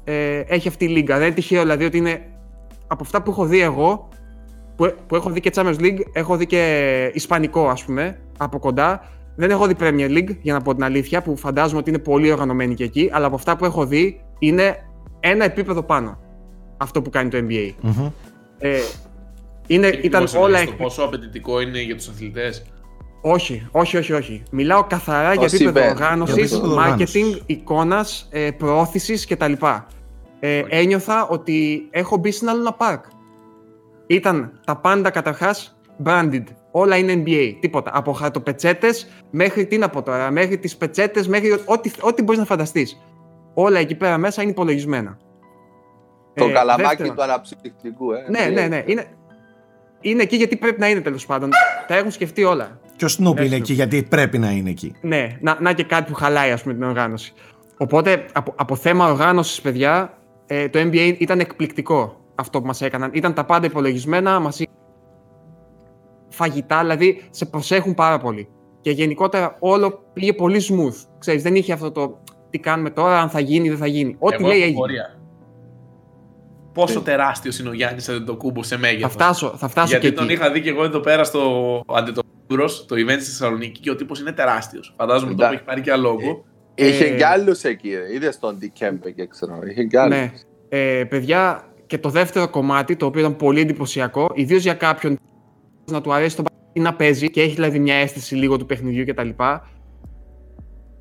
[0.04, 1.16] ε, έχει αυτή η λίγα.
[1.16, 2.20] Δεν είναι τυχαίο δηλαδή ότι είναι
[2.86, 4.08] από αυτά που έχω δει εγώ,
[4.76, 9.08] που, που έχω δει και Champions League, έχω δει και Ισπανικό ας πούμε, από κοντά.
[9.36, 12.32] Δεν έχω δει Premier League, για να πω την αλήθεια, που φαντάζομαι ότι είναι πολύ
[12.32, 14.76] οργανωμένη και εκεί, αλλά από αυτά που έχω δει είναι
[15.20, 16.18] ένα επίπεδο πάνω
[16.76, 17.70] αυτό που κάνει το NBA.
[17.80, 18.06] Μμμ.
[18.58, 18.78] Ε,
[19.66, 22.62] είναι, Έχει ήταν λίγο όλα στο πόσο απαιτητικό είναι για τους αθλητές;
[23.20, 24.42] όχι, όχι, όχι, όχι.
[24.50, 25.90] Μιλάω καθαρά για Ως επίπεδο event.
[25.90, 27.42] οργάνωσης, Για επίπεδο marketing, οργάνωσης.
[27.46, 29.52] εικόνας, ε, προώθησης κτλ.
[30.40, 33.00] Ε, ένιωθα ότι έχω μπει στην Λούνα Park.
[34.06, 36.44] Ήταν τα πάντα καταρχάς branded.
[36.70, 37.56] Όλα είναι NBA.
[37.60, 37.90] Τίποτα.
[37.94, 42.46] Από χαρτοπετσέτες μέχρι τι να πω τώρα, μέχρι τις πετσέτες, μέχρι ό,τι, ό,τι μπορείς να
[42.46, 43.00] φανταστείς.
[43.54, 45.18] Όλα εκεί πέρα μέσα είναι υπολογισμένα.
[46.34, 48.26] Το Ε, καλαμάκι δεύτερον, του αναψυκτικού, ε.
[48.28, 48.82] Ναι, ναι, ναι.
[48.86, 49.06] Είναι,
[50.00, 51.50] είναι εκεί γιατί πρέπει να είναι τέλος πάντων.
[51.86, 52.80] Τα έχουν σκεφτεί όλα.
[52.96, 53.54] Και ο Snoop είναι Έτσι.
[53.54, 54.94] εκεί γιατί πρέπει να είναι εκεί.
[55.00, 57.32] Ναι, να, να και κάτι που χαλάει ας πούμε την οργάνωση.
[57.76, 63.10] Οπότε από, από θέμα οργάνωσης παιδιά ε, το NBA ήταν εκπληκτικό αυτό που μας έκαναν.
[63.14, 64.74] Ήταν τα πάντα υπολογισμένα, μας είχαν
[66.28, 68.48] φαγητά, δηλαδή σε προσέχουν πάρα πολύ.
[68.80, 71.06] Και γενικότερα όλο πήγε πολύ smooth.
[71.18, 72.18] Ξέρεις, δεν είχε αυτό το
[72.50, 74.16] τι κάνουμε τώρα, αν θα γίνει ή δεν θα γίνει.
[74.18, 74.78] Ό,τι Εγώ λέει έχω έγινε.
[74.78, 75.18] πορεία.
[76.72, 79.02] Πόσο τεράστιος είναι ο Γιάννης Αντετοκούμπο σε μέγεθος.
[79.02, 80.32] Θα φτάσω, θα φτάσω Γιατί και τον εκεί.
[80.32, 84.20] είχα δει και εγώ εδώ πέρα στο Αντετοκούμπος, το event στη Θεσσαλονίκη και ο τύπος
[84.20, 84.94] είναι τεράστιος.
[84.96, 85.56] Φαντάζομαι ότι το Εντάξει.
[85.56, 86.44] έχει πάρει και ένα λόγο.
[86.74, 88.14] Είχε Ε, κι άλλους εκεί, ρε.
[88.14, 89.58] Είδες τον Ντικέμπε και ξέρω.
[89.70, 90.16] Είχε κι άλλους.
[90.18, 90.32] Ναι.
[90.68, 91.64] Ε, παιδιά,
[91.94, 95.18] και το δεύτερο κομμάτι, το οποίο ήταν πολύ εντυπωσιακό, ιδίως για κάποιον
[95.90, 99.04] να του αρέσει το μπάσκετ να παίζει και έχει δηλαδή μια αίσθηση λίγο του παιχνιδιού
[99.04, 99.28] κτλ.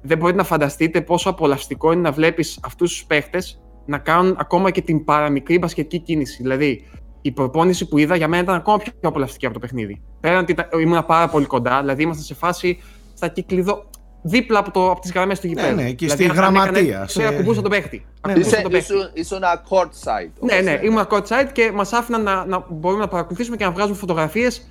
[0.01, 4.71] Δεν μπορείτε να φανταστείτε πόσο απολαυστικό είναι να βλέπεις αυτούς τους παίχτες να κάνουν ακόμα
[4.71, 6.41] και την παραμικρή μπασκετική κίνηση.
[6.41, 6.87] Δηλαδή,
[7.21, 10.01] η προπόνηση που είδα για μένα ήταν ακόμα πιο απολαυστική από το παιχνίδι.
[10.19, 12.79] Πέραν ότι ήταν- ήμουν πάρα πολύ κοντά, δηλαδή ήμασταν σε φάση
[13.13, 13.89] στα κυκλειδο...
[14.23, 15.75] δίπλα από, το, από τις γραμμές του γηπέδου.
[15.75, 17.97] ναι, εκεί δηλαδή, στη αν- αν έκανε- γραμματεία, Ξέρω, σε- ακουμπούσα τον παίχτη.
[17.97, 18.93] Ναι, Ακουμπούσα Είσαι, τον παίχτη.
[18.93, 20.19] ήσουν, ήσουν courtside.
[20.19, 20.79] Ναι, όπως ναι, λένε.
[20.83, 24.69] ήμουν courtside και μας άφηναν να, να μπορούμε να παρακολουθήσουμε και να βγάζουμε φωτογραφίες.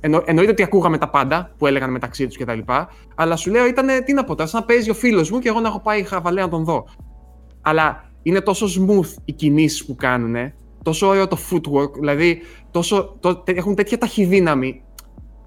[0.00, 2.58] Εννο, εννοείται ότι ακούγαμε τα πάντα που έλεγαν μεταξύ τους κτλ.
[3.14, 5.48] Αλλά σου λέω ήταν, τι να πω τώρα, σαν να παίζει ο φίλος μου και
[5.48, 6.84] εγώ να έχω πάει χαβαλέ να τον δω.
[7.62, 12.40] Αλλά είναι τόσο smooth οι κινήσεις που κάνουν, τόσο ωραίο το footwork, δηλαδή
[12.70, 14.82] τόσο, το, τε- έχουν τέτοια ταχυδύναμη.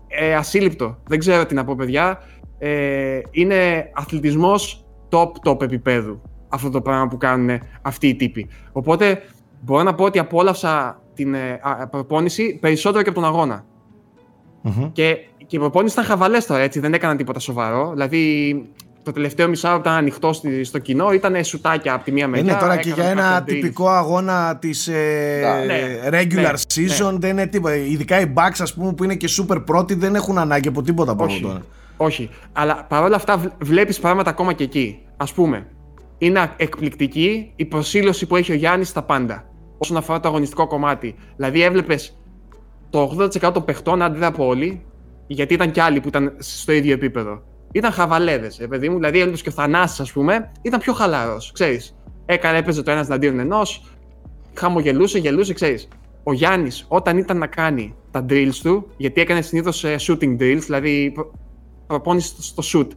[0.07, 0.97] Ε, ασύλληπτο.
[1.07, 2.19] Δεν ξέρω τι να πω, παιδιά.
[2.57, 8.47] Ε, είναι αθλητισμός top top επίπεδου αυτό το πράγμα που κάνουν αυτοί οι τύποι.
[8.71, 9.21] Οπότε
[9.61, 13.65] μπορώ να πω ότι απόλαυσα την ε, α, προπόνηση περισσότερο και από τον αγώνα.
[14.61, 14.91] Μμμ.
[14.91, 17.89] Και, και η προπόνηση ήταν χαβαλές τώρα, έτσι, δεν έκαναν τίποτα σοβαρό.
[17.91, 18.55] Δηλαδή
[19.03, 22.51] το τελευταίο μισάωρο που ήταν ανοιχτό στη- στο κοινό ήταν σουτάκια από τη μία μεριά.
[22.51, 23.45] Είναι τώρα και έκαναν για ένα κάποια drills.
[23.61, 27.75] τυπικό αγώνα της ε, Ναι, regular ναι, season δεν είναι τίποτα.
[27.75, 31.11] Ειδικά οι Bucks ας πούμε που είναι και super πρώτοι δεν έχουν ανάγκη από τίποτα
[31.11, 31.43] από αυτό Όχι.
[31.45, 31.61] τώρα.
[31.97, 32.29] Όχι.
[32.53, 34.99] Αλλά παρόλα αυτά βλ- βλέπεις πράγματα ακόμα και εκεί.
[35.17, 35.67] Ας πούμε,
[36.17, 39.49] είναι εκπληκτική η προσήλωση που έχει ο Γιάννης στα πάντα.
[39.77, 41.15] Όσον αφορά το αγωνιστικό κομμάτι.
[41.35, 42.17] Δηλαδή έβλεπες
[42.89, 44.85] το 80% των παιχτών, αν δεν από όλοι,
[45.27, 47.41] γιατί ήταν κι άλλοι που ήταν στο ίδιο επίπεδο.
[47.71, 48.95] Ήταν χαβαλέδες, ε, παιδί μου.
[48.95, 51.51] Δηλαδή έβλεπες και ο Θανάσης, ας πούμε, ήταν πιο χαλαρός.
[51.51, 51.95] Ξέρεις.
[52.25, 53.83] Έκανε, έπαιζε το ένας εναντίον ενός,
[54.53, 55.87] χαμογελούσε, γελούσε, ξέρεις.
[56.23, 61.11] Ο Γιάννης, όταν ήταν να κάνει τα drills του, γιατί έκανε συνήθως shooting drills, δηλαδή
[61.13, 61.31] προ-
[61.87, 62.87] προπόνηση στο shoot,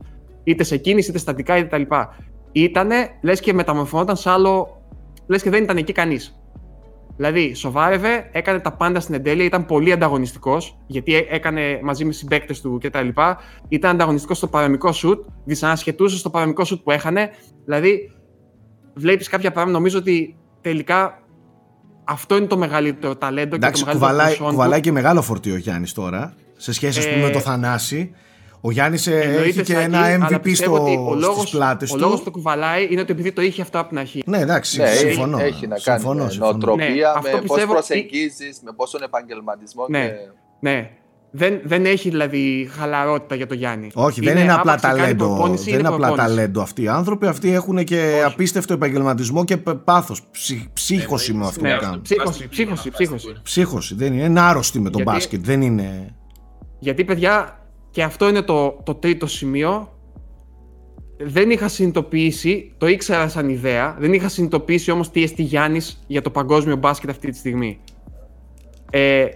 [0.44, 2.16] είτε σε κίνηση, είτε στατικά, είτε τα λοιπά.
[2.52, 4.82] Ήτανε, λες και μεταμορφωνόταν σε άλλο.
[5.26, 6.32] λες και δεν ήταν εκεί κανείς.
[7.16, 12.12] Δηλαδή, σοβάρευε, έκανε τα πάντα στην εντέλεια, ήταν πολύ ανταγωνιστικός, γιατί έ- έκανε μαζί με
[12.12, 13.08] συμπαίκτες του κτλ.
[13.68, 17.30] Ήταν ανταγωνιστικός στο παραμικό σουτ, δυσανασχετούσε στο παραμικό σουτ που έχανε.
[17.64, 18.12] Δηλαδή,
[18.94, 21.22] βλέπεις κάποια πράγματα, νομίζω ότι τελικά
[22.04, 24.52] αυτό είναι το μεγαλύτερο ταλέντο Εντάξει, και το μεγαλύτερο κουβαλάει, προσόν του.
[24.52, 28.10] κουβαλάει και μεγάλο φορτίο ο Γιάννης τώρα σε σχέση ας πούμε, Ε, με το Θανάση.
[28.60, 31.50] Ο Γιάννης Εννοείται, έχει και Σάκη, ένα αλλά MVP πιστεύω στο, ότι ο λόγος, στις
[31.50, 32.00] πλάτες ο του.
[32.00, 34.22] λόγος που το κουβαλάει είναι ότι επειδή το είχε αυτό από την αρχή.
[34.26, 35.38] Ναι, εντάξει, Ναι, συμφωνώ.
[35.38, 36.50] έχει, έχει να κάνει συμφωνώ, με συμφωνώ.
[36.50, 40.06] νοοτροπία, Ναι, αυτό με πώς πιστεύω- προσεγγίζεις, με πόσον επαγγελματισμό Ναι.
[40.06, 40.12] και...
[40.60, 40.90] Ναι.
[41.30, 43.90] Δεν, δεν έχει δηλαδή χαλαρότητα για το Γιάννη.
[43.94, 45.26] Όχι, δεν είναι απλά άπαξ και κάνει ταλέντο.
[45.26, 47.26] προπόνηση, Δεν είναι απλά προπόνηση; ταλέντο αυτοί οι άνθρωποι.
[47.26, 48.22] Αυτοί έχουν και Όχι.
[48.32, 50.22] απίστευτο επαγγελματισμό και πάθος.
[50.72, 52.02] Ψύχωση με αυτό Ναι, που κάνουν.
[52.02, 53.32] ψύχωση, ψύχωση, ψύχωση.
[53.42, 53.94] Ψύχωση.
[53.94, 55.44] Δεν είναι, είναι άρρωστοι με τον Γιατί- μπάσκετ.
[55.44, 56.14] Δεν είναι.
[56.78, 57.57] Γιατί, παιδιά,
[57.98, 59.88] και αυτό είναι το, το τρίτο σημείο.
[61.18, 66.22] Δεν είχα συνειδητοποιήσει, το ήξερα σαν ιδέα, δεν είχα συνειδητοποιήσει όμως τι εστί Γιάννης για
[66.22, 67.80] το παγκόσμιο μπάσκετ αυτή τη στιγμή.
[68.90, 69.26] Ε,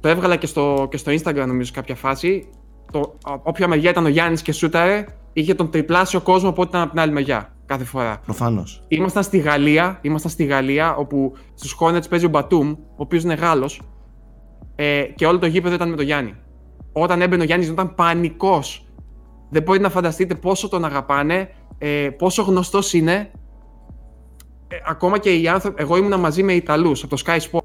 [0.00, 2.48] το έβγαλα και στο, και στο Instagram νομίζω σε κάποια φάση.
[2.92, 6.70] Το, α- όποια μεριά ήταν ο Γιάννης και σούταρε, είχε τον τριπλάσιο κόσμο από ό,τι
[6.70, 8.20] ήταν από την άλλη μεριά κάθε φορά.
[8.24, 8.84] Προφανώς.
[8.88, 13.34] Ήμασταν στη Γαλλία, ήμασταν στη Γαλλία όπου στους Hornets παίζει ο Μπατούμ, ο οποίος είναι
[13.34, 13.80] Γάλλος
[14.74, 16.34] ε, και όλο το γήπεδο ήταν με τον Γιάννη.
[16.92, 18.86] Όταν έμπαινε ο Γιάννης ήταν πανικός.
[19.50, 23.30] Δεν μπορείτε να φανταστείτε πόσο τον αγαπάνε, ε, πόσο γνωστός είναι.
[24.68, 27.60] Ε, ακόμα και οι άνθρωποι, εγώ ήμουνα μαζί με Ιταλούς από το Sky Sport.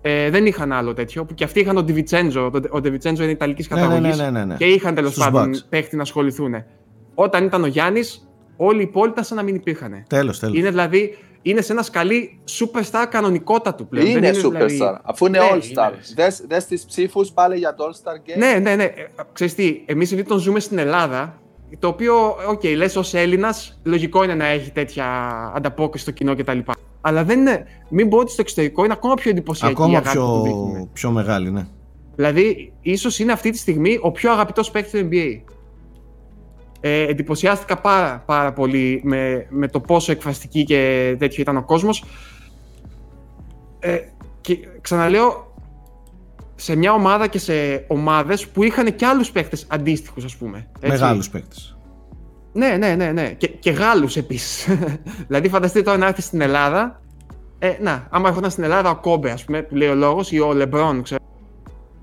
[0.00, 2.50] Ε, δεν είχαν άλλο τέτοιο, που και αυτοί είχαν τον Ντιβιτσέντζο.
[2.70, 4.54] Ο Ντιβιτσέντζο είναι Ιταλικής Ναι, ναι, καταγωγής ναι, ναι, ναι, ναι.
[4.56, 5.58] και είχαν τέλος Στους πάντων Bucks.
[5.68, 6.54] παίχτη να ασχοληθούν.
[7.14, 10.04] Όταν ήταν ο Γιάννης, όλοι οι υπόλοιποι ήταν σαν να μην υπήρχαν.
[10.08, 10.56] Τέλος, τέλος.
[10.56, 14.06] Είναι δηλαδή, είναι σε ένα σκαλί superstar κανονικότατου πλέον.
[14.06, 15.58] Είναι Δεν superstar, δηλαδή- αφού είναι Ναι, all-star.
[15.92, 16.00] είναι.
[16.14, 18.36] Δες, δες τις ψήφους πάλι για το all-star game.
[18.38, 18.84] Ναι, ναι, ναι.
[18.84, 18.92] Ε,
[19.32, 21.40] Ξέρεις τι, εμείς επειδή τον ζούμε στην Ελλάδα,
[21.78, 25.06] το οποίο, οκ, λες ως Έλληνας, λογικό είναι να έχει τέτοια
[25.56, 26.58] ανταπόκριση στο κοινό κτλ.
[27.00, 30.18] Αλλά δεν είναι, μην πω ότι στο εξωτερικό είναι ακόμα πιο εντυπωσιακή η Ακόμα αγάπη
[30.18, 30.90] που του πιο, δείχνουν.
[30.92, 31.66] πιο μεγάλη, ναι.
[32.16, 35.40] Δηλαδή, ίσως είναι αυτή τη στιγμή ο πιο αγαπητός παίκτης του NBA.
[36.84, 42.04] Ε, εντυπωσιάστηκα πάρα, πάρα πολύ με, με το πόσο εκφραστική και τέτοιο ήταν ο κόσμος.
[43.78, 43.98] Ε,
[44.40, 45.54] και ξαναλέω,
[46.54, 50.66] σε μια ομάδα και σε ομάδες που είχαν και άλλους παίκτες αντίστοιχους, ας πούμε.
[50.80, 50.88] έτσι.
[50.88, 51.76] Μεγάλους παίκτες.
[52.52, 53.28] Ναι, ναι, ναι, ναι.
[53.32, 54.68] Και, και Γάλλους επίσης.
[55.28, 57.00] δηλαδή, φανταστείτε τώρα να έρθει στην Ελλάδα.
[57.58, 60.40] Ε, να, άμα έρχονταν στην Ελλάδα ο Κόμπε, ας πούμε, που λέει ο λόγος, ή
[60.40, 61.20] ο Λεμπρόν, ξέρω.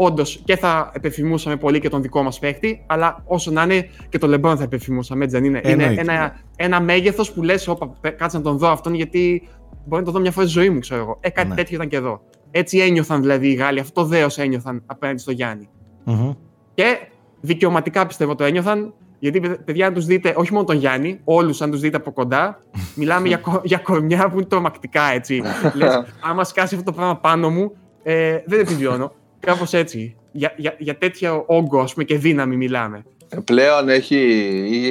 [0.01, 4.17] Όντως και θα επιθυμούσαμε πολύ και τον δικό μας παίχτη, αλλά όσο να είναι και
[4.17, 5.61] τον Λεμπρόν θα επιθυμούσαμε, έτσι δεν είναι.
[5.63, 6.01] Είναι Εννοείται.
[6.01, 9.47] ένα, ένα μέγεθος που λες: Όπα, πε- κάτσε να τον δω αυτόν, γιατί
[9.85, 11.17] μπορεί να τον δω μια φορά στη ζωή μου, ξέρω εγώ.
[11.21, 11.55] Ε, κάτι Ναι.
[11.55, 12.21] τέτοιο ήταν και εδώ.
[12.51, 15.69] Έτσι ένιωθαν δηλαδή οι Γάλλοι, αυτό το δέος ένιωθαν απέναντι στο Γιάννη.
[16.03, 16.31] Μμμ.
[16.73, 16.97] Και
[17.41, 21.61] δικαιωματικά πιστεύω το ένιωθαν, γιατί παιδε- παιδιά, αν τους δείτε, όχι μόνο τον Γιάννη, όλους
[21.61, 22.61] αν τους δείτε από κοντά,
[22.95, 25.41] μιλάμε για, κο- για κορμιά που είναι τρομακτικά έτσι.
[25.75, 27.71] Λες, άμα σκάσει αυτό το πράγμα πάνω μου,
[28.03, 29.11] ε, δεν επιβιώνω.
[29.39, 30.15] Κάπως έτσι.
[30.31, 33.03] Για, για, για τέτοιο όγκο ας πούμε, και δύναμη μιλάμε.
[33.29, 34.15] Ε, Πλέον έχει,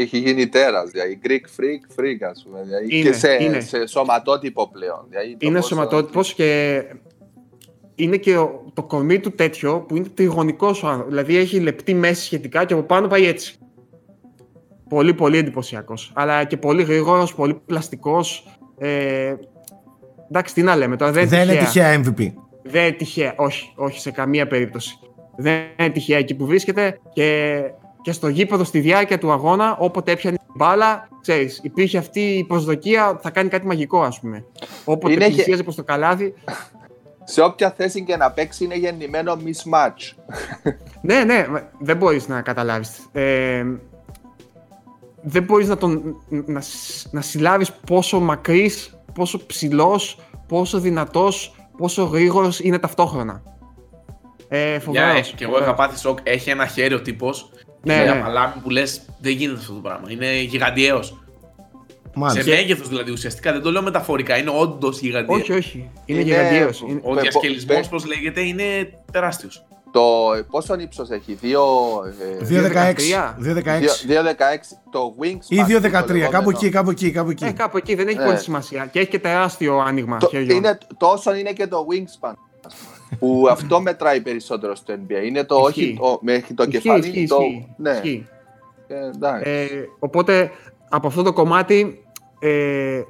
[0.01, 1.30] έχει γίνει τέρας, δηλαδή Greek
[1.61, 2.62] freak, freak ας πούμε.
[2.64, 3.61] Δηλαδή, Είναι, και σε, είναι.
[3.61, 5.07] σε σωματότυπο πλέον.
[5.09, 6.82] Δηλαδή, το είναι πόσο- σωματότυπος και
[7.94, 11.09] είναι και ο- το κορμί του τέτοιο που είναι τριγωνικός ο άνθρωπος.
[11.12, 13.55] Δηλαδή έχει λεπτή μέση σχετικά και από πάνω πάει έτσι.
[14.88, 16.12] Πολύ, πολύ εντυπωσιακός.
[16.14, 18.59] Αλλά και πολύ γρήγορος, πολύ πλαστικός.
[18.78, 19.34] Ε,
[20.28, 21.12] εντάξει, τι να λέμε τώρα.
[21.12, 22.01] Δεν, Δεν είναι τυχαία.
[22.01, 22.32] τυχαία MVP.
[22.62, 23.32] Δεν είναι τυχαία.
[23.36, 24.98] Όχι, όχι σε καμία περίπτωση.
[25.36, 27.61] Δεν είναι τυχαία εκεί που βρίσκεται και,
[28.02, 32.44] και στο γήπεδο στη διάρκεια του αγώνα, όποτε έπιανε την μπάλα, ξέρεις, υπήρχε αυτή η
[32.44, 34.44] προσδοκία ότι θα κάνει κάτι μαγικό, ας πούμε.
[34.84, 36.34] Όποτε Είναι και- πλησίαζε προς το καλάθι.
[37.24, 40.12] Σε όποια θέση και να παίξει είναι γεννημένο mismatch.
[41.00, 43.09] Ναι, ναι, μα- δεν μπορείς να καταλάβεις.
[43.12, 43.64] Ε,
[45.22, 52.05] δεν μπορείς να, τον, να, σ- να συλλάβεις πόσο μακρύς, πόσο ψηλός, πόσο δυνατός, πόσο
[52.05, 53.43] γρήγορος είναι ταυτόχρονα.
[54.49, 55.61] Ε, Για, φοβερός, και εγώ φοβερός.
[55.61, 56.18] είχα πάθει σοκ.
[56.22, 57.51] Έχει ένα χέρι ο τύπος.
[57.85, 58.20] Ναι, ένα ναι.
[58.20, 60.11] παλάμι που λες: Δεν γίνεται αυτό το πράγμα.
[60.11, 61.07] Είναι γιγαντιαίος.
[61.07, 62.51] Σε Μάλιστα.
[62.51, 63.53] μέγεθος δηλαδή ουσιαστικά.
[63.53, 64.39] Δεν το λέω μεταφορικά.
[64.39, 65.41] Είναι όντως γιγαντιαίος.
[65.43, 65.91] Όχι, όχι.
[66.05, 66.81] Είναι, Είναι- γιγαντιαίος.
[66.81, 67.01] Είναι...
[67.05, 68.64] Ο Πε- διασκελισμός, πε- πώς λέγεται, είναι
[69.12, 69.64] τεράστιος.
[69.93, 70.03] Το
[70.51, 71.47] πόσο ύψος έχει, 2.
[72.49, 73.34] 2-16.
[73.39, 74.05] 2-16.
[74.07, 74.78] 2-16.
[74.91, 75.49] Το Wingspan.
[75.49, 75.91] Ή το 2-13.
[76.07, 76.30] λεγόμενο.
[76.30, 77.45] Κάπου εκεί, κάπου εκεί, κάπου εκεί.
[77.45, 78.24] Ε, κάπου εκεί δεν έχει Ναι.
[78.24, 78.86] πολύ σημασία.
[78.93, 80.57] Και έχει και τεράστιο άνοιγμα Το, χεριών.
[80.57, 82.32] είναι, τόσο είναι και το Wingspan.
[82.66, 85.24] ας πούμε, που αυτό μετράει περισσότερο στο NBA.
[85.26, 85.97] Είναι το όχι Ισχύει.
[86.01, 87.07] το, μέχρι το Ισχύει, κεφάλι.
[87.07, 88.26] ισχύει, το, ισχύει, ναι, ισχύει.
[88.89, 89.51] ε, εντάξει.
[89.51, 89.66] Ε,
[89.99, 90.51] οπότε
[90.89, 92.03] από αυτό το κομμάτι
[92.39, 93.01] ε,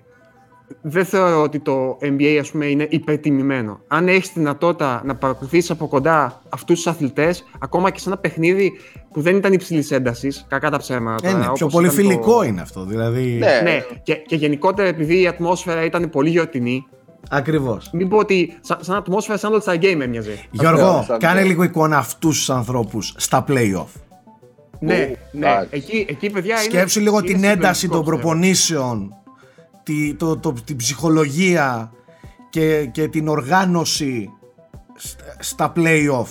[0.82, 3.80] δεν θεωρώ ότι το NBA ας πούμε, είναι υπερτιμημένο.
[3.88, 8.18] Αν έχεις τη δυνατότητα να παρακολουθήσεις από κοντά αυτούς τους αθλητές, ακόμα και σε ένα
[8.18, 8.72] παιχνίδι
[9.12, 11.28] που δεν ήταν υψηλής έντασης, κακά τα ψέματα.
[11.28, 12.42] Ε, ναι, τώρα, πιο όπως πολύ ήταν φιλικό το...
[12.42, 12.84] είναι αυτό.
[12.84, 13.22] Δηλαδή.
[13.38, 13.60] Ναι.
[13.62, 16.86] Ναι, και, και γενικότερα επειδή η ατμόσφαιρα ήταν πολύ γιορτινή,
[17.30, 17.90] Ακριβώς.
[17.92, 20.38] μην πω ότι σαν, σαν ατμόσφαιρα σαν All Star Game έμοιαζε.
[20.50, 21.48] Γιώργο, σαν κάνε αυτό.
[21.48, 23.86] λίγο εικόνα αυτούς τους ανθρώπους στα playoff.
[24.80, 25.46] Ναι, Ου, ναι.
[25.46, 25.68] εντάξει.
[25.70, 28.20] Εκεί, εκεί, παιδιά, είναι, Σκέψου λίγο είναι την ένταση συμπεριφορικό, των πιστεύω.
[28.20, 29.14] προπονήσεων,
[29.88, 31.92] τη, το, το, την ψυχολογία
[32.50, 34.30] και, και την οργάνωση
[34.94, 36.26] στα, στα play-off.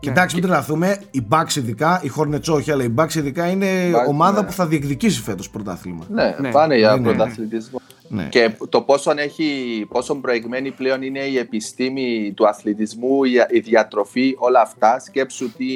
[0.00, 1.00] Κοιτάξτε, μην τρελαθούμε.
[1.10, 4.46] Οι Bucks ειδικά, οι Hornets όχι, αλλά οι Bucks ειδικά είναι Bucks, ομάδα ναι.
[4.46, 6.04] που θα διεκδικήσει φέτος πρωτάθλημα.
[6.08, 6.50] Ναι, Ναι.
[6.50, 7.02] πάνε για Ναι, ναι.
[7.02, 7.80] πρωταθλητισμό.
[8.08, 8.24] Ναι.
[8.30, 9.44] Και το πόσο, έχει,
[9.88, 14.98] πόσο προηγμένη πλέον είναι η επιστήμη του αθλητισμού, η, η διατροφή, όλα αυτά.
[14.98, 15.66] Σκέψου τι,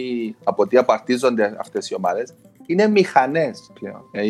[0.44, 2.34] από τι απαρτίζονται αυτές οι ομάδες.
[2.66, 4.02] Είναι μηχανές πλέον.
[4.12, 4.20] Ε,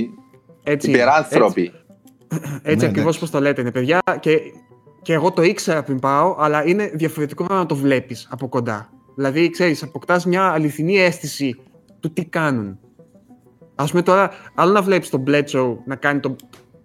[0.62, 1.62] Έτσι, υπεράνθρωποι.
[1.62, 1.83] Έτσι,
[2.62, 3.18] έτσι Ναι, ακριβώς εντάξει.
[3.18, 3.98] πώς το λέτε, είναι παιδιά.
[4.20, 4.38] Και,
[5.02, 8.88] και εγώ το ήξερα πριν πάω, αλλά είναι διαφορετικό πράγμα να το βλέπεις από κοντά.
[9.16, 11.56] Δηλαδή, ξέρεις, αποκτάς μια αληθινή αίσθηση
[12.00, 12.78] του τι κάνουν.
[13.74, 16.36] Ας πούμε τώρα, άλλο να βλέπεις τον Bledsoe να κάνει το,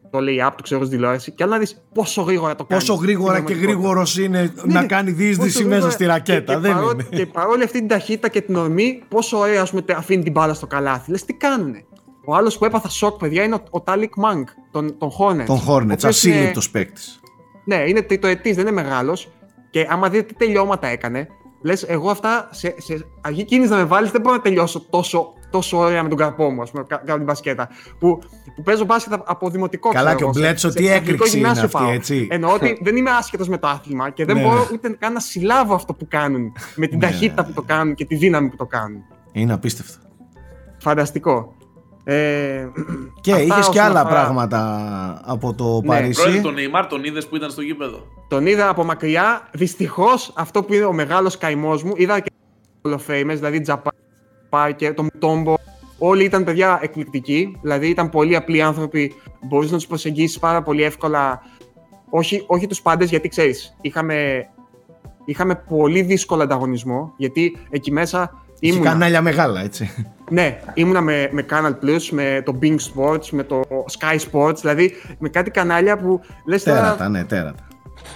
[0.09, 2.81] το lay-up του, ξέρω, στην τηλεόραση, και άλλο να δεις πόσο γρήγορα το κάνει.
[2.81, 3.81] Πόσο γρήγορα στην και πραγματικότητα.
[3.89, 4.87] γρήγορος είναι να ναι.
[4.87, 6.39] κάνει διείσδυση Πόσο μέσα γρήγορα- στη ρακέτα.
[6.39, 7.03] Και, και, δεν παρό- είναι.
[7.17, 10.53] και παρόλη αυτή την ταχύτητα και την ορμή, πόσο ωραία ας πούμε, αφήνει την μπάλα
[10.53, 11.11] στο καλάθι.
[11.11, 11.83] Λες τι κάνουνε;
[12.29, 15.45] Ο άλλος που έπαθα σοκ, παιδιά, είναι ο, ο Μαλίκ Μονκ, τον, τον Hornets.
[15.45, 17.19] Τον Ο Hornets, οποίος είναι- ασύλληπτος παίκτης.
[17.65, 19.29] Ναι, είναι τριτοετή, δεν είναι μεγάλος.
[19.69, 21.27] Και άμα δείτε τι τελειώματα έκανε,
[21.61, 25.33] λες, εγώ αυτά σε, σε αργή κίνηση να με βάλεις, δεν μπορώ να τελειώσω τόσο,
[25.49, 27.69] τόσο ωραία με τον καρπό μου, ας πούμε, κα- κάνω την μπασκέτα.
[27.99, 28.19] Που,
[28.55, 31.13] που παίζω μπάσκετ από δημοτικό Καλά, ξέρω και ο εγώ, σε- Μπλέτσο σε τι αγγλικό
[31.13, 31.91] έκρηξη είναι γυμνάσιο αυτή, πάω.
[31.93, 34.67] έτσι; Εννοώ ότι δεν είμαι άσχετος με το άθλημα και δεν Ναι, μπορώ ναι.
[34.73, 36.51] ούτε καν να συλλάβω αυτό που κάνουν.
[36.75, 39.01] Με την Ναι, ταχύτητα ναι, που το κάνουν και τη δύναμη που το κάνουν.
[39.31, 39.97] Είναι απίστευτο.
[40.77, 41.53] Φανταστικό.
[42.03, 42.67] Ε,
[43.21, 45.87] Και αυτά είχες και όσον άλλα αφορά- πράγματα από το Ναι.
[45.87, 46.21] Παρίσι.
[46.21, 49.47] Πρόεδρε, τον Neymar τον είδες που ήταν στο γήπεδο; Τον είδα από μακριά.
[49.51, 52.31] Δυστυχώς αυτό που είναι ο μεγάλος καημός μου, είδα και
[52.83, 53.91] Hall of Famers, δηλαδή Τζαπά,
[54.49, 55.53] Πάρκερ, τον Τόμπο.
[55.97, 57.57] Όλοι ήταν παιδιά εκπληκτικοί.
[57.61, 59.13] Δηλαδή ήταν πολύ απλοί άνθρωποι.
[59.47, 61.41] Μπορείς να τους προσεγγίσεις πάρα πολύ εύκολα.
[62.09, 64.47] Όχι, όχι τους πάντες, γιατί ξέρεις, είχαμε,
[65.25, 67.13] είχαμε πολύ δύσκολο ανταγωνισμό.
[67.17, 68.89] Γιατί εκεί μέσα Είχε ήμουνα.
[68.89, 70.05] κανάλια μεγάλα, έτσι.
[70.31, 73.61] Ναι, ήμουνα με, με Canal Plus, με το Bing Sports, με το
[73.99, 77.67] Sky Sports, δηλαδή με κάτι κανάλια που λες τώρα τέρατα, ναι, τέρατα.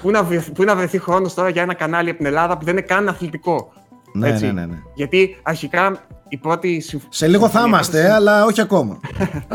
[0.01, 2.65] Πού να, βρεθ- πού να βρεθεί χρόνος τώρα για ένα κανάλι από την Ελλάδα που
[2.65, 3.71] δεν είναι καν αθλητικό.
[4.13, 4.45] Ναι, Έτσι.
[4.45, 4.75] ναι, ναι, ναι.
[4.93, 8.99] Γιατί αρχικά η πρώτη, συμφ- Σε λίγο θα η είμαστε, πρώτη- αλλά όχι ακόμα.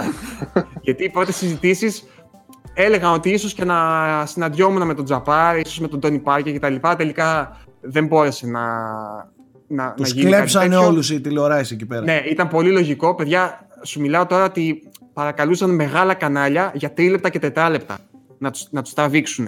[0.80, 2.04] γιατί οι πρώτες συζητήσεις
[2.74, 3.76] έλεγαν ότι ίσως και να
[4.26, 6.74] συναντιόμουν με τον Τζαπάρ, ίσως με τον Τόνι Πάρκερ κτλ.
[6.96, 8.60] Τελικά δεν μπόρεσε να,
[9.68, 10.86] να, Τους να γίνει κάτι κλέψανε τέτοιο.
[10.86, 12.02] όλους οι τηλεοράσεις εκεί πέρα.
[12.02, 13.14] Ναι, ήταν πολύ λογικό.
[13.14, 17.98] Παιδιά, σου μιλάω τώρα ότι παρακαλούσαν μεγάλα κανάλια για τρίλεπτα και τετράλεπτα
[18.38, 19.46] να τους, να τους τραβήξουν.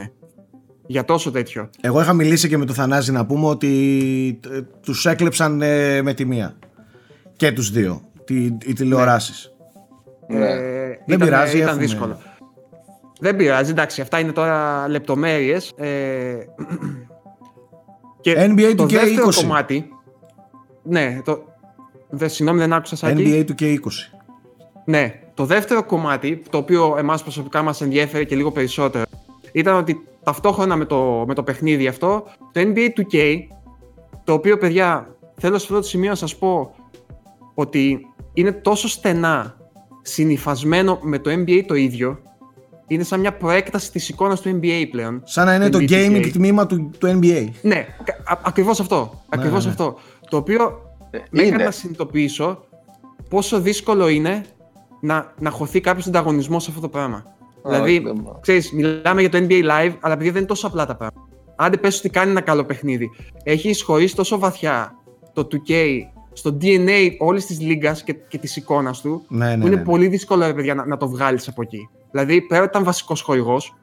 [0.86, 1.70] Για τόσο τέτοιο.
[1.80, 6.14] Εγώ είχα μιλήσει και με τον Θανάζη να πούμε ότι ε, τους έκλεψαν ε, με
[6.14, 6.54] τη μία.
[7.36, 8.02] Και τους δύο.
[8.24, 9.50] Τι, οι τηλεοράσεις.
[10.28, 10.48] Ναι.
[10.48, 11.82] Ε, Δεν πειράζει, Ήταν έχουμε.
[11.82, 12.18] δύσκολο.
[13.20, 15.72] Δεν πειράζει, εντάξει, αυτά είναι τώρα λεπτομέρειες.
[15.76, 15.88] Ε,
[18.20, 19.34] και NBA το του δεύτερο K20.
[19.34, 19.88] κομμάτι...
[20.82, 21.42] Ναι, το...
[22.10, 23.24] Δε, συγγνώμη, δεν άκουσα Σάκη.
[23.26, 23.88] NBA του και 20.
[24.84, 29.04] Ναι, το δεύτερο κομμάτι, το οποίο εμάς προσωπικά μας ενδιέφερε και λίγο περισσότερο,
[29.52, 33.36] ήταν ότι ταυτόχρονα με το, με το παιχνίδι αυτό, το NBA 2K,
[34.24, 36.74] το οποίο, παιδιά, θέλω σε αυτό το σημείο να σας πω
[37.54, 39.56] ότι είναι τόσο στενά
[40.02, 42.18] συνυφασμένο με το NBA το ίδιο,
[42.86, 45.22] είναι σαν μια προέκταση της εικόνας του NBA πλέον.
[45.24, 46.10] Σαν να είναι το NBA 2K.
[46.10, 47.48] gaming τμήμα του, του NBA.
[47.62, 49.22] Ναι, κα- α- ακριβώς αυτό.
[49.28, 49.70] Ακριβώς ναι.
[49.70, 49.96] αυτό.
[50.30, 51.64] Το οποίο Ε, με έκανε είναι.
[51.64, 52.64] να συνειδητοποιήσω
[53.30, 54.44] πόσο δύσκολο είναι
[55.00, 57.24] να, να χωθεί κάποιος ανταγωνισμός σε αυτό το πράγμα.
[57.64, 58.38] δηλαδή, δεν μπορώ.
[58.40, 61.28] ξέρεις, μιλάμε για το NBA Live, αλλά επειδή δεν είναι τόσο απλά τα πράγματα.
[61.56, 63.10] Άντε πες ότι κάνει ένα καλό παιχνίδι.
[63.42, 64.94] Έχει εισχωρήσει τόσο βαθιά
[65.32, 65.72] το 2K
[66.32, 69.82] στο DNA όλης της λίγας και, και της εικόνας του, Ναι, ναι, που είναι ναι.
[69.82, 71.88] πολύ δύσκολο ρε παιδιά, να, να το βγάλεις από εκεί.
[72.10, 73.74] Δηλαδή, πέρα ότι ήταν βασικός χορηγός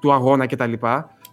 [0.00, 0.72] του αγώνα κτλ.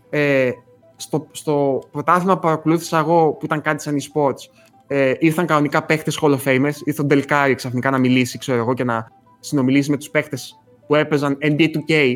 [0.09, 0.51] Ε,
[0.95, 6.19] στο, στο πρωτάθλημα που παρακολούθησα εγώ, που ήταν κάτι σαν e-sports, ε, ήρθαν κανονικά παίχτες
[6.21, 6.76] Hall of Famers.
[6.84, 9.07] Ήρθε ο Ντελκάρη ξαφνικά να μιλήσει, ξέρω εγώ, και να
[9.39, 12.15] συνομιλήσει με τους παίχτες που έπαιζαν NBA 2K.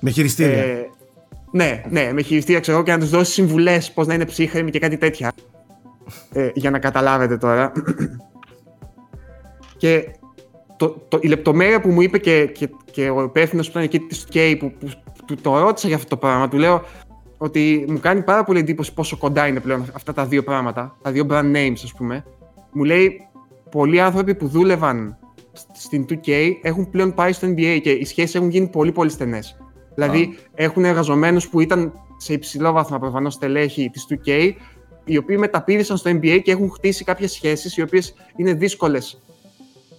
[0.00, 0.62] Με χειριστήρια.
[0.62, 0.90] Ε,
[1.52, 4.70] ναι, ναι, με χειριστήρια ξέρω εγώ, και να τους δώσει συμβουλές πώς να είναι ψύχρεμοι
[4.70, 5.32] και κάτι τέτοια.
[6.32, 7.72] Ε, για να καταλάβετε τώρα.
[9.76, 10.08] και
[10.76, 13.98] το, το, η λεπτομέρεια που μου είπε και, και, και ο υπεύθυνος που ήταν εκεί
[13.98, 14.90] της K που, που,
[15.26, 16.82] που το ρώτησα για αυτό το πράγμα, του λέω
[17.44, 21.10] ότι μου κάνει πάρα πολύ εντύπωση πόσο κοντά είναι πλέον αυτά τα δύο πράγματα, τα
[21.10, 22.24] δύο brand names, ας πούμε.
[22.72, 23.20] Μου λέει,
[23.70, 25.16] πολλοί άνθρωποι που δούλευαν
[25.52, 29.10] σ- στην 2K έχουν πλέον πάει στο NBA και οι σχέσεις έχουν γίνει πολύ πολύ
[29.10, 29.56] στενές.
[29.94, 34.52] Δηλαδή, έχουν εργαζομένους που ήταν σε υψηλό βαθμό προφανώς στελέχη της 2K,
[35.04, 39.18] οι οποίοι μεταπήδησαν στο NBA και έχουν χτίσει κάποιες σχέσεις οι οποίες είναι δύσκολες.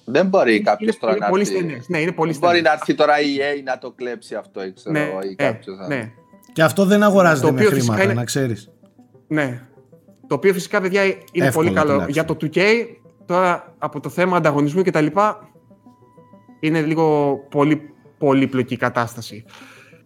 [0.08, 1.54] Δεν μπορεί κάποιος είναι, τώρα είναι να πολύ έρθει.
[1.56, 1.88] στενές.
[1.88, 2.72] Ναι, είναι πολύ Δεν μπορεί στενές.
[2.72, 5.78] να έρθει τώρα η EA να το κλέψει αυτό, ξέρω ναι, εγώ, ή ε, κάποιος
[5.78, 6.12] να- ναι.
[6.56, 8.72] Και αυτό δεν αγοράζεται Το με οποίο φυσικά χρήματα, είναι- να ξέρεις.
[9.28, 9.62] Ναι.
[10.28, 11.92] Το οποίο φυσικά, παιδιά, είναι Εύκολα πολύ καλό.
[11.92, 12.12] τουλάχιστον.
[12.14, 12.60] Για το 2K,
[13.26, 15.50] τώρα από το θέμα ανταγωνισμού και τα λοιπά,
[16.60, 17.82] είναι λίγο πολύ
[18.18, 19.46] πολύπλοκη κατάσταση.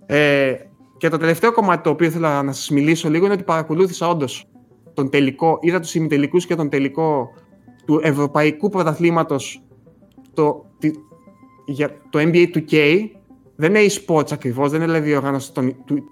[0.05, 0.53] Ε,
[0.97, 4.45] και το τελευταίο κομμάτι το οποίο ήθελα να σας μιλήσω λίγο είναι ότι παρακολούθησα όντως
[4.93, 7.29] τον τελικό, είδα τους ημιτελικούς και τον τελικό
[7.85, 9.63] του Ευρωπαϊκού Πρωταθλήματος
[10.33, 10.91] το, τη,
[11.65, 12.99] για το NBA 2K
[13.59, 15.51] δεν είναι e-sports ακριβώς, δεν είναι δηλαδή η οργάνωση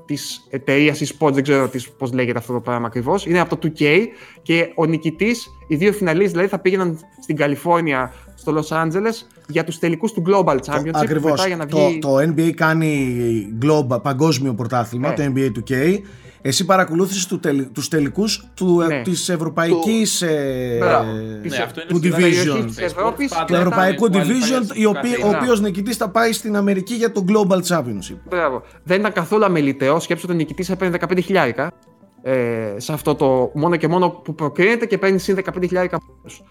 [0.05, 3.25] της εταιρείας e-sports, δεν ξέρω πώς λέγεται αυτό το πράγμα ακριβώς.
[3.25, 4.05] Είναι από το 2K
[4.41, 9.63] και ο νικητής, οι δύο φιναλίστ δηλαδή θα πήγαιναν στην Καλιφόρνια, στο Los Angeles για
[9.63, 10.91] τους τελικούς του Global Championship.
[10.93, 11.43] Ακριβώς.
[11.43, 11.99] Βγει...
[11.99, 13.27] Το, το NBA κάνει
[13.61, 15.15] global, παγκόσμιο πρωτάθλημα, ναι.
[15.15, 15.99] το NBA 2K
[16.47, 19.01] εσύ παρακολούθησες του τελ, τους τελικούς του, ναι.
[19.01, 20.77] της ευρωπαϊκής ε,
[21.43, 22.65] ναι, αυτό του division.
[23.47, 24.61] Του ευρωπαϊκού division
[25.25, 28.17] ο οποίος νικητής θα πάει στην Αμερική για το Global Championship.
[28.29, 28.63] Μπράβο.
[28.83, 29.99] δεν ήταν καθόλου αμεληταίο.
[29.99, 31.71] Σκέψου ότι ο νικητής έπαιρνε 15 χιλιάρικα.
[32.21, 35.85] Ε, σε αυτό το μόνο και μόνο που προκρίνεται και παίρνει συν 15.000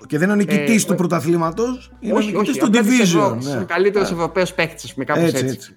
[0.06, 3.42] Και δεν είναι ο νικητής ε, του πρωταθλήματος, είναι ο νικητής του Division.
[3.42, 5.44] Είναι ο καλύτερος Ευρωπαίος παίκτης, με κάπως έτσι.
[5.44, 5.76] έτσι.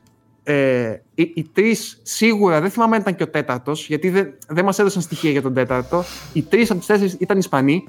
[0.52, 4.66] Ε, οι, οι τρεις σίγουρα, δεν θυμάμαι αν ήταν και ο τέταρτος, γιατί δεν, δεν
[4.66, 6.04] μας έδωσαν στοιχεία για τον τέταρτο.
[6.34, 7.84] Οι τρεις από του τέσσερις ήταν Ισπανοί.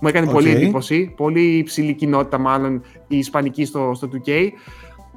[0.00, 1.14] Μου έκανε πολύ εντύπωση.
[1.16, 4.48] Πολύ υψηλή κοινότητα, μάλλον η Ισπανική στο, στο 2K.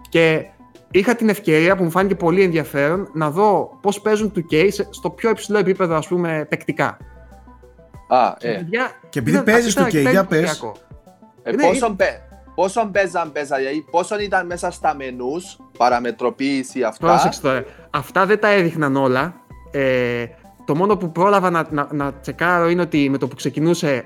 [0.10, 0.45] Και
[0.91, 5.30] είχα την ευκαιρία που μου φάνηκε πολύ ενδιαφέρον να δω πώς παίζουν 2K στο πιο
[5.30, 6.98] υψηλό επίπεδο, ας πούμε, παικτικά.
[8.08, 8.62] Α, ε.
[9.10, 10.64] Και, επειδή παίζεις 2K, για πες.
[11.44, 11.95] Ε, πόσο,
[12.56, 17.07] Πόσο παίζαν παίζα, δηλαδή πόσο ήταν μέσα στα μενούς, παραμετροποίηση αυτά.
[17.07, 17.65] Πρόσεξε τώρα.
[17.90, 19.34] Αυτά δεν τα έδειχναν όλα.
[19.72, 20.26] Ε,
[20.65, 24.06] το μόνο που πρόλαβα να, να, να τσεκάρω είναι ότι με το που ξεκινούσε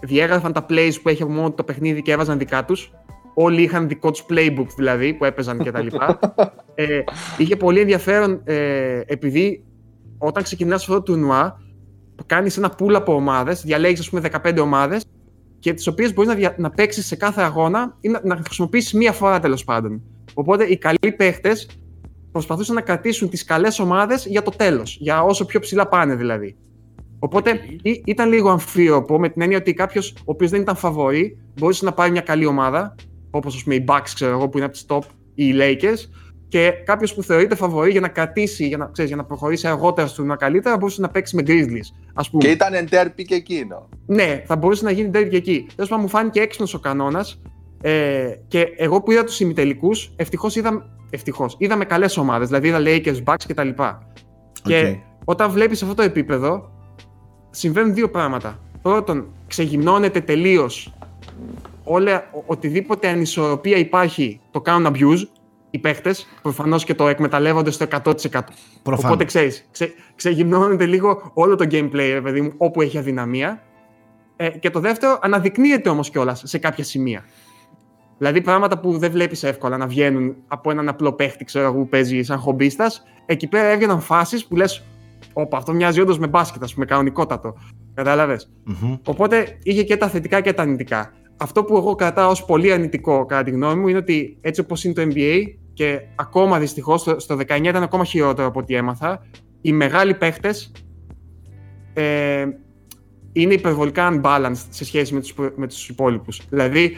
[0.00, 2.92] διέγραφαν τα plays που έχει από μόνο το παιχνίδι και έβαζαν δικά τους.
[3.34, 6.18] Όλοι είχαν δικό τους playbook δηλαδή που έπαιζαν και τα λοιπά.
[6.74, 7.02] ε,
[7.38, 9.64] είχε πολύ ενδιαφέρον ε, επειδή
[10.18, 11.60] όταν ξεκινάς αυτό το τουρνουά
[12.26, 15.04] κάνεις ένα pool από ομάδες, διαλέγεις ας πούμε 15 ομάδες
[15.66, 16.54] και τις οποίες μπορείς να, δια...
[16.58, 20.02] να παίξεις σε κάθε αγώνα ή να, να χρησιμοποιήσεις μία φορά τέλος πάντων.
[20.34, 21.68] Οπότε οι καλοί παίχτες
[22.32, 26.56] προσπαθούσαν να κρατήσουν τις καλές ομάδες για το τέλος, για όσο πιο ψηλά πάνε δηλαδή.
[27.18, 27.60] Οπότε
[28.04, 31.92] ήταν λίγο αμφίροπο με την έννοια ότι κάποιος ο οποίος δεν ήταν φαβορή μπορούσε να
[31.92, 32.94] πάρει μια καλή ομάδα,
[33.30, 35.02] όπως ας πούμε οι Bucks, ξέρω εγώ, που είναι από τις top,
[35.34, 36.08] ή οι Lakers,
[36.48, 40.06] και κάποιος που θεωρείται φαβορή για να κρατήσει, για να, ξέρεις, για να προχωρήσει αργότερα
[40.06, 41.96] στο να καλύτερα, μπορούσε να παίξει με Grizzlies.
[42.14, 42.42] Ας πούμε.
[42.42, 43.88] Και ήταν εντέρπι και εκείνο.
[44.06, 45.66] Ναι, θα μπορούσε να γίνει εντέρπι και εκεί.
[45.74, 47.40] Τέλος πάντων, μου φάνηκε έξυπνος ο κανόνας.
[47.82, 52.48] Ε, και εγώ που είδα τους ημιτελικούς, ευτυχώς είδα, ευτυχώς, είδαμε καλές ομάδες.
[52.48, 53.68] Δηλαδή είδα Lakers, Bucks κτλ.
[53.68, 53.94] Okay.
[54.62, 56.70] Και όταν βλέπεις αυτό το επίπεδο,
[57.50, 58.60] συμβαίνουν δύο πράγματα.
[58.82, 60.94] Πρώτον, ξεγυμνώνεται τελείως
[62.46, 65.28] οτιδήποτε ανισορροπία υπάρχει το κάνουν abuse
[65.70, 68.14] οι παίχτες προφανώς και το εκμεταλλεύονται στο 100%.
[68.82, 69.04] Προφανώς.
[69.04, 73.62] Οπότε ξέρεις, ξε, ξεγυμνώνεται λίγο όλο το gameplay, παιδί μου, όπου έχει αδυναμία.
[74.36, 77.24] Ε, και το δεύτερο, αναδεικνύεται όμως κιόλας σε κάποια σημεία.
[78.18, 81.88] Δηλαδή πράγματα που δεν βλέπεις εύκολα να βγαίνουν από έναν απλό παίχτη, ξέρω εγώ, που
[81.88, 83.02] παίζει σαν χομπίστας.
[83.26, 84.84] Εκεί πέρα έβγαιναν φάσεις που λες,
[85.32, 87.54] Όπα, αυτό μοιάζει όντως με μπάσκετ, ας πούμε, κανονικότατο.
[87.94, 88.98] Κατάλαβες; Mm-hmm.
[89.06, 91.12] Οπότε είχε και τα θετικά και τα αρνητικά.
[91.36, 94.84] Αυτό που εγώ κρατάω ως πολύ αρνητικό, κατά τη γνώμη μου, είναι ότι έτσι όπως
[94.84, 95.42] είναι το NBA,
[95.76, 99.26] και ακόμα δυστυχώς στο, στο 19 ήταν ακόμα χειρότερο από ό,τι έμαθα.
[99.60, 100.72] Οι μεγάλοι παίχτες
[101.94, 102.46] ε,
[103.32, 106.40] είναι υπερβολικά unbalanced σε σχέση με τους, με τους υπόλοιπους.
[106.48, 106.96] Δηλαδή,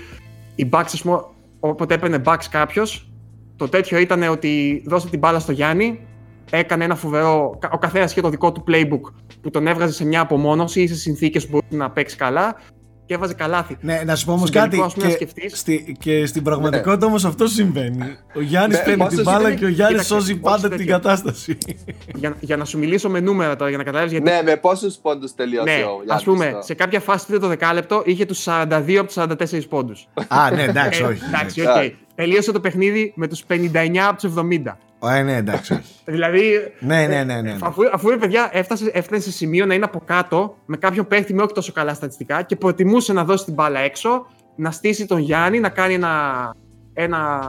[0.55, 1.24] οι Bucks, ας πούμε,
[1.60, 3.10] όποτε έπαιρνε Bucks κάποιος,
[3.56, 6.01] το τέτοιο ήταν ότι δώσε την μπάλα στο Γιάννη,
[6.51, 7.59] έκανε ένα φοβερό.
[7.73, 10.94] Ο καθένας είχε το δικό του playbook που τον έβγαζε σε μια απομόνωση ή σε
[10.94, 12.56] συνθήκες που μπορούσε να παίξει καλά
[13.09, 13.76] και έβαζε καλάθι.
[13.80, 14.85] Ναι, να σου πω όμως κάτι.
[15.18, 18.16] Και, στη, και στην πραγματικότητα όμως αυτό συμβαίνει.
[18.35, 21.59] Ο Γιάννης ναι, παίρνει την μπάλα και ο Γιάννης σώζει πάντα την κατάσταση.
[22.14, 24.30] Για, για να σου μιλήσω με νούμερα τώρα, για να καταλάβεις γιατί.
[24.30, 28.24] Ναι, με πόσους πόντους τελείωσε ναι, ο Ας πούμε, σε κάποια φάση τρίτο δεκάλεπτο είχε
[28.24, 29.16] τους 42 από τους
[29.59, 30.09] 44 πόντους.
[30.28, 31.20] Α, ναι, εντάξει, ε, όχι.
[31.26, 31.93] Εντάξει, οκ.
[32.14, 34.76] Τελείωσε το παιχνίδι με τους 59 από τους 70.
[35.03, 35.81] Ε, ναι, εντάξει.
[36.05, 36.73] δηλαδή.
[36.81, 37.57] ναι, ναι, ναι, ναι.
[37.61, 41.35] Αφού, αφού η παιδιά έφτασε, έφτασε σε σημείο να είναι από κάτω με κάποιον παίχτη
[41.35, 44.27] με όχι τόσο καλά στατιστικά και προτιμούσε να δώσει την μπάλα έξω,
[44.57, 46.55] να στήσει τον Γιάννη, να κάνει ένα,
[46.93, 47.41] ένα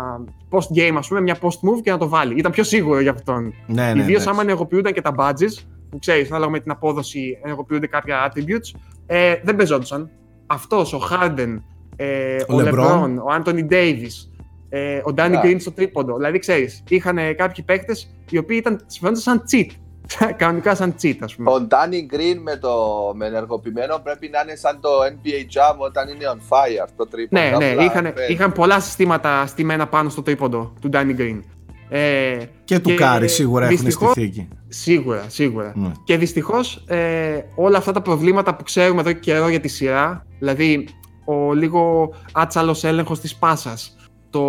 [0.50, 2.38] post game, ας πούμε, μια post move και να το βάλει.
[2.38, 3.54] Ήταν πιο σίγουρο για αυτόν.
[3.68, 7.88] Ναι, ναι, Ιδίω άμα ενεργοποιούνταν και τα badges, που ξέρεις, ανάλογα με την απόδοση, ενεργοποιούνται
[7.88, 10.10] κάποια attributes, ε, δεν παίζονταν.
[10.48, 11.56] Αυτός, ο Harden,
[11.96, 14.29] ε, ο, ο LeBron, ο Anthony Davis,
[14.70, 16.16] ε, ο Ντάνι Γκριν στο τρίποντο.
[16.16, 19.68] Δηλαδή, ξέρεις, είχαν κάποιοι παίκτες οι οποίοι ήταν συμφέρονταν σαν cheat.
[20.38, 21.52] Κανονικά σαν cheat, ας πούμε.
[21.52, 22.74] Ο Ντάνι Γκριν με το
[23.16, 27.42] με ενεργοποιημένο πρέπει να είναι σαν το NBA Jam όταν είναι on fire το τρίποντο.
[27.42, 31.44] Ναι, ναι, είχαν, είχαν πολλά συστήματα στημένα πάνω στο τρίποντο του Ντάνι Γκριν.
[31.90, 34.48] Ε, και του Κάρι σίγουρα έχουν στη θήκη.
[34.68, 35.74] Σίγουρα, σίγουρα.
[35.76, 35.92] Ναι.
[36.04, 40.26] Και δυστυχώς ε, όλα αυτά τα προβλήματα που ξέρουμε εδώ και καιρό για τη σειρά,
[40.40, 40.88] δηλαδή
[41.26, 43.96] ο λίγο άτσαλος έλεγχος της πάσας,
[44.30, 44.44] το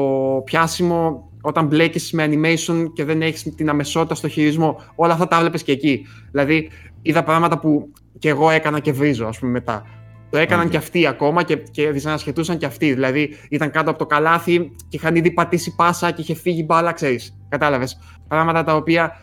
[0.45, 5.39] πιάσιμο όταν μπλέκεις με animation και δεν έχεις την αμεσότητα στο χειρισμό, όλα αυτά τα
[5.41, 6.07] βλέπεις και εκεί.
[6.31, 6.71] Δηλαδή,
[7.03, 9.87] είδα πράγματα που και εγώ έκανα και βρίζω, ας πούμε, μετά.
[10.31, 10.71] Το έκαναν Οκ.
[10.71, 12.93] και αυτοί ακόμα και, και δυσανασχετούσαν και αυτοί.
[12.95, 14.59] Δηλαδή ήταν κάτω από το καλάθι
[14.89, 17.37] και είχαν ήδη πατήσει πάσα και είχε φύγει μπάλα, ξέρεις.
[17.49, 17.99] Κατάλαβες.
[18.29, 19.17] Πράγματα τα οποία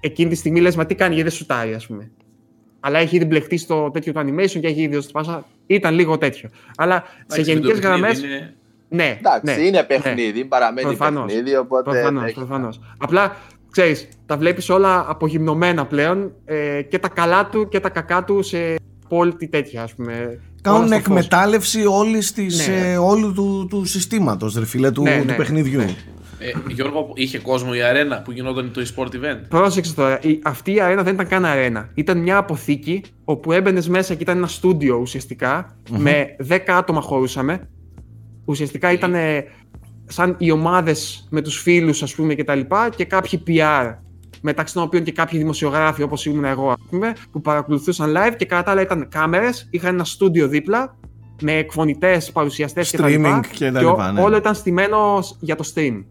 [0.00, 2.10] εκείνη τη στιγμή λες, μα τι κάνει, γιατί δεν σουτάρει, ας πούμε.
[2.80, 5.44] Αλλά έχει ήδη μπλεχτεί στο τέτοιο του animation και έχει ήδη δώσει τη πάσα.
[5.66, 6.50] Ήταν λίγο τέτοιο.
[6.76, 8.18] Αλλά σε Εντάξει, γενικές το παιχνίδι γραμμές.
[8.18, 8.54] είναι-
[8.92, 9.66] Ναι, Εντάξει, ναι.
[9.66, 11.26] είναι παιχνίδι, παραμένει Προφανώς.
[11.32, 11.90] παιχνίδι, οπότε.
[11.90, 12.80] Προφανώς, έχει- προφανώς.
[12.98, 13.36] Απλά
[13.70, 18.42] ξέρεις, τα βλέπεις όλα απογυμνωμένα πλέον ε, και τα καλά του και τα κακά του
[18.42, 18.58] σε
[19.04, 20.40] απόλυτη τέτοια, ας πούμε.
[20.62, 21.06] Κάνουν Όλα στο φως.
[21.06, 22.92] εκμετάλλευση όλης της, Ναι.
[22.92, 25.78] ε, όλου του, του συστήματος, ρε φίλε, του, Ναι, του ναι, παιχνιδιού.
[25.78, 25.94] ναι.
[26.38, 30.74] Ε, Γιώργο, είχε κόσμο η αρένα που γινόταν το e-sport event; Πρόσεξε τώρα, η, αυτή
[30.74, 31.88] η αρένα δεν ήταν καν αρένα.
[31.94, 37.68] Ήταν μια αποθήκη όπου έμπαινες μέσα και ήταν ένα στούντιο ουσιαστικά, με 10 άτομα χωρούσαμε.
[38.44, 39.44] Ουσιαστικά ήταν ε,
[40.06, 43.94] σαν οι ομάδες με τους φίλους, ας πούμε, και τα λοιπά, και κάποιοι PR.
[44.44, 48.44] Μεταξύ των οποίων και κάποιοι δημοσιογράφοι, όπως ήμουν εγώ, ας πούμε, που παρακολουθούσαν live και
[48.44, 50.96] κατά τα άλλα ήταν κάμερες, είχαν ένα στούντιο δίπλα
[51.42, 53.40] με εκφωνητές, παρουσιαστές και τα λοιπά.
[53.40, 54.20] Streaming και τα ο- λοιπά, ναι.
[54.22, 56.04] Όλο ήταν στημένο για το stream.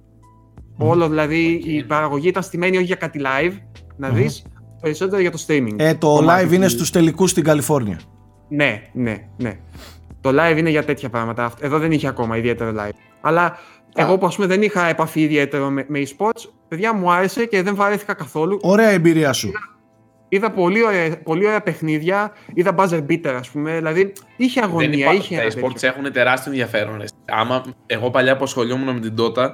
[0.77, 3.53] Όλο δηλαδή η παραγωγή ήταν στημένη όχι για κάτι live,
[3.97, 4.43] να δεις,
[4.81, 5.73] περισσότερο για το streaming.
[5.75, 7.99] Ε, το Κομμάτι live είναι του- στους τελικούς στην Καλιφόρνια.
[8.49, 9.59] Ναι, ναι, ναι.
[10.21, 11.45] Το live είναι για τέτοια πράγματα.
[11.45, 12.95] Αυτό- Εδώ δεν είχε ακόμα ιδιαίτερο live.
[13.21, 13.57] Αλλά
[13.95, 17.61] εγώ που ας πούμε δεν είχα επαφή ιδιαίτερο με, με e-sports, παιδιά μου άρεσε και
[17.61, 18.59] δεν βαρέθηκα καθόλου.
[18.61, 19.51] Ωραία εμπειρία σου.
[20.29, 24.89] Είδα πολύ ωραία, πολύ ωραία παιχνίδια, είδα buzzer beater ας πούμε, δηλαδή είχε Δεν αγωνία,
[25.05, 25.87] υπά- είχε τα ένα e-sports τέτοιο.
[25.89, 26.97] έχουν τεράστιο ενδιαφέρον.
[26.97, 27.05] ρε.
[27.25, 29.49] Άμα εγώ παλιά που ασχολιόμουν με την Dota,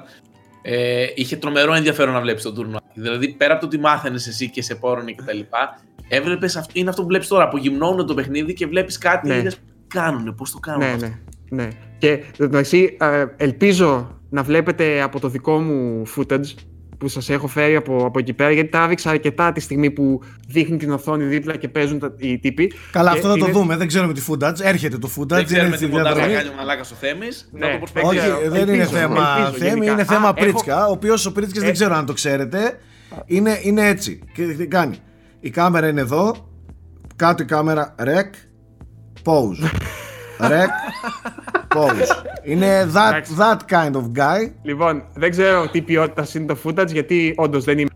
[0.62, 2.80] ε, είχε τρομερό ενδιαφέρον να βλέπεις το τουρνουά.
[2.94, 6.76] Δηλαδή πέρα από το ότι μάθαινες εσύ και σε πόρωνε και τα λοιπά, έβλεπες, αυ-
[6.76, 9.42] είναι αυτό που βλέπεις τώρα, που γυμνώνουν το παιχνίδι και βλέπεις κάτι Ναι.
[9.88, 11.06] Και λες, τι κάνουνε, πώς το κάνουν Ναι, αυτό.
[11.06, 11.68] ναι, ναι.
[11.98, 16.54] Και εντάξει, ε, ελπίζω να βλέπετε από το δικό μου footage
[16.98, 20.20] που σας έχω φέρει από, από εκεί πέρα, γιατί τα άδειξα αρκετά τη στιγμή που
[20.48, 22.72] δείχνει την οθόνη δίπλα και παίζουν τα, οι τύποι.
[22.92, 23.76] Καλά, Και αυτό θα το είναι- δούμε.
[23.76, 24.60] Δεν ξέρουμε τη footage.
[24.60, 25.26] Έρχεται το footage.
[25.28, 26.36] Δεν ξέρουμε είναι τι στη μοντάζ θα διαδρομή.
[26.36, 27.48] κάνει ο μαλάκας ο Θέμης.
[27.52, 28.20] Ναι, να το προσπαθήσουμε.
[28.20, 28.50] Όχι, ξέρω.
[28.50, 29.92] δεν είναι Ελπίζω, θέμα ελπίζω, Θέμη, γενικά.
[29.92, 31.72] είναι θέμα Α, έχω- Πρίτσκα, ο οποίος ο Πρίτσκας δεν Ε.
[31.72, 32.78] ξέρω αν το ξέρετε.
[33.26, 34.20] Είναι, είναι έτσι.
[34.32, 34.96] Και τι κάνει.
[35.40, 36.48] Η κάμερα είναι εδώ.
[37.16, 37.94] Κάτω η κάμερα.
[37.98, 38.30] Rec.
[39.28, 39.70] Pause.
[40.38, 40.68] Rec.
[41.74, 42.24] Pause.
[42.42, 43.34] Είναι that, Εντάξει.
[43.38, 44.52] that kind of guy.
[44.62, 47.88] Λοιπόν, δεν ξέρω τι ποιότητα είναι το footage, γιατί όντως δεν είμαι.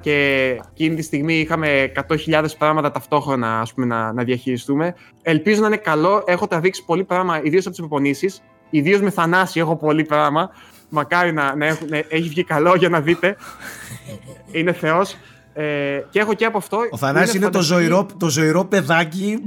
[0.00, 1.92] Και εκείνη τη στιγμή είχαμε
[2.26, 4.94] 100.000 πράγματα ταυτόχρονα ας πούμε, να, να διαχειριστούμε.
[5.22, 6.22] Ελπίζω να είναι καλό.
[6.26, 8.42] Έχω τραβήξει πολύ πράγμα, ιδίως από τις προπονήσεις.
[8.70, 10.50] Ιδίως με Θανάση έχω πολύ πράγμα.
[10.88, 13.36] Μακάρι να, να, έχουν- να έχει βγει καλό για να δείτε.
[14.52, 15.16] είναι Θεός.
[15.62, 16.78] Ε, και έχω και από αυτό.
[16.90, 19.38] Ο Θανάσης είναι το φανταστική- ζωηρό, το ζωηρό παιδάκι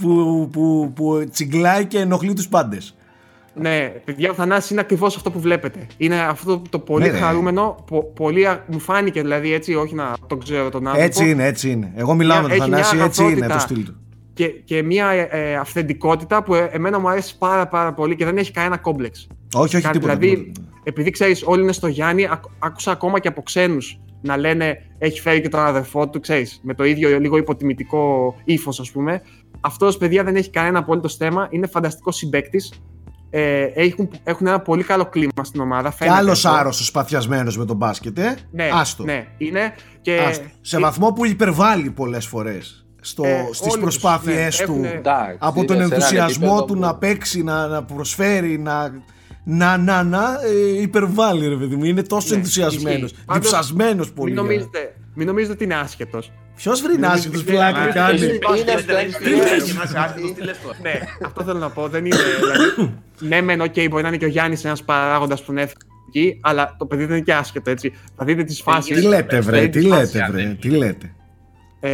[0.00, 2.96] που, που, που τσιγκλάει και ενοχλεί τους πάντες.
[3.54, 5.86] Ναι, παιδιά, ο Θανάσης είναι ακριβώς αυτό που βλέπετε.
[5.96, 7.18] Είναι αυτό το πολύ Ναι, ναι.
[7.18, 7.84] χαρούμενο.
[7.86, 11.06] πο- πολύ, α- μου φάνηκε δηλαδή έτσι, όχι να τον ξέρω τον άνθρωπο.
[11.06, 11.92] Έτσι είναι, έτσι είναι.
[11.96, 13.74] Εγώ μιλάω Μια- με τον έχει μια Θανάση, έτσι είναι το αγαθότητα.
[13.74, 13.96] στυλ του.
[14.34, 18.24] Και, και μια ε, ε, αυθεντικότητα που ε, εμένα μου αρέσει πάρα, πάρα πολύ και
[18.24, 19.26] δεν έχει κανένα κόμπλεξ.
[19.54, 20.16] Όχι, όχι, Κα- τίποτα.
[20.16, 20.66] δηλαδή, τίποτα.
[20.82, 25.20] επειδή ξέρεις, όλοι είναι στο Γιάννη, ακ- άκουσα ακόμα και από ξένους να λένε έχει
[25.20, 29.22] φέρει και τον αδερφό του, ξέρεις, με το ίδιο λίγο υποτιμητικό ύφος, ας πούμε.
[29.60, 31.46] Αυτός, παιδιά, δεν έχει κανένα απολύτω θέμα.
[31.50, 32.62] Είναι φανταστικό συμπέκτη.
[33.34, 35.88] Ε, έχουν, έχουν ένα πολύ καλό κλίμα στην ομάδα.
[35.88, 36.58] Και φαίνεται άλλος αυτό.
[36.58, 39.04] άρρωστος παθιασμένο με τον μπάσκετ, ε; Ναι, Άστο.
[39.04, 39.74] ναι, είναι.
[40.00, 40.44] Και Άστο.
[40.60, 44.72] Σε ε, βαθμό που υπερβάλλει πολλές φορές στο, Ε, στις όλοι τους, προσπάθειές ναι, του
[44.72, 47.84] έχουνε- Εντάξει, από είναι τον σε έναν ενθουσιασμό επίπεδο του που- να παίξει, να, να
[47.84, 48.92] προσφέρει, να,
[49.44, 50.38] να, να, να
[50.76, 51.84] ε, υπερβάλλει ρε παιδί μου.
[51.84, 53.24] Είναι τόσο Ναι, ενθουσιασμένος, ισχύει.
[53.26, 54.32] Πάντως, διψασμένος πολύ.
[54.32, 56.32] Μην νομίζετε, μην νομίζετε ότι είναι άσχετος.
[56.56, 59.36] Ποιος βρει άσχετος νομίζετε- πλάκα Ναι, κάνει; είναι- Είναι στο Τι NBA.
[59.36, 60.76] λες, να είσαι άσχετος, τι λες τώρα.
[60.82, 60.92] ναι,
[61.24, 61.88] αυτό θέλω να πω.
[61.88, 62.16] Δεν είναι.
[62.40, 65.68] Δηλαδή, ναι, μεν, οκ, μπορεί να είναι και ο Γιάννης ένας παράγοντας που είναι
[66.08, 67.92] εκεί, αλλά το παιδί δεν είναι και άσχετο έτσι.
[68.16, 68.96] Θα δείτε τις φάσεις.
[68.96, 70.54] Τι λέτε βρε, Δεν τι είναι λέτε φάση, βρε, ναι.
[70.54, 71.14] τι λέτε.
[71.80, 71.90] Ε,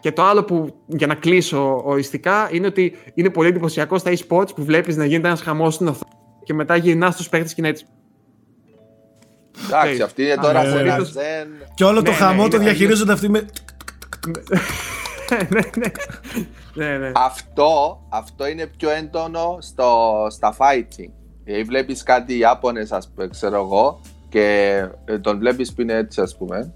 [0.00, 4.54] και το άλλο που για να κλείσω οριστικά είναι ότι είναι πολύ εντυπωσιακό στα e-sports
[4.54, 6.10] που βλέπεις να γίνεται ένας χαμός στην οθόνη
[6.46, 7.86] και μετά γυρνάς στους παίχτε και είναι έτσι.
[9.66, 11.04] Εντάξει, αυτή είναι τώρα Α, σε ναι, ένα ναι.
[11.04, 11.48] ζεν.
[11.74, 13.46] Και όλο το Ναι, χαμό ναι, το είναι- διαχειρίζονται αυτοί με...
[15.48, 15.90] ναι, ναι.
[16.74, 17.12] ναι, ναι.
[17.14, 21.10] Αυτό, αυτό είναι πιο έντονο στο, στα fighting.
[21.44, 24.74] Δηλαδή βλέπεις κάτι Ιάπωνες, ας πούμε, ξέρω εγώ, και
[25.04, 26.74] ε, τον βλέπεις που είναι έτσι, ας πούμε.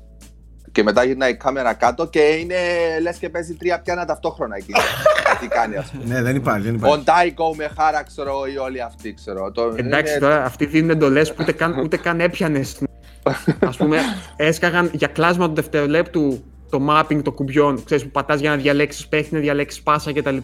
[0.72, 2.54] Και μετά γυρνάει η κάμερα κάτω και είναι
[3.02, 4.72] λες και παίζει τρία πιάνα ταυτόχρονα εκεί.
[5.40, 6.14] τι κάνει, ας πούμε.
[6.14, 7.04] Ναι, δεν υπάρχει, δεν Ο υπάρχει.
[7.04, 9.50] Ντάικο με χάρα, ξέρω εγώ, ή όλοι αυτοί, ξέρω.
[9.52, 12.60] Το, Εντάξει, είναι- τώρα αυτοί δίνουν εντολές που ούτε καν, ούτε καν έπιανε.
[13.60, 13.98] Α πούμε,
[14.36, 17.84] έσκαγαν για κλάσμα του δευτερολέπτου το mapping των κουμπιών.
[17.84, 20.36] Ξέρεις που πατάς για να διαλέξεις παίχτη, να διαλέξεις πάσα κτλ.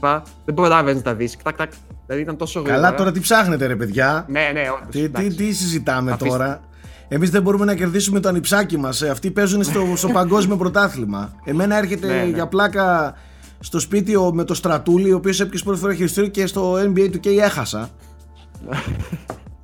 [0.44, 1.36] Δεν προλάβαινες να τα δεις.
[1.43, 1.70] Τάκ, τάκ.
[2.07, 2.82] Δηλαδή ήταν τόσο γρήγορα.
[2.82, 5.28] Καλά τώρα τι ψάχνετε ρε παιδιά; Ναι, ναι, όντως, Τι, τι, εντάξει.
[5.36, 6.28] τι συζητάμε Αφήστε.
[6.28, 6.61] τώρα;
[7.08, 9.02] Εμείς δεν μπορούμε να κερδίσουμε το ανιψάκι μας.
[9.02, 11.34] Αυτοί παίζουν στο, στο παγκόσμιο πρωτάθλημα.
[11.44, 12.24] Εμένα έρχεται Ναι, ναι.
[12.24, 13.14] για πλάκα
[13.60, 17.08] στο σπίτι ο, με το στρατούλι, ο οποίος έπιασε πρώτη φορά χειριστήριο και στο NBA
[17.12, 17.88] του και έχασα.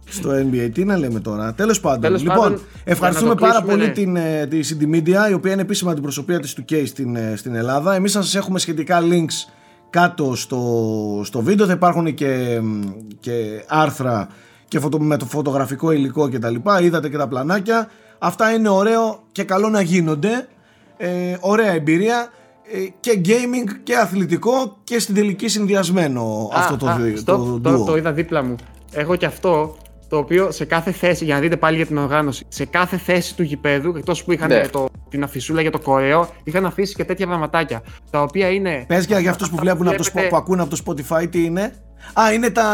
[0.05, 1.55] στο NBA, τι να λέμε τώρα.
[1.55, 2.01] Τέλος πάντων.
[2.01, 3.93] Τέλος λοιπόν, πάντων, ευχαριστούμε για να το πάρα κλείσουμε, πολύ ναι.
[3.93, 7.35] την, ε, τη CD Media, η οποία είναι επίσημα αντιπροσωπεία της του K στην, ε,
[7.36, 7.94] στην Ελλάδα.
[7.94, 9.52] Εμείς θα σας έχουμε σχετικά links
[9.90, 11.66] κάτω στο, στο βίντεο.
[11.66, 12.81] Θα υπάρχουν και, μ,
[13.20, 14.28] και άρθρα
[14.73, 16.55] και φωτο, με το φωτογραφικό υλικό κτλ.
[16.82, 17.89] Είδατε και τα πλανάκια.
[18.19, 20.49] Αυτά είναι ωραίο και καλό να γίνονται.
[20.97, 22.28] Ε, ωραία εμπειρία
[22.73, 27.61] ε, και gaming και αθλητικό και στην τελική συνδυασμένο αυτό το, Α, δι- stop, το,
[27.62, 27.86] τώρα duo.
[27.86, 28.55] το είδα δίπλα μου.
[28.93, 29.77] Έχω και αυτό
[30.09, 33.36] το οποίο σε κάθε θέση, για να δείτε πάλι για την οργάνωση, σε κάθε θέση
[33.36, 34.69] του γηπέδου, εκτός που είχαν Ναι.
[34.69, 37.82] το, την αφισούλα για το κορέο, είχαν αφήσει και τέτοια πραγματάκια.
[38.11, 38.85] Τα οποία είναι.
[38.89, 41.31] Πες για, για αυτούς που βλέπουν από το, Βλέπετε- Spo- που ακούνε από το Spotify
[41.31, 41.73] τι είναι.
[42.20, 42.65] Α, είναι τα...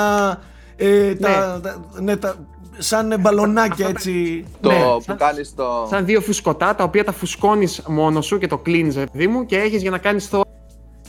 [0.80, 2.34] Ε, τα, τα, ναι, τα
[2.78, 4.44] σαν μπαλονάκια έτσι.
[4.60, 5.86] Το Ναι, που σαν- κάνεις το.
[5.90, 9.56] Σαν δύο φουσκωτά τα οποία τα φουσκώνεις μόνος σου και το κλείνεις, παιδί μου, και
[9.58, 10.40] έχεις για να κάνεις το.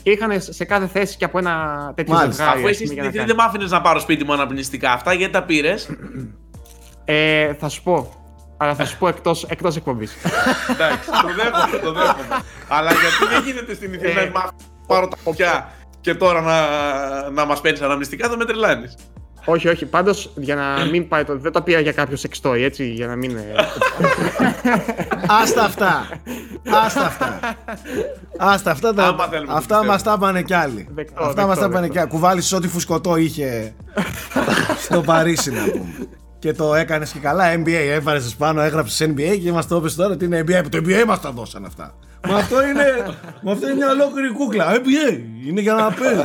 [0.03, 2.43] Και είχαν σε κάθε θέση και από ένα τέτοιο Μάλιστα.
[2.43, 2.59] ζευγάρι.
[2.59, 3.33] Αφού ας εσύ πούμε, για στην να ηθρή κάνεις.
[3.35, 5.89] δεν μ' άφηνες να πάρω σπίτι μου αναπνευστικά αυτά, γιατί τα πήρες;
[7.05, 8.13] Ε, θα σου πω.
[8.57, 10.15] Αλλά θα σου πω εκτό εκτός εκπομπής.
[10.69, 12.41] Εντάξει, το δέχομαι, το δέχομαι.
[12.67, 15.69] Αλλά γιατί δεν γίνεται στην ηθρή να Ε, μ' πάρω τα κουκιά
[16.01, 16.59] και τώρα να,
[17.29, 18.95] να μας παίρνεις αναμνηστικά, θα με τρελάνεις.
[19.49, 19.85] Όχι, όχι.
[19.85, 21.37] Πάντως για να μην πάει το.
[21.37, 22.87] Δεν το πήρα για κάποιο σεξτόι, έτσι.
[22.89, 23.35] Για να μην.
[23.37, 23.41] ε,
[25.41, 26.07] Άστα αυτά.
[26.85, 27.39] Άστα αυτά.
[28.37, 28.93] Άστα αυτά.
[28.93, 29.91] Τα, Άμα θέλουμε το αυτά πιστεύω.
[29.91, 30.87] μας τα πάνε κι άλλοι.
[30.95, 31.93] Δεκτό, αυτά δεκτό, μας τα πάνε δεκτό.
[31.93, 32.09] κι άλλοι.
[32.09, 33.73] Κουβάλισες ό,τι φουσκωτό είχε
[34.85, 36.07] στο Παρίσι να πούμε.
[36.39, 37.69] Και το έκανες και καλά NBA.
[37.91, 40.63] Έβαλες πάνω, έγραψες NBA και μας το είπες τώρα ότι είναι NBA.
[40.69, 41.93] Το NBA μας τα δώσαν αυτά.
[42.27, 44.75] Μα αυτό είναι, μα αυτό είναι μια ολόκληρη κούκλα.
[44.75, 46.21] NBA είναι για να παίζει.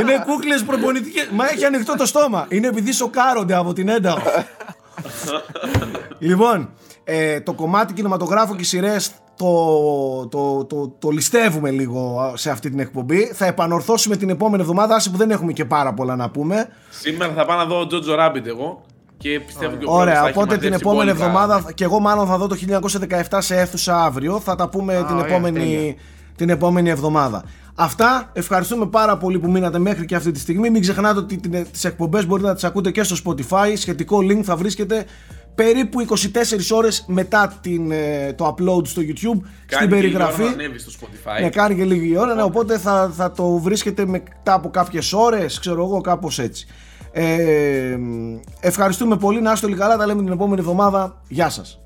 [0.00, 1.28] είναι κούκλες προπονητικές.
[1.32, 2.46] Μα έχει ανοιχτό το στόμα.
[2.48, 4.16] Είναι επειδή σοκάρονται από την ένταο.
[6.18, 6.70] Λοιπόν,
[7.04, 12.78] ε, το κομμάτι κινηματογράφο και σειρές το, το, το, το ληστεύουμε λίγο σε αυτή την
[12.78, 13.32] εκπομπή.
[13.34, 16.68] Θα επανορθώσουμε την επόμενη εβδομάδα, άσε που δεν έχουμε και πάρα πολλά να πούμε.
[16.90, 18.82] Σήμερα θα πάω να δω Jojo Rabbit εγώ
[19.28, 21.26] και πιστεύω και ο Ωραία, Πρόεδρος θα έχει οπότε την μαζέψει επόμενη μπόλικα.
[21.26, 22.56] εβδομάδα και εγώ μάλλον θα δω το
[23.30, 24.40] 1917 σε αίθουσα αύριο.
[24.40, 25.94] Θα τα πούμε την, ωραία, επόμενη, τέλεια.
[26.36, 27.44] την επόμενη εβδομάδα.
[27.74, 30.70] Αυτά, ευχαριστούμε πάρα πολύ που μείνατε μέχρι και αυτή τη στιγμή.
[30.70, 33.72] Μην ξεχνάτε ότι την- τις εκπομπές μπορείτε να τις ακούτε και στο Spotify.
[33.76, 35.04] Σχετικό link θα βρίσκεται
[35.54, 40.26] περίπου 24 ώρες μετά την, ε, το upload στο YouTube στην Κάνει και λίγη ώρα
[40.26, 40.42] περιγραφή.
[40.42, 41.40] να ανέβει στο Spotify.
[41.42, 45.58] Ναι, κάνει και λίγη ώρα, ναι, οπότε θα, θα το βρίσκετε μετά από κάποιες ώρες,
[45.58, 46.66] ξέρω εγώ, κάπως έτσι.
[47.16, 47.98] Ε,
[48.60, 51.22] ευχαριστούμε πολύ, να είστε όλοι καλά, τα λέμε την επόμενη εβδομάδα.
[51.28, 51.83] Γεια σας.